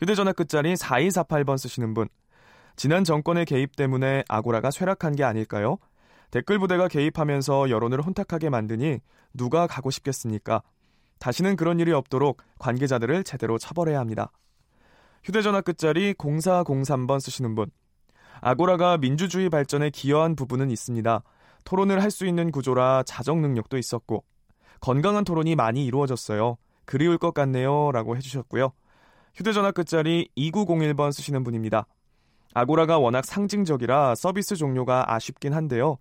휴대전화 0.00 0.32
끝자리 0.32 0.74
4248번 0.74 1.58
쓰시는 1.58 1.94
분. 1.94 2.08
지난 2.76 3.04
정권의 3.04 3.44
개입 3.44 3.76
때문에 3.76 4.24
아고라가 4.28 4.70
쇠락한 4.70 5.14
게 5.14 5.24
아닐까요? 5.24 5.76
댓글 6.30 6.58
부대가 6.58 6.88
개입하면서 6.88 7.68
여론을 7.68 8.00
혼탁하게 8.00 8.48
만드니 8.48 9.00
누가 9.34 9.66
가고 9.66 9.90
싶겠습니까? 9.90 10.62
다시는 11.18 11.56
그런 11.56 11.78
일이 11.78 11.92
없도록 11.92 12.42
관계자들을 12.58 13.24
제대로 13.24 13.58
처벌해야 13.58 14.00
합니다. 14.00 14.32
휴대전화 15.24 15.60
끝자리 15.60 16.14
0403번 16.14 17.20
쓰시는 17.20 17.54
분. 17.54 17.70
아고라가 18.40 18.98
민주주의 18.98 19.48
발전에 19.48 19.90
기여한 19.90 20.34
부분은 20.34 20.70
있습니다. 20.70 21.22
토론을 21.64 22.02
할 22.02 22.10
수 22.10 22.26
있는 22.26 22.50
구조라 22.50 23.04
자정 23.04 23.40
능력도 23.40 23.78
있었고 23.78 24.24
건강한 24.80 25.22
토론이 25.22 25.54
많이 25.54 25.84
이루어졌어요. 25.84 26.56
그리울 26.84 27.18
것 27.18 27.32
같네요. 27.34 27.92
라고 27.92 28.16
해주셨고요. 28.16 28.72
휴대전화 29.34 29.70
끝자리 29.70 30.28
2901번 30.36 31.12
쓰시는 31.12 31.44
분입니다. 31.44 31.86
아고라가 32.52 32.98
워낙 32.98 33.24
상징적이라 33.24 34.16
서비스 34.16 34.56
종료가 34.56 35.14
아쉽긴 35.14 35.54
한데요. 35.54 35.98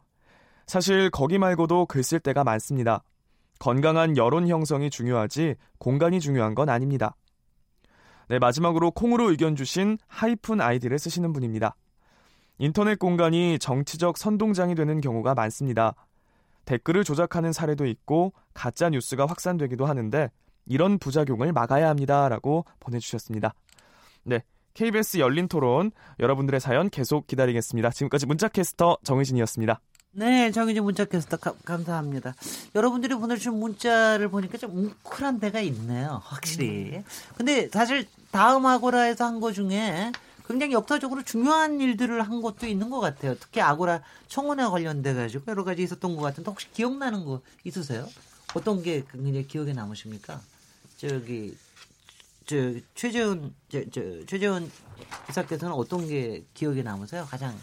사실 0.65 1.11
거기 1.11 1.37
말고도 1.37 1.85
글 1.85 2.01
쓸 2.01 2.19
때가 2.19 2.43
많습니다. 2.43 3.03
건강한 3.59 4.17
여론 4.17 4.47
형성이 4.47 4.89
중요하지 4.89 5.55
공간이 5.77 6.19
중요한 6.19 6.55
건 6.55 6.69
아닙니다. 6.69 7.15
네, 8.31 8.39
마지막으로 8.39 8.91
콩으로 8.91 9.29
의견 9.29 9.57
주신 9.57 9.97
하이픈 10.07 10.61
아이디를 10.61 10.97
쓰시는 10.97 11.33
분입니다. 11.33 11.75
인터넷 12.59 12.97
공간이 12.97 13.59
정치적 13.59 14.17
선동장이 14.17 14.73
되는 14.73 15.01
경우가 15.01 15.33
많습니다. 15.33 15.95
댓글을 16.63 17.03
조작하는 17.03 17.51
사례도 17.51 17.85
있고 17.87 18.31
가짜 18.53 18.89
뉴스가 18.89 19.25
확산되기도 19.25 19.85
하는데 19.85 20.31
이런 20.65 20.97
부작용을 20.97 21.51
막아야 21.51 21.89
합니다라고 21.89 22.63
보내주셨습니다. 22.79 23.53
네, 24.23 24.43
KBS 24.75 25.17
열린 25.17 25.49
토론 25.49 25.91
여러분들의 26.21 26.61
사연 26.61 26.89
계속 26.89 27.27
기다리겠습니다. 27.27 27.89
지금까지 27.89 28.27
문자캐스터 28.27 28.99
정의진이었습니다. 29.03 29.81
네, 30.13 30.51
정의진 30.51 30.83
문자 30.83 31.05
캐스터 31.05 31.37
가, 31.37 31.53
감사합니다. 31.63 32.33
여러분들이 32.75 33.15
보내주신 33.15 33.53
문자를 33.53 34.29
보니까 34.29 34.57
좀 34.57 34.73
뭉클한 34.75 35.39
데가 35.39 35.61
있네요, 35.61 36.21
확실히. 36.23 37.01
근데 37.37 37.69
사실 37.69 38.05
다음 38.31 38.65
아고라에서 38.65 39.25
한 39.25 39.39
거 39.39 39.51
중에 39.51 40.11
굉장히 40.47 40.73
역사적으로 40.73 41.23
중요한 41.23 41.79
일들을 41.79 42.21
한 42.21 42.41
것도 42.41 42.67
있는 42.67 42.89
것 42.89 42.99
같아요. 42.99 43.35
특히 43.39 43.61
아고라 43.61 44.01
청원에 44.27 44.63
관련돼 44.65 45.13
가지고 45.13 45.45
여러 45.47 45.63
가지 45.63 45.83
있었던 45.83 46.15
것 46.15 46.21
같은데 46.21 46.49
혹시 46.49 46.69
기억나는 46.71 47.25
거 47.25 47.41
있으세요? 47.63 48.07
어떤 48.53 48.83
게 48.83 49.03
굉장히 49.11 49.47
기억에 49.47 49.71
남으십니까? 49.73 50.41
저기 50.97 51.55
저 52.45 52.55
최재훈 52.95 53.53
저, 53.69 53.81
저 53.91 54.01
최재훈 54.25 54.69
기사께서는 55.27 55.73
어떤 55.73 56.07
게 56.07 56.43
기억에 56.53 56.83
남으세요? 56.83 57.25
가장 57.29 57.57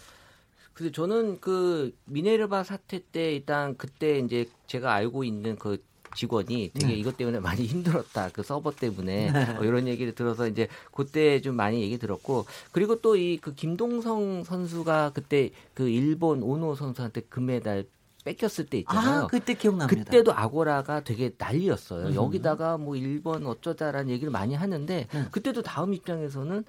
근데 0.72 0.90
저는 0.92 1.40
그 1.40 1.94
미네르바 2.06 2.64
사태 2.64 3.00
때 3.12 3.34
일단 3.34 3.76
그때 3.76 4.18
이제 4.20 4.48
제가 4.66 4.94
알고 4.94 5.24
있는 5.24 5.56
그 5.56 5.84
직원이 6.14 6.70
되게 6.74 6.86
네. 6.86 6.94
이것 6.94 7.16
때문에 7.16 7.40
많이 7.40 7.66
힘들었다. 7.66 8.30
그 8.32 8.42
서버 8.42 8.70
때문에 8.72 9.30
네. 9.32 9.56
어, 9.58 9.64
이런 9.64 9.86
얘기를 9.88 10.14
들어서 10.14 10.46
이제 10.48 10.68
그때 10.92 11.40
좀 11.40 11.54
많이 11.56 11.80
얘기 11.82 11.98
들었고 11.98 12.46
그리고 12.72 13.00
또 13.00 13.16
이 13.16 13.38
그 13.40 13.54
김동성 13.54 14.44
선수가 14.44 15.12
그때 15.14 15.50
그 15.74 15.88
일본 15.88 16.42
오노 16.42 16.74
선수한테 16.74 17.22
금메달 17.22 17.84
뺏겼을 18.24 18.66
때 18.66 18.78
있잖아요. 18.78 19.22
아 19.22 19.26
그때 19.26 19.54
기억납니다. 19.54 20.04
그때도 20.04 20.32
아고라가 20.34 21.02
되게 21.02 21.30
난리였어요. 21.38 22.08
음. 22.08 22.14
여기다가 22.14 22.76
뭐 22.76 22.96
일본 22.96 23.46
어쩌다라는 23.46 24.10
얘기를 24.10 24.30
많이 24.30 24.54
하는데 24.54 25.06
네. 25.10 25.24
그때도 25.30 25.62
다음 25.62 25.94
입장에서는 25.94 26.64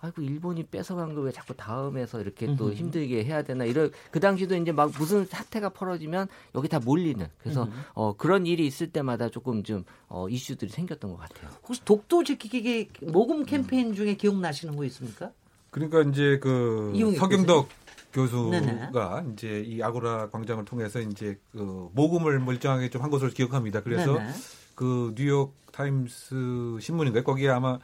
아이고 0.00 0.22
일본이 0.22 0.64
뺏어간 0.64 1.14
걸왜 1.14 1.32
자꾸 1.32 1.54
다음에서 1.54 2.20
이렇게 2.20 2.54
또 2.56 2.66
음흠. 2.66 2.74
힘들게 2.74 3.24
해야 3.24 3.42
되나 3.42 3.64
이런 3.64 3.90
그 4.12 4.20
당시도 4.20 4.54
이제 4.56 4.70
막 4.70 4.92
무슨 4.96 5.24
사태가 5.24 5.70
벌어지면 5.70 6.28
여기 6.54 6.68
다 6.68 6.78
몰리는 6.78 7.26
그래서 7.38 7.64
음흠. 7.64 7.72
어 7.94 8.16
그런 8.16 8.46
일이 8.46 8.66
있을 8.66 8.92
때마다 8.92 9.28
조금 9.28 9.64
좀 9.64 9.84
어, 10.08 10.28
이슈들이 10.28 10.70
생겼던 10.70 11.10
것 11.10 11.18
같아요. 11.18 11.50
혹시 11.66 11.84
독도 11.84 12.22
지키기 12.22 12.90
모금 13.02 13.44
캠페인 13.44 13.92
중에 13.94 14.14
기억나시는 14.14 14.76
거 14.76 14.84
있습니까? 14.84 15.32
그러니까 15.70 16.02
이제 16.02 16.38
그 16.40 16.92
서경덕 17.18 17.68
네네. 17.68 17.78
교수가 18.12 19.24
이제 19.32 19.62
이 19.66 19.82
아고라 19.82 20.30
광장을 20.30 20.64
통해서 20.64 21.00
이제 21.00 21.38
그 21.52 21.88
모금을 21.92 22.38
뭐 22.38 22.52
일정하게 22.54 22.88
좀 22.88 23.02
한 23.02 23.10
것으로 23.10 23.30
기억합니다. 23.30 23.82
그래서 23.82 24.14
네네. 24.14 24.30
그 24.74 25.12
뉴욕 25.16 25.54
타임스 25.72 26.78
신문인가요? 26.80 27.24
거기에 27.24 27.48
아마 27.50 27.78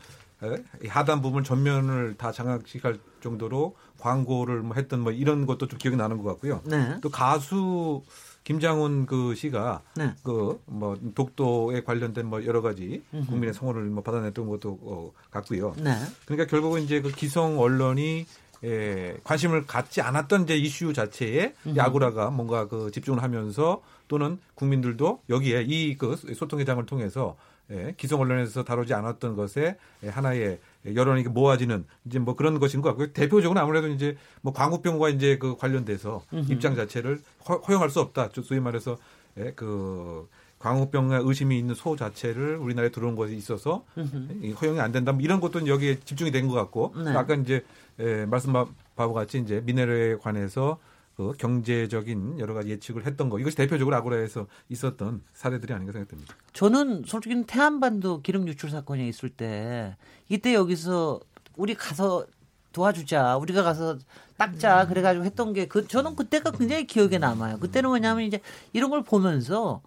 하단 0.88 1.22
부분 1.22 1.44
전면을 1.44 2.14
다 2.18 2.32
장악시킬 2.32 3.00
정도로 3.22 3.76
광고를 3.98 4.62
뭐 4.62 4.74
했던 4.76 5.00
뭐 5.00 5.12
이런 5.12 5.46
것도 5.46 5.68
좀 5.68 5.78
기억이 5.78 5.96
나는 5.96 6.18
것 6.18 6.24
같고요. 6.30 6.60
네. 6.64 6.98
또 7.00 7.08
가수 7.08 8.02
김장훈 8.44 9.06
그 9.06 9.34
씨가 9.34 9.80
네. 9.96 10.12
그뭐 10.22 10.98
독도에 11.14 11.82
관련된 11.82 12.26
뭐 12.26 12.44
여러 12.44 12.60
가지. 12.60 13.02
국민의 13.10 13.54
성원을 13.54 13.84
뭐 13.84 14.02
받아냈던 14.02 14.48
것도 14.48 14.78
어, 14.82 15.12
같고요. 15.30 15.74
네. 15.78 15.96
그러니까 16.26 16.46
결국은 16.50 16.82
이제 16.82 17.00
그 17.00 17.10
기성 17.10 17.58
언론이 17.58 18.26
에, 18.62 19.16
관심을 19.24 19.66
갖지 19.66 20.00
않았던 20.00 20.44
이제 20.44 20.56
이슈 20.56 20.92
자체에 20.92 21.54
음흠. 21.66 21.80
아고라가 21.80 22.30
뭔가 22.30 22.66
그 22.68 22.90
집중을 22.90 23.22
하면서 23.22 23.82
또는 24.08 24.38
국민들도 24.54 25.22
여기에 25.30 25.64
이 25.68 25.96
그 25.96 26.16
소통회장을 26.34 26.84
통해서 26.86 27.36
예, 27.70 27.94
기성 27.96 28.20
언론에서 28.20 28.62
다루지 28.64 28.92
않았던 28.94 29.36
것에 29.36 29.76
예, 30.02 30.08
하나의 30.08 30.58
여론이 30.94 31.22
모아지는 31.24 31.86
이제 32.04 32.18
뭐 32.18 32.36
그런 32.36 32.58
것인 32.58 32.82
것 32.82 32.90
같고요. 32.90 33.12
대표적으로 33.12 33.58
아무래도 33.60 33.88
이제 33.88 34.16
뭐 34.42 34.52
광우병과 34.52 35.08
이제 35.10 35.38
그 35.38 35.56
관련돼서 35.56 36.22
음흠. 36.32 36.52
입장 36.52 36.74
자체를 36.76 37.20
허, 37.48 37.56
허용할 37.56 37.88
수 37.90 38.00
없다. 38.00 38.28
저 38.32 38.42
소위 38.42 38.60
말해서 38.60 38.98
예, 39.38 39.52
그 39.56 40.28
광우병과 40.58 41.22
의심이 41.24 41.58
있는 41.58 41.74
소 41.74 41.96
자체를 41.96 42.56
우리나라에 42.56 42.90
들어온 42.90 43.16
것이 43.16 43.34
있어서 43.34 43.84
음흠. 43.96 44.28
이 44.42 44.52
허용이 44.52 44.80
안 44.80 44.92
된다. 44.92 45.12
뭐 45.12 45.22
이런 45.22 45.40
것도 45.40 45.66
여기에 45.66 46.00
집중이 46.00 46.30
된 46.30 46.48
것 46.48 46.54
같고 46.54 46.92
네. 47.02 47.10
아까 47.16 47.34
이제 47.34 47.64
에, 47.98 48.26
말씀 48.26 48.52
바와 48.52 49.12
같이 49.12 49.38
이제 49.38 49.62
미네랄에 49.64 50.16
관해서 50.18 50.78
그 51.16 51.32
경제적인 51.38 52.40
여러 52.40 52.54
가지 52.54 52.70
예측을 52.70 53.06
했던 53.06 53.28
거 53.28 53.38
이것이 53.38 53.56
대표적으로 53.56 53.94
아고라에서 53.96 54.46
있었던 54.68 55.22
사례들이 55.32 55.72
아닌가 55.72 55.92
생각됩니다. 55.92 56.34
저는 56.52 57.04
솔직히 57.06 57.40
태안반도 57.46 58.22
기름 58.22 58.48
유출 58.48 58.70
사건이 58.70 59.08
있을 59.08 59.28
때 59.28 59.96
이때 60.28 60.54
여기서 60.54 61.20
우리 61.56 61.74
가서 61.74 62.26
도와주자 62.72 63.36
우리가 63.36 63.62
가서 63.62 63.98
닦자 64.36 64.88
그래가지고 64.88 65.24
했던 65.24 65.52
게 65.52 65.66
그 65.66 65.86
저는 65.86 66.16
그때가 66.16 66.50
굉장히 66.50 66.86
기억에 66.86 67.18
남아요. 67.18 67.58
그때는 67.60 67.88
뭐냐면 67.88 68.24
이제 68.24 68.40
이런 68.72 68.90
걸 68.90 69.02
보면서 69.02 69.82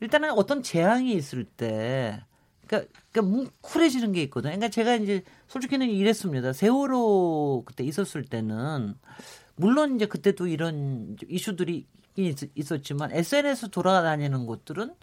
일단은 0.00 0.30
어떤 0.32 0.62
재앙이 0.62 1.12
있을 1.14 1.44
때 1.44 2.22
그러니까, 2.66 2.90
그러니까 3.12 3.46
뭉클해지는 3.62 4.12
게 4.12 4.22
있거든요. 4.24 4.52
그러니까 4.52 4.68
제가 4.70 4.96
이제 4.96 5.22
솔직히는 5.48 5.88
이랬습니다. 5.88 6.52
세월호 6.52 7.64
그때 7.66 7.84
있었을 7.84 8.24
때는 8.24 8.94
물론 9.56 9.96
이제 9.96 10.06
그때도 10.06 10.46
이런 10.46 11.16
이슈들이 11.28 11.86
있- 12.16 12.50
있었지만 12.54 13.12
SNS 13.12 13.70
돌아다니는 13.70 14.46
것들은 14.46 14.94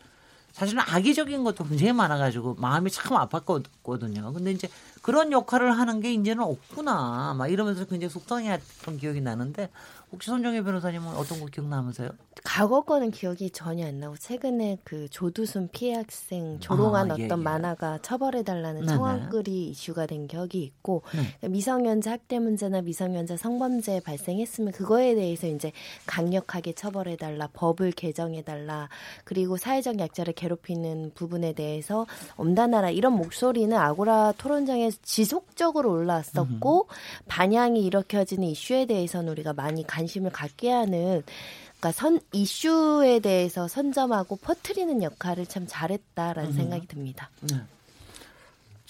사실은 0.51 0.84
악의적인 0.86 1.43
것도 1.43 1.64
굉장히 1.66 1.93
많아가지고 1.93 2.56
마음이 2.56 2.91
참 2.91 3.18
아팠거든요. 3.18 4.34
근데 4.34 4.51
이제 4.51 4.68
그런 5.04 5.34
역할을 5.34 5.78
하는 5.78 5.99
게 5.99 6.14
이제는 6.14 6.41
없구나. 6.43 7.36
막 7.38 7.47
이러면서 7.49 7.84
굉장히 7.84 8.10
속상해했던 8.10 8.97
기억이 8.97 9.20
나는데 9.20 9.70
혹시 10.14 10.30
손정혜 10.30 10.62
변호사님은 10.64 11.16
어떤 11.16 11.39
거 11.39 11.47
기억나면서요? 11.47 12.12
과거 12.43 12.82
거는 12.82 13.12
기억이 13.12 13.49
전혀 13.49 13.88
안 13.88 13.99
나고 13.99 14.16
최근에 14.18 14.78
그 14.84 15.08
조두순 15.10 15.70
피해 15.72 15.95
학생 15.95 16.60
조롱한 16.60 17.12
아, 17.12 17.16
예, 17.18 17.26
어떤 17.26 17.39
예. 17.39 17.43
만화가 17.43 17.99
처벌해달라는 18.01 18.82
네네. 18.82 18.93
청원글이 18.93 19.70
이슈가 19.70 20.06
된 20.06 20.28
격이 20.28 20.62
있고 20.62 21.01
네. 21.14 21.22
그러니까 21.22 21.47
미성년자 21.47 22.12
학대 22.12 22.39
문제나 22.39 22.82
미성년자 22.82 23.38
성범죄 23.38 24.01
발생했으면 24.01 24.74
그거에 24.74 25.16
대해서 25.16 25.47
이제 25.47 25.72
강력하게 26.06 26.74
처벌해달라 26.74 27.47
법을 27.54 27.91
개정해달라 27.91 28.89
그리고 29.24 29.58
사회적 29.58 29.99
약자를 29.99 30.34
괴롭히는 30.34 31.12
부분에 31.16 31.54
대해서 31.54 32.06
엄단하라 32.36 32.91
이런 32.91 33.14
목소리는 33.14 33.76
아고라 33.76 34.34
토론장에 34.38 34.91
지속적으로 35.01 35.91
올라왔었고 35.91 36.87
반향이 37.27 37.83
일으켜지는 37.85 38.47
이슈에 38.47 38.85
대해서는 38.85 39.31
우리가 39.31 39.53
많이 39.53 39.85
관심을 39.85 40.31
갖게 40.31 40.71
하는 40.71 41.23
그러니까 41.79 41.91
선 41.91 42.19
이슈에 42.31 43.19
대해서 43.19 43.67
선점하고 43.67 44.37
퍼트리는 44.37 45.03
역할을 45.03 45.45
참 45.45 45.65
잘했다라는 45.67 46.51
음흠. 46.51 46.57
생각이 46.57 46.87
듭니다. 46.87 47.29
네. 47.41 47.57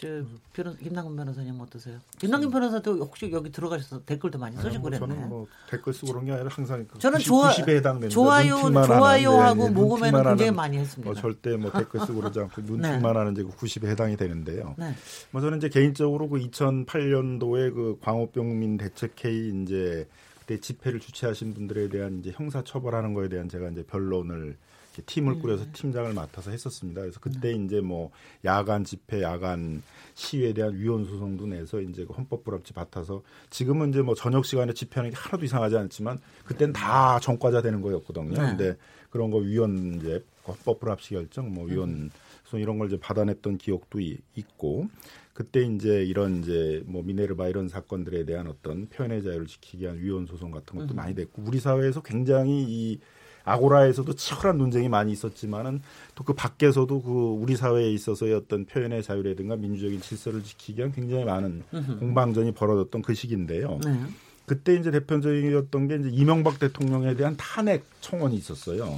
저 0.04 0.26
변호 0.52 0.76
김남근 0.76 1.16
변호사님 1.16 1.60
어떠세요? 1.62 1.98
김남근 2.20 2.52
변호사도 2.52 2.98
혹시 3.06 3.32
여기 3.32 3.52
들어가셔서 3.52 4.04
댓글도 4.04 4.38
많이 4.38 4.56
쓰시고 4.58 4.82
뭐 4.82 4.90
그랬나요? 4.90 5.10
저는 5.16 5.30
뭐 5.30 5.48
댓글 5.70 5.94
쓰고 5.94 6.08
그런 6.12 6.26
게 6.26 6.32
아니라 6.34 6.50
항상 6.52 6.86
그 6.92 7.00
저는 7.00 7.20
90, 7.20 7.28
좋아- 7.28 7.52
90에 7.52 7.70
해당되는 7.78 8.10
좋아요- 8.10 8.58
좋아요하고 8.60 9.40
하는, 9.42 9.62
예, 9.62 9.66
예, 9.66 9.70
모금에는 9.70 10.24
굉장히 10.24 10.52
많이 10.52 10.78
했습니다. 10.78 11.10
뭐 11.10 11.20
절대 11.20 11.56
뭐 11.56 11.72
댓글 11.72 12.02
쓰고 12.02 12.16
그러지 12.16 12.40
않고 12.42 12.62
눈팅만 12.62 13.02
네. 13.02 13.08
하는 13.20 13.32
이제 13.32 13.44
그 13.44 13.50
90에 13.56 13.88
해당이 13.88 14.18
되는데요. 14.18 14.76
네. 14.78 14.94
뭐 15.32 15.40
저는 15.42 15.58
이제 15.60 15.70
개인적으로 15.70 16.28
그 16.28 16.40
2008년도에 16.40 17.74
그 17.74 17.98
광우병민 18.02 18.78
대책회의 18.78 19.62
이제 19.64 20.08
그때 20.40 20.60
집회를 20.60 21.00
주최하신 21.00 21.54
분들에 21.54 21.88
대한 21.88 22.20
이제 22.20 22.32
형사 22.36 22.62
처벌하는 22.64 23.14
거에 23.14 23.30
대한 23.30 23.48
제가 23.48 23.70
이제 23.70 23.84
변론을 23.84 24.58
팀을 25.02 25.40
꾸려서 25.40 25.66
팀장을 25.74 26.14
맡아서 26.14 26.52
했었습니다. 26.52 27.02
그래서 27.02 27.20
그때 27.20 27.52
이제 27.54 27.82
뭐 27.82 28.12
야간 28.46 28.84
집회, 28.84 29.22
야간 29.22 29.82
시위에 30.14 30.54
대한 30.54 30.76
위헌 30.76 31.06
소송도 31.06 31.48
내서 31.48 31.82
이제 31.82 32.06
그 32.06 32.14
헌법 32.14 32.44
불합치 32.44 32.74
받아서 32.74 33.24
지금은 33.50 33.90
이제 33.90 34.02
뭐 34.02 34.14
저녁 34.16 34.46
시간에 34.46 34.74
집회하는 34.74 35.10
게 35.12 35.16
하나도 35.18 35.44
이상하지 35.46 35.76
않지만 35.78 36.20
그때는 36.46 36.74
다 36.74 37.20
전과자 37.20 37.62
되는 37.62 37.82
거였거든요. 37.82 38.30
네. 38.30 38.36
근데 38.36 38.78
그런 39.10 39.32
거 39.32 39.38
위헌 39.38 39.96
이제 39.96 40.24
헌법 40.48 40.80
불합치 40.80 41.12
결정 41.16 41.54
뭐 41.54 41.66
위헌 41.66 42.12
소송 42.46 42.60
이런 42.60 42.78
걸 42.78 42.88
이제 42.88 43.00
받아냈던 43.00 43.58
기억도 43.58 44.00
이- 44.00 44.18
있고 44.36 44.88
그때 45.34 45.62
이제 45.64 46.04
이런 46.04 46.42
이제 46.44 46.84
뭐 46.86 47.02
미네르바 47.02 47.48
이런 47.48 47.68
사건들에 47.68 48.24
대한 48.26 48.46
어떤 48.48 48.88
표현의 48.90 49.24
자유를 49.24 49.48
지키기 49.48 49.84
위한 49.84 49.98
위헌 49.98 50.28
소송 50.28 50.52
같은 50.52 50.78
것도 50.78 50.94
음. 50.94 50.96
많이 50.96 51.16
됐고 51.16 51.42
우리 51.44 51.60
사회에서 51.60 52.04
굉장히 52.04 52.64
이 52.68 53.00
아고라에서도 53.46 54.14
치열한 54.14 54.58
논쟁이 54.58 54.90
많이 54.90 55.12
있었지만은 55.12 55.82
또 56.16 56.24
그 56.24 56.34
밖에서도 56.34 57.02
그 57.02 57.10
우리 57.12 57.56
사회에 57.56 57.92
있어서의 57.92 58.34
어떤 58.34 58.66
표현의 58.66 59.04
자유라든가 59.04 59.56
민주적인 59.56 60.02
질서를 60.02 60.44
지키기 60.44 60.80
위한 60.80 60.92
굉장히 60.94 61.26
많은 61.26 61.64
음흠. 61.74 62.00
공방전이 62.00 62.54
벌어졌던 62.54 63.02
그 63.02 63.14
시기인데요. 63.14 63.80
네. 63.84 64.00
그때 64.46 64.76
이제 64.76 64.92
대표적이었던 64.92 65.88
게 65.88 65.96
이제 65.96 66.10
이명박 66.12 66.60
대통령에 66.60 67.16
대한 67.16 67.36
탄핵 67.38 67.84
청원이 68.02 68.36
있었어요. 68.36 68.98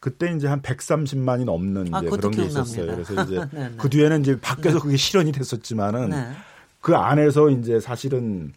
그때 0.00 0.32
이제 0.34 0.48
한 0.48 0.60
130만이 0.62 1.44
넘는 1.44 1.94
아, 1.94 2.00
이제 2.00 2.08
그런 2.10 2.32
게. 2.32 2.44
있었어요. 2.44 2.86
그래서 2.86 3.22
이제 3.22 3.36
네, 3.52 3.68
네. 3.68 3.74
그 3.76 3.88
뒤에는 3.88 4.20
이제 4.22 4.40
밖에서 4.40 4.80
그게 4.80 4.96
실현이 4.96 5.32
됐었지만은 5.32 6.10
네. 6.10 6.28
그 6.80 6.96
안에서 6.96 7.50
이제 7.50 7.78
사실은 7.80 8.52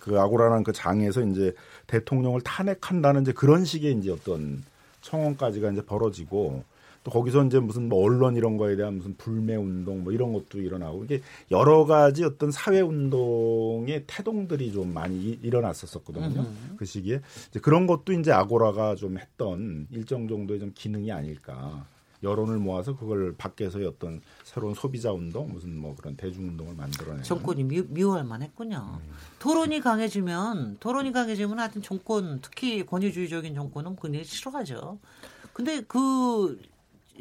그 0.00 0.18
아고라라는 0.18 0.64
그 0.64 0.72
장에서 0.72 1.22
이제 1.22 1.54
대통령을 1.86 2.40
탄핵한다는 2.40 3.22
이제 3.22 3.32
그런 3.32 3.64
식의 3.64 3.94
이제 3.98 4.10
어떤 4.10 4.62
청원까지가 5.02 5.70
이제 5.70 5.82
벌어지고 5.84 6.64
또 7.04 7.10
거기서 7.12 7.44
이제 7.44 7.60
무슨 7.60 7.88
뭐 7.88 8.02
언론 8.04 8.34
이런 8.34 8.56
거에 8.56 8.74
대한 8.74 8.94
무슨 8.96 9.14
불매 9.16 9.54
운동 9.54 10.02
뭐 10.02 10.12
이런 10.12 10.32
것도 10.32 10.60
일어나고 10.60 11.04
이게 11.04 11.20
여러 11.52 11.84
가지 11.84 12.24
어떤 12.24 12.50
사회 12.50 12.80
운동의 12.80 14.04
태동들이 14.08 14.72
좀 14.72 14.92
많이 14.92 15.14
이- 15.16 15.38
일어났었었거든요. 15.42 16.40
음. 16.40 16.74
그 16.76 16.84
시기에 16.84 17.20
이제 17.50 17.60
그런 17.60 17.86
것도 17.86 18.12
이제 18.12 18.32
아고라가 18.32 18.96
좀 18.96 19.18
했던 19.18 19.86
일정 19.92 20.26
정도의 20.26 20.58
좀 20.58 20.72
기능이 20.74 21.12
아닐까. 21.12 21.86
여론을 22.22 22.58
모아서 22.58 22.96
그걸 22.96 23.34
밖에서의 23.36 23.86
어떤 23.86 24.20
새로운 24.44 24.74
소비자 24.74 25.12
운동 25.12 25.52
무슨 25.52 25.76
뭐 25.76 25.94
그런 25.96 26.16
대중 26.16 26.48
운동을 26.48 26.74
만들어내는 26.74 27.22
정권이 27.22 27.64
미, 27.64 27.82
미워할 27.88 28.24
만 28.24 28.42
했군요. 28.42 29.00
토론이 29.38 29.80
강해지면 29.80 30.78
토론이 30.80 31.12
강해지면 31.12 31.58
하여튼 31.58 31.82
정권 31.82 32.40
특히 32.40 32.84
권위주의적인 32.84 33.54
정권은 33.54 33.96
굉장히 34.00 34.24
싫어하죠. 34.24 34.98
근데 35.52 35.80
그 35.82 36.60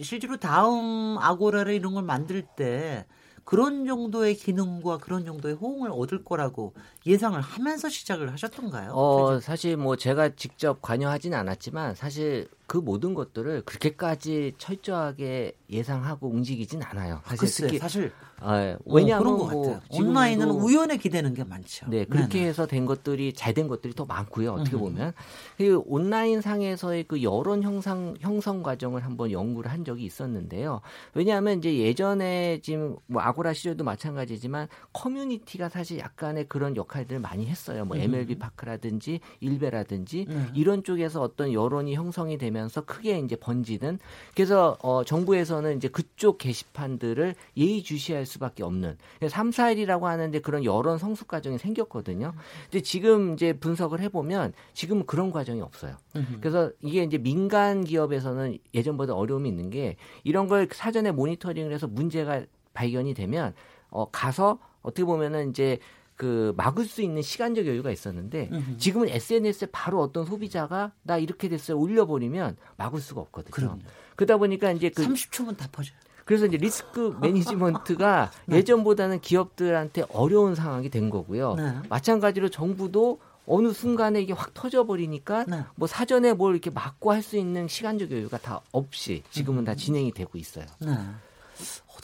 실제로 0.02 0.38
다음 0.38 1.18
아고라를 1.18 1.74
이런 1.74 1.94
걸 1.94 2.04
만들 2.04 2.42
때 2.42 3.06
그런 3.46 3.86
정도의 3.86 4.36
기능과 4.36 4.98
그런 4.98 5.24
정도의 5.24 5.54
호응을 5.56 5.92
얻을 5.92 6.26
거라고 6.26 6.74
예상을 7.06 7.40
하면서 7.40 7.88
시작을 7.88 8.34
하셨던가요? 8.34 8.92
어, 8.92 9.40
사실 9.40 9.78
뭐 9.78 9.96
제가 9.96 10.36
직접 10.36 10.82
관여하지는 10.82 11.38
않았지만 11.38 11.94
사실 11.94 12.50
그 12.68 12.78
모든 12.78 13.14
것들을 13.14 13.64
그렇게까지 13.64 14.54
철저하게 14.58 15.54
예상하고 15.70 16.30
움직이진 16.30 16.84
않아요. 16.84 17.22
사실 17.24 17.38
글쎄, 17.38 17.64
특히 17.64 17.80
사실 17.80 18.12
아, 18.40 18.58
어, 18.58 18.78
왜냐하면 18.86 19.38
것뭐 19.38 19.82
온라인은 19.90 20.50
우연에 20.52 20.98
기대는 20.98 21.34
게 21.34 21.44
많죠. 21.44 21.88
네, 21.90 22.06
그렇게 22.06 22.40
네네. 22.40 22.50
해서 22.50 22.68
된 22.68 22.86
것들이 22.86 23.34
잘 23.34 23.56
된 23.56 23.70
것들이 23.70 23.94
더 23.94 24.04
많고요. 24.06 24.52
어떻게 24.52 24.76
음흠. 24.76 24.84
보면 24.84 25.14
그 25.58 25.82
온라인 25.86 26.42
상에서의 26.42 27.06
그 27.06 27.24
여론 27.24 27.64
형성 27.64 28.16
형성 28.20 28.62
과정을 28.62 29.06
한번 29.06 29.32
연구를 29.32 29.72
한 29.72 29.86
적이 29.86 30.04
있었는데요. 30.04 30.82
왜냐하면 31.14 31.60
이제 31.60 31.78
예전에 31.78 32.60
지금 32.62 32.98
뭐 33.08 33.22
아고라 33.22 33.54
시절도 33.54 33.86
마찬가지지만 33.86 34.68
커뮤니티가 34.92 35.70
사실 35.70 36.00
약간의 36.00 36.50
그런 36.50 36.76
역할들을 36.76 37.22
많이 37.22 37.46
했어요. 37.46 37.86
뭐 37.86 37.96
음. 37.96 38.02
MLB 38.02 38.38
파크라든지 38.38 39.22
일베라든지 39.40 40.26
네. 40.28 40.48
이런 40.54 40.84
쪽에서 40.84 41.22
어떤 41.22 41.54
여론이 41.54 41.96
형성이 41.96 42.38
되면 42.38 42.55
서 42.70 42.82
크게 42.82 43.20
이제 43.20 43.36
번지는 43.36 44.00
그래서 44.34 44.78
어 44.82 45.04
정부에서는 45.04 45.78
이제 45.78 45.88
그쪽 45.88 46.38
게시판들을 46.38 47.36
예의주시할 47.58 48.26
수밖에 48.26 48.64
없는 48.64 48.98
3, 49.28 49.50
4일이라고 49.52 50.04
하는데 50.04 50.40
그런 50.40 50.64
여론 50.64 50.98
성숙 50.98 51.28
과정이 51.28 51.58
생겼거든요. 51.58 52.34
근데 52.64 52.82
지금 52.82 53.34
이제 53.34 53.54
분석을 53.54 54.00
해보면 54.00 54.54
지금 54.74 55.06
그런 55.06 55.32
과정이 55.32 55.62
없어요. 55.62 55.96
그래서 56.42 56.72
이게 56.82 57.04
이제 57.04 57.18
민간 57.18 57.84
기업에서는 57.84 58.58
예전보다 58.74 59.14
어려움이 59.14 59.48
있는 59.50 59.70
게 59.70 59.98
이런 60.24 60.48
걸 60.48 60.68
사전에 60.72 61.12
모니터링을 61.12 61.72
해서 61.72 61.88
문제가 61.88 62.44
발견이 62.74 63.14
되면 63.14 63.54
어 63.90 64.10
가서 64.10 64.60
어떻게 64.82 65.04
보면은 65.04 65.50
이제 65.50 65.80
그 66.16 66.54
막을 66.58 66.86
수 66.86 67.02
있는 67.02 67.22
시간적 67.22 67.66
여유가 67.68 67.92
있었는데. 67.92 68.50
지금은 68.78 69.10
SNS에 69.10 69.68
바로 69.72 70.02
어떤 70.02 70.26
소비자가 70.26 70.92
나 71.04 71.18
이렇게 71.18 71.50
됐어요 71.50 71.78
올려버리면 71.78 72.58
막을 72.78 73.02
수가 73.02 73.22
없거든요. 73.22 73.52
그럼요. 73.52 73.80
그러다 74.16 74.38
보니까 74.38 74.72
이제 74.72 74.90
그 74.90 75.04
30초면 75.06 75.58
다 75.58 75.68
퍼져요. 75.72 75.96
그래서 76.26 76.46
이제 76.48 76.58
리스크 76.58 77.16
매니지먼트가 77.22 78.32
예전보다는 78.50 79.20
기업들한테 79.22 80.06
어려운 80.10 80.56
상황이 80.56 80.90
된 80.90 81.10
거고요. 81.10 81.54
네. 81.56 81.74
마찬가지로 81.90 82.50
정부도 82.50 83.20
어느 83.46 83.72
순간에 83.74 84.22
이게 84.22 84.34
확 84.34 84.56
터져버리니까 84.56 85.46
네. 85.48 85.64
뭐 85.76 85.88
사전에 85.88 86.34
뭘 86.34 86.54
이렇게 86.56 86.72
막고 86.72 87.12
할 87.12 87.22
수 87.22 87.38
있는 87.38 87.68
시간적 87.68 88.10
여유가 88.12 88.40
다 88.40 88.62
없이 88.72 89.22
지금은 89.30 89.66
다 89.66 89.76
진행이 89.76 90.14
되고 90.14 90.36
있어요. 90.40 90.66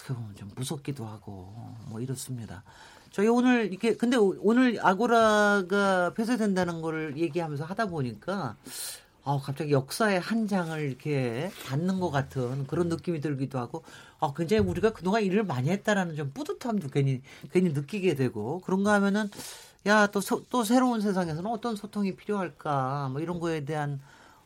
네. 0.01 0.13
어떻게 0.13 0.13
보면 0.13 0.35
좀 0.35 0.51
무섭기도 0.55 1.05
하고 1.05 1.53
뭐 1.87 1.99
이렇습니다. 1.99 2.63
저희 3.11 3.27
오늘 3.27 3.67
이렇게 3.71 3.95
근데 3.95 4.17
오- 4.17 4.35
오늘 4.41 4.79
아고라가 4.81 6.13
폐쇄된다는 6.13 6.81
거를 6.81 7.17
얘기하면서 7.17 7.65
하다 7.65 7.87
보니까 7.87 8.55
아 9.23 9.39
갑자기 9.43 9.71
역사의 9.71 10.19
한 10.19 10.47
장을 10.47 10.79
이렇게 10.79 11.51
닫는 11.67 11.99
것 11.99 12.09
같은 12.09 12.65
그런 12.67 12.89
느낌이 12.89 13.21
들기도 13.21 13.59
하고 13.59 13.83
아 14.19 14.33
굉장히 14.35 14.63
우리가 14.63 14.93
그동안 14.93 15.23
일을 15.23 15.43
많이 15.43 15.69
했다라는 15.69 16.15
좀 16.15 16.31
뿌듯함도 16.33 16.89
괜히 16.89 17.21
괜히 17.51 17.69
느끼게 17.71 18.15
되고 18.15 18.61
그런가 18.61 18.93
하면은 18.93 19.29
야또또 19.85 20.63
새로운 20.63 21.01
세상에서는 21.01 21.49
어떤 21.49 21.75
소통이 21.75 22.15
필요할까 22.15 23.09
뭐 23.11 23.21
이런 23.21 23.39
거에 23.39 23.65
대한 23.65 23.99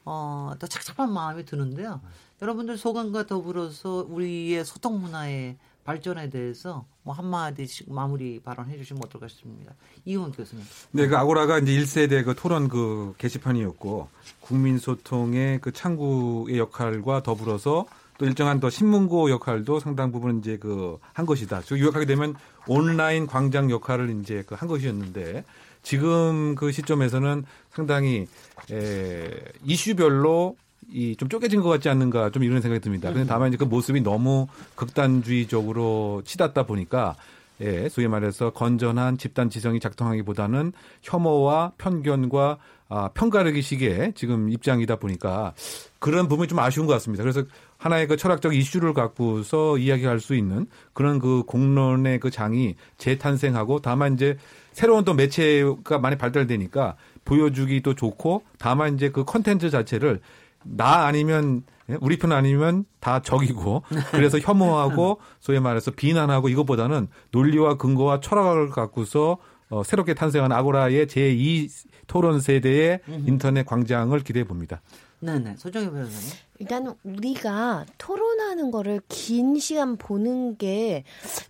어, 0.05 0.53
또 0.59 0.67
착잡한 0.67 1.11
마음이 1.11 1.45
드는데요. 1.45 2.01
여러분들 2.41 2.77
소감과 2.77 3.27
더불어서 3.27 4.05
우리의 4.09 4.65
소통 4.65 4.99
문화의 5.01 5.57
발전에 5.85 6.29
대해서 6.29 6.85
뭐 7.03 7.13
한마디씩 7.13 7.93
마무리 7.93 8.39
발언해 8.39 8.75
주시면 8.77 9.03
어떨까 9.05 9.27
싶습니다. 9.27 9.73
이ሁ원 10.03 10.31
교수님. 10.31 10.65
네, 10.91 11.07
그 11.07 11.15
아고라가 11.15 11.59
이제 11.59 11.71
1세대 11.71 12.25
그 12.25 12.33
토론 12.35 12.67
그 12.67 13.13
게시판이었고 13.19 14.09
국민 14.41 14.79
소통의 14.79 15.59
그 15.61 15.71
창구의 15.71 16.57
역할과 16.57 17.21
더불어서 17.21 17.85
또 18.17 18.25
일정한 18.25 18.59
더 18.59 18.69
신문고 18.69 19.29
역할도 19.29 19.79
상당 19.79 20.11
부분 20.11 20.39
이제 20.39 20.57
그 20.57 20.97
한 21.13 21.25
것이다. 21.25 21.61
즉 21.61 21.79
요약하게 21.79 22.05
되면 22.05 22.33
온라인 22.67 23.27
광장 23.27 23.69
역할을 23.69 24.19
이제 24.21 24.41
그 24.47 24.55
한 24.55 24.67
것이었는데 24.67 25.43
지금 25.83 26.55
그 26.55 26.71
시점에서는 26.71 27.45
상당히 27.71 28.25
에, 28.71 29.29
이슈별로 29.63 30.55
이 30.91 31.15
좀 31.17 31.29
쪼개진 31.29 31.61
것 31.61 31.69
같지 31.69 31.89
않는가 31.89 32.29
좀 32.29 32.43
이런 32.43 32.61
생각이 32.61 32.81
듭니다. 32.81 33.11
근데 33.11 33.27
다만 33.27 33.49
이제 33.49 33.57
그 33.57 33.63
모습이 33.63 34.01
너무 34.01 34.47
극단주의적으로 34.75 36.21
치닫다 36.25 36.63
보니까 36.63 37.15
예, 37.61 37.87
소위 37.87 38.07
말해서 38.07 38.51
건전한 38.51 39.17
집단 39.17 39.49
지성이 39.49 39.79
작동하기보다는 39.79 40.73
혐오와 41.01 41.71
편견과 41.77 42.57
아, 42.87 43.09
편가르기 43.13 43.61
식의 43.63 44.13
지금 44.13 44.49
입장이다 44.49 44.97
보니까 44.97 45.53
그런 45.99 46.27
부분이 46.27 46.47
좀 46.47 46.59
아쉬운 46.59 46.85
것 46.85 46.93
같습니다. 46.93 47.23
그래서 47.23 47.43
하나의 47.77 48.07
그 48.07 48.15
철학적 48.17 48.53
이슈를 48.55 48.93
갖고서 48.93 49.77
이야기할 49.79 50.19
수 50.19 50.35
있는 50.35 50.67
그런 50.93 51.17
그 51.17 51.43
공론의 51.47 52.19
그 52.19 52.29
장이 52.29 52.75
재탄생하고 52.97 53.79
다만 53.81 54.13
이제 54.13 54.37
새로운 54.71 55.03
또 55.03 55.13
매체가 55.15 55.97
많이 55.97 56.17
발달되니까 56.17 56.95
보여주기도 57.23 57.95
좋고 57.95 58.43
다만 58.59 58.95
이제 58.95 59.09
그 59.09 59.23
컨텐츠 59.23 59.71
자체를 59.71 60.19
나 60.65 61.05
아니면 61.05 61.63
예, 61.89 61.97
우리 62.01 62.17
편 62.17 62.31
아니면 62.31 62.85
다 62.99 63.21
적이고 63.21 63.83
그래서 64.11 64.39
혐오하고 64.39 65.19
소위 65.39 65.59
말해서 65.59 65.91
비난하고 65.91 66.49
이것보다는 66.49 67.07
논리와 67.31 67.77
근거와 67.77 68.19
철학을 68.19 68.69
갖고서 68.69 69.37
어, 69.69 69.83
새롭게 69.83 70.13
탄생한 70.13 70.51
아고라의 70.51 71.07
제2 71.07 71.69
토론 72.07 72.39
세대의 72.39 72.99
인터넷 73.25 73.65
광장을 73.65 74.17
기대해 74.19 74.43
봅니다. 74.43 74.81
네네. 75.25 75.55
소정희 75.57 75.89
변호사님. 75.89 76.29
일단은 76.59 76.93
우리가 77.03 77.85
토론하는 77.97 78.71
거를 78.71 79.01
긴 79.09 79.59
시간 79.59 79.97
보는 79.97 80.57
게 80.57 81.03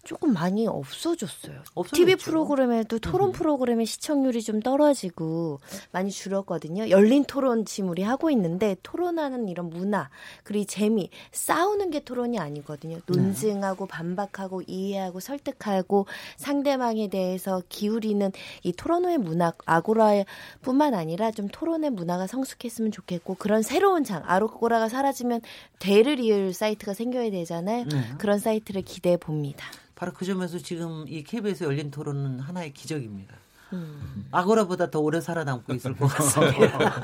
조금 0.03 0.33
많이 0.33 0.65
없어졌어요. 0.65 1.59
없어졌죠. 1.75 1.95
TV 1.95 2.15
프로그램에도 2.15 2.97
토론 2.97 3.31
프로그램의 3.31 3.85
시청률이 3.85 4.41
좀 4.41 4.61
떨어지고 4.61 5.59
많이 5.91 6.09
줄었거든요. 6.09 6.89
열린 6.89 7.23
토론 7.23 7.65
지금 7.65 7.91
우리 7.91 8.01
하고 8.01 8.31
있는데 8.31 8.77
토론하는 8.81 9.47
이런 9.47 9.69
문화 9.69 10.09
그리고 10.43 10.65
재미 10.65 11.11
싸우는 11.31 11.91
게 11.91 11.99
토론이 11.99 12.39
아니거든요. 12.39 12.99
논증하고 13.05 13.85
반박하고 13.85 14.63
이해하고 14.65 15.19
설득하고 15.19 16.07
상대방에 16.37 17.09
대해서 17.09 17.61
기울이는 17.69 18.31
이 18.63 18.73
토론의 18.73 19.19
문화 19.19 19.53
아고라뿐만 19.67 20.95
아니라 20.95 21.29
좀 21.29 21.47
토론의 21.47 21.91
문화가 21.91 22.25
성숙했으면 22.25 22.91
좋겠고 22.91 23.35
그런 23.35 23.61
새로운 23.65 24.03
장 24.03 24.23
아고라가 24.25 24.87
사라지면 24.89 25.41
대를 25.79 26.19
이을 26.19 26.53
사이트가 26.53 26.93
생겨야 26.93 27.31
되잖아요. 27.31 27.85
네. 27.85 28.13
그런 28.17 28.39
사이트를 28.39 28.83
기대해 28.83 29.17
봅니다. 29.17 29.65
바로 29.95 30.13
그 30.13 30.25
점에서 30.25 30.59
지금 30.59 31.05
이 31.07 31.23
KBS 31.23 31.63
열린 31.63 31.89
토론은 31.89 32.39
하나의 32.39 32.73
기적입니다. 32.73 33.35
음. 33.73 34.25
아고라보다 34.31 34.89
더 34.91 34.99
오래 34.99 35.19
살아남고 35.21 35.73
있을 35.73 35.95
것 35.95 36.07
같습니다. 36.07 37.01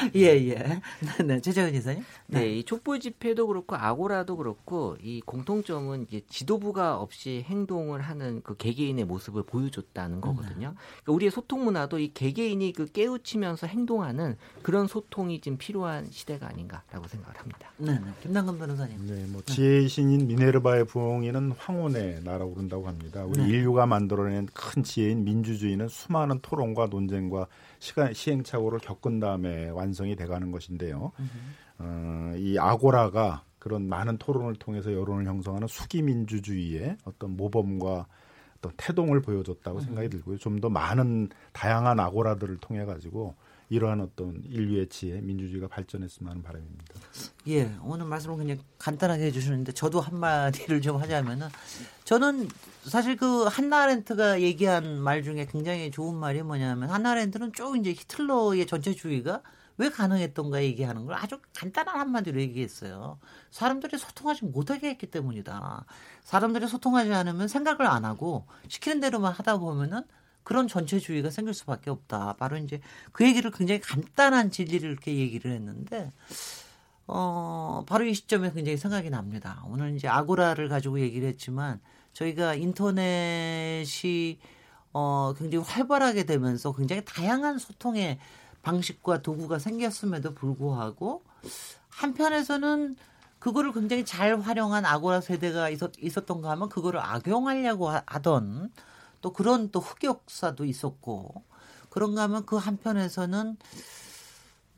예, 0.14 0.20
예. 0.20 0.54
네, 0.54 1.24
네. 1.24 1.40
최재현 1.40 1.74
이사님. 1.74 2.04
네. 2.26 2.40
네, 2.40 2.58
이 2.58 2.64
촛불 2.64 3.00
집회도 3.00 3.46
그렇고 3.46 3.76
아고라도 3.76 4.36
그렇고 4.36 4.96
이 5.02 5.20
공통점은 5.20 6.06
이제 6.08 6.22
지도부가 6.28 6.96
없이 6.96 7.44
행동을 7.46 8.00
하는 8.00 8.40
그 8.42 8.56
개개인의 8.56 9.04
모습을 9.04 9.42
보여줬다는 9.42 10.20
거거든요. 10.20 10.68
음. 10.68 10.76
그러니까 11.02 11.12
우리의 11.12 11.30
소통 11.30 11.64
문화도 11.64 11.98
이 11.98 12.12
개개인이 12.14 12.72
그 12.72 12.86
깨우치면서 12.86 13.66
행동하는 13.66 14.36
그런 14.62 14.86
소통이 14.86 15.40
지금 15.40 15.58
필요한 15.58 16.08
시대가 16.10 16.48
아닌가라고 16.48 17.06
생각을 17.06 17.38
합니다. 17.38 17.70
네, 17.76 17.92
네. 17.92 18.12
김남근 18.22 18.58
변호사님. 18.58 19.06
네, 19.06 19.26
뭐 19.26 19.42
지혜의 19.44 19.88
신인 19.88 20.26
미네르바의 20.26 20.86
부엉이는 20.86 21.52
황혼의 21.58 22.22
나라고 22.24 22.54
그런다고 22.54 22.86
합니다. 22.88 23.24
우리 23.24 23.42
네. 23.42 23.48
인류가 23.48 23.86
만들어낸 23.86 24.46
큰 24.54 24.82
지혜인 24.82 25.24
민주 25.24 25.49
주의는 25.56 25.88
수많은 25.88 26.40
토론과 26.40 26.86
논쟁과 26.86 27.46
시간 27.78 28.12
시행착오를 28.12 28.78
겪은 28.80 29.20
다음에 29.20 29.70
완성이 29.70 30.16
돼가는 30.16 30.50
것인데요. 30.50 31.12
어, 31.78 32.32
이 32.36 32.58
아고라가 32.58 33.44
그런 33.58 33.88
많은 33.88 34.18
토론을 34.18 34.56
통해서 34.56 34.92
여론을 34.92 35.26
형성하는 35.26 35.68
수기 35.68 36.02
민주주의의 36.02 36.96
어떤 37.04 37.36
모범과 37.36 38.06
어떤 38.58 38.72
태동을 38.76 39.22
보여줬다고 39.22 39.80
생각이 39.80 40.08
들고요. 40.08 40.36
좀 40.38 40.60
더 40.60 40.68
많은 40.68 41.28
다양한 41.52 41.98
아고라들을 42.00 42.58
통해 42.58 42.84
가지고 42.84 43.34
이러한 43.70 44.00
어떤 44.00 44.42
인류의 44.44 44.88
지혜, 44.88 45.20
민주주의가 45.20 45.68
발전했으면 45.68 46.30
하는 46.30 46.42
바람입니다. 46.42 46.84
예, 47.48 47.72
오늘 47.82 48.04
말씀을 48.06 48.36
그냥 48.36 48.58
간단하게 48.78 49.26
해주시는데 49.26 49.72
저도 49.72 50.00
한 50.00 50.18
마디를 50.18 50.82
좀 50.82 50.96
하자면은 50.96 51.48
저는 52.04 52.48
사실 52.82 53.16
그 53.16 53.44
한나렌트가 53.44 54.40
얘기한 54.40 55.00
말 55.00 55.22
중에 55.22 55.46
굉장히 55.46 55.92
좋은 55.92 56.16
말이 56.16 56.42
뭐냐면 56.42 56.90
한나렌트는 56.90 57.52
쭉 57.52 57.78
이제 57.78 57.90
히틀러의 57.92 58.66
전체주의가 58.66 59.42
왜 59.76 59.88
가능했던가 59.88 60.62
얘기하는 60.64 61.06
걸 61.06 61.14
아주 61.14 61.40
간단한 61.56 61.98
한마디로 61.98 62.40
얘기했어요. 62.40 63.18
사람들이 63.52 63.98
소통하지 63.98 64.46
못하게 64.46 64.90
했기 64.90 65.06
때문이다. 65.06 65.86
사람들이 66.24 66.66
소통하지 66.66 67.14
않으면 67.14 67.46
생각을 67.46 67.86
안 67.86 68.04
하고 68.04 68.46
시키는 68.68 69.00
대로만 69.00 69.32
하다 69.32 69.58
보면은 69.58 70.02
그런 70.42 70.68
전체주의가 70.68 71.30
생길 71.30 71.54
수밖에 71.54 71.90
없다. 71.90 72.34
바로 72.38 72.56
이제 72.56 72.80
그 73.12 73.24
얘기를 73.26 73.50
굉장히 73.50 73.80
간단한 73.80 74.50
진리를 74.50 74.88
이렇게 74.88 75.16
얘기를 75.16 75.52
했는데 75.52 76.12
어 77.06 77.84
바로 77.86 78.04
이 78.04 78.14
시점에 78.14 78.52
굉장히 78.52 78.76
생각이 78.76 79.10
납니다. 79.10 79.62
오늘 79.68 79.94
이제 79.96 80.08
아고라를 80.08 80.68
가지고 80.68 81.00
얘기를 81.00 81.28
했지만 81.28 81.80
저희가 82.12 82.54
인터넷이 82.54 84.38
어 84.92 85.34
굉장히 85.36 85.64
활발하게 85.64 86.24
되면서 86.24 86.72
굉장히 86.72 87.04
다양한 87.04 87.58
소통의 87.58 88.18
방식과 88.62 89.22
도구가 89.22 89.58
생겼음에도 89.58 90.34
불구하고 90.34 91.22
한편에서는 91.88 92.96
그거를 93.38 93.72
굉장히 93.72 94.04
잘 94.04 94.38
활용한 94.38 94.84
아고라 94.84 95.20
세대가 95.20 95.70
있었, 95.70 95.92
있었던가 95.98 96.50
하면 96.50 96.68
그거를 96.68 97.00
악용하려고 97.00 97.88
하던 98.06 98.70
또 99.20 99.32
그런 99.32 99.70
또 99.70 99.80
흑역사도 99.80 100.64
있었고 100.64 101.42
그런가 101.90 102.22
하면 102.22 102.46
그 102.46 102.56
한편에서는 102.56 103.56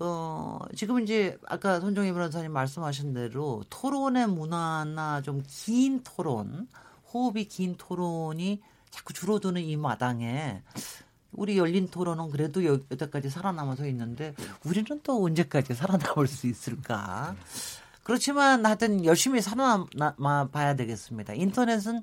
어 0.00 0.58
지금 0.74 1.00
이제 1.00 1.38
아까 1.46 1.78
손정희 1.80 2.12
변호사님 2.12 2.52
말씀하신 2.52 3.14
대로 3.14 3.62
토론의 3.70 4.28
문화나 4.28 5.22
좀 5.22 5.42
긴 5.46 6.02
토론, 6.02 6.66
호흡이 7.12 7.44
긴 7.44 7.76
토론이 7.76 8.60
자꾸 8.90 9.12
줄어드는 9.12 9.62
이 9.62 9.76
마당에 9.76 10.62
우리 11.32 11.56
열린 11.56 11.88
토론은 11.88 12.30
그래도 12.30 12.64
여태까지 12.64 13.30
살아남아서 13.30 13.86
있는데 13.86 14.34
우리는 14.64 15.00
또 15.02 15.24
언제까지 15.24 15.74
살아남을 15.74 16.26
수 16.26 16.46
있을까? 16.46 17.34
그렇지만 18.02 18.66
하여튼 18.66 19.04
열심히 19.04 19.40
살아남아 19.40 20.48
봐야 20.50 20.74
되겠습니다. 20.74 21.34
인터넷은 21.34 22.02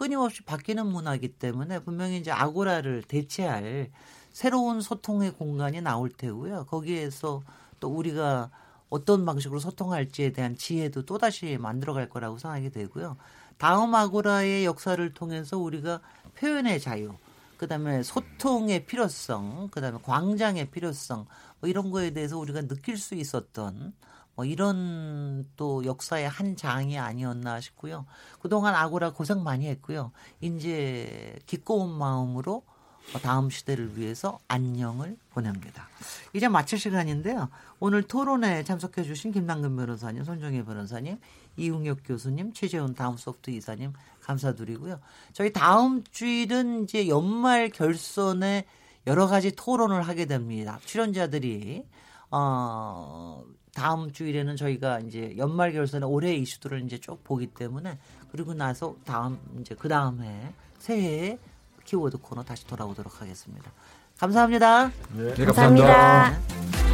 끊임없이 0.00 0.42
바뀌는 0.44 0.86
문화이기 0.86 1.34
때문에 1.34 1.80
분명히 1.80 2.16
이제 2.16 2.30
아고라를 2.30 3.02
대체할 3.02 3.90
새로운 4.32 4.80
소통의 4.80 5.32
공간이 5.32 5.82
나올 5.82 6.08
테고요. 6.08 6.64
거기에서 6.70 7.42
또 7.80 7.90
우리가 7.90 8.48
어떤 8.88 9.26
방식으로 9.26 9.60
소통할지에 9.60 10.32
대한 10.32 10.56
지혜도 10.56 11.04
또다시 11.04 11.58
만들어갈 11.60 12.08
거라고 12.08 12.38
생각이 12.38 12.70
되고요. 12.70 13.18
다음 13.58 13.94
아고라의 13.94 14.64
역사를 14.64 15.12
통해서 15.12 15.58
우리가 15.58 16.00
표현의 16.34 16.80
자유, 16.80 17.12
그다음에 17.58 18.02
소통의 18.02 18.86
필요성, 18.86 19.68
그다음에 19.70 19.98
광장의 20.02 20.70
필요성 20.70 21.26
뭐 21.60 21.68
이런 21.68 21.90
거에 21.90 22.12
대해서 22.12 22.38
우리가 22.38 22.62
느낄 22.62 22.96
수 22.96 23.14
있었던 23.14 23.92
뭐 24.40 24.46
이런 24.46 25.46
또 25.58 25.84
역사의 25.84 26.26
한 26.26 26.56
장이 26.56 26.98
아니었나 26.98 27.60
싶고요. 27.60 28.06
그동안 28.40 28.74
아고라 28.74 29.12
고생 29.12 29.42
많이 29.42 29.68
했고요. 29.68 30.12
이제 30.40 31.38
기꺼운 31.44 31.90
마음으로 31.90 32.62
다음 33.22 33.50
시대를 33.50 33.98
위해서 33.98 34.38
안녕을 34.48 35.18
보냅니다. 35.28 35.90
이제 36.32 36.48
마칠 36.48 36.78
시간인데요. 36.78 37.50
오늘 37.80 38.02
토론에 38.02 38.64
참석해 38.64 39.02
주신 39.02 39.30
김남근 39.30 39.76
변호사님, 39.76 40.24
손정혜 40.24 40.64
변호사님, 40.64 41.18
이웅혁 41.58 41.98
교수님, 42.06 42.54
최재훈 42.54 42.94
다음 42.94 43.18
소프트 43.18 43.50
이사님 43.50 43.92
감사드리고요. 44.22 45.00
저희 45.34 45.52
다음 45.52 46.02
주일은 46.12 46.84
이제 46.84 47.08
연말 47.08 47.68
결선에 47.68 48.64
여러 49.06 49.26
가지 49.26 49.54
토론을 49.54 50.00
하게 50.00 50.24
됩니다. 50.24 50.80
출연자들이 50.86 51.84
어 52.30 53.44
다음 53.74 54.12
주일에는 54.12 54.56
저희가 54.56 55.00
이제 55.00 55.34
연말 55.36 55.72
결선에 55.72 56.04
올해 56.04 56.34
이슈들을 56.34 56.82
이제 56.84 56.98
쭉 56.98 57.22
보기 57.24 57.46
때문에 57.48 57.98
그리고 58.32 58.54
나서 58.54 58.94
다음 59.04 59.38
이제 59.60 59.74
그 59.78 59.88
다음에 59.88 60.52
새해 60.78 61.38
키워드 61.84 62.18
코너 62.18 62.42
다시 62.42 62.66
돌아오도록 62.66 63.20
하겠습니다. 63.20 63.70
감사합니다. 64.18 64.90
네, 65.14 65.34
감사합니다. 65.44 65.86
감사합니다. 65.86 66.89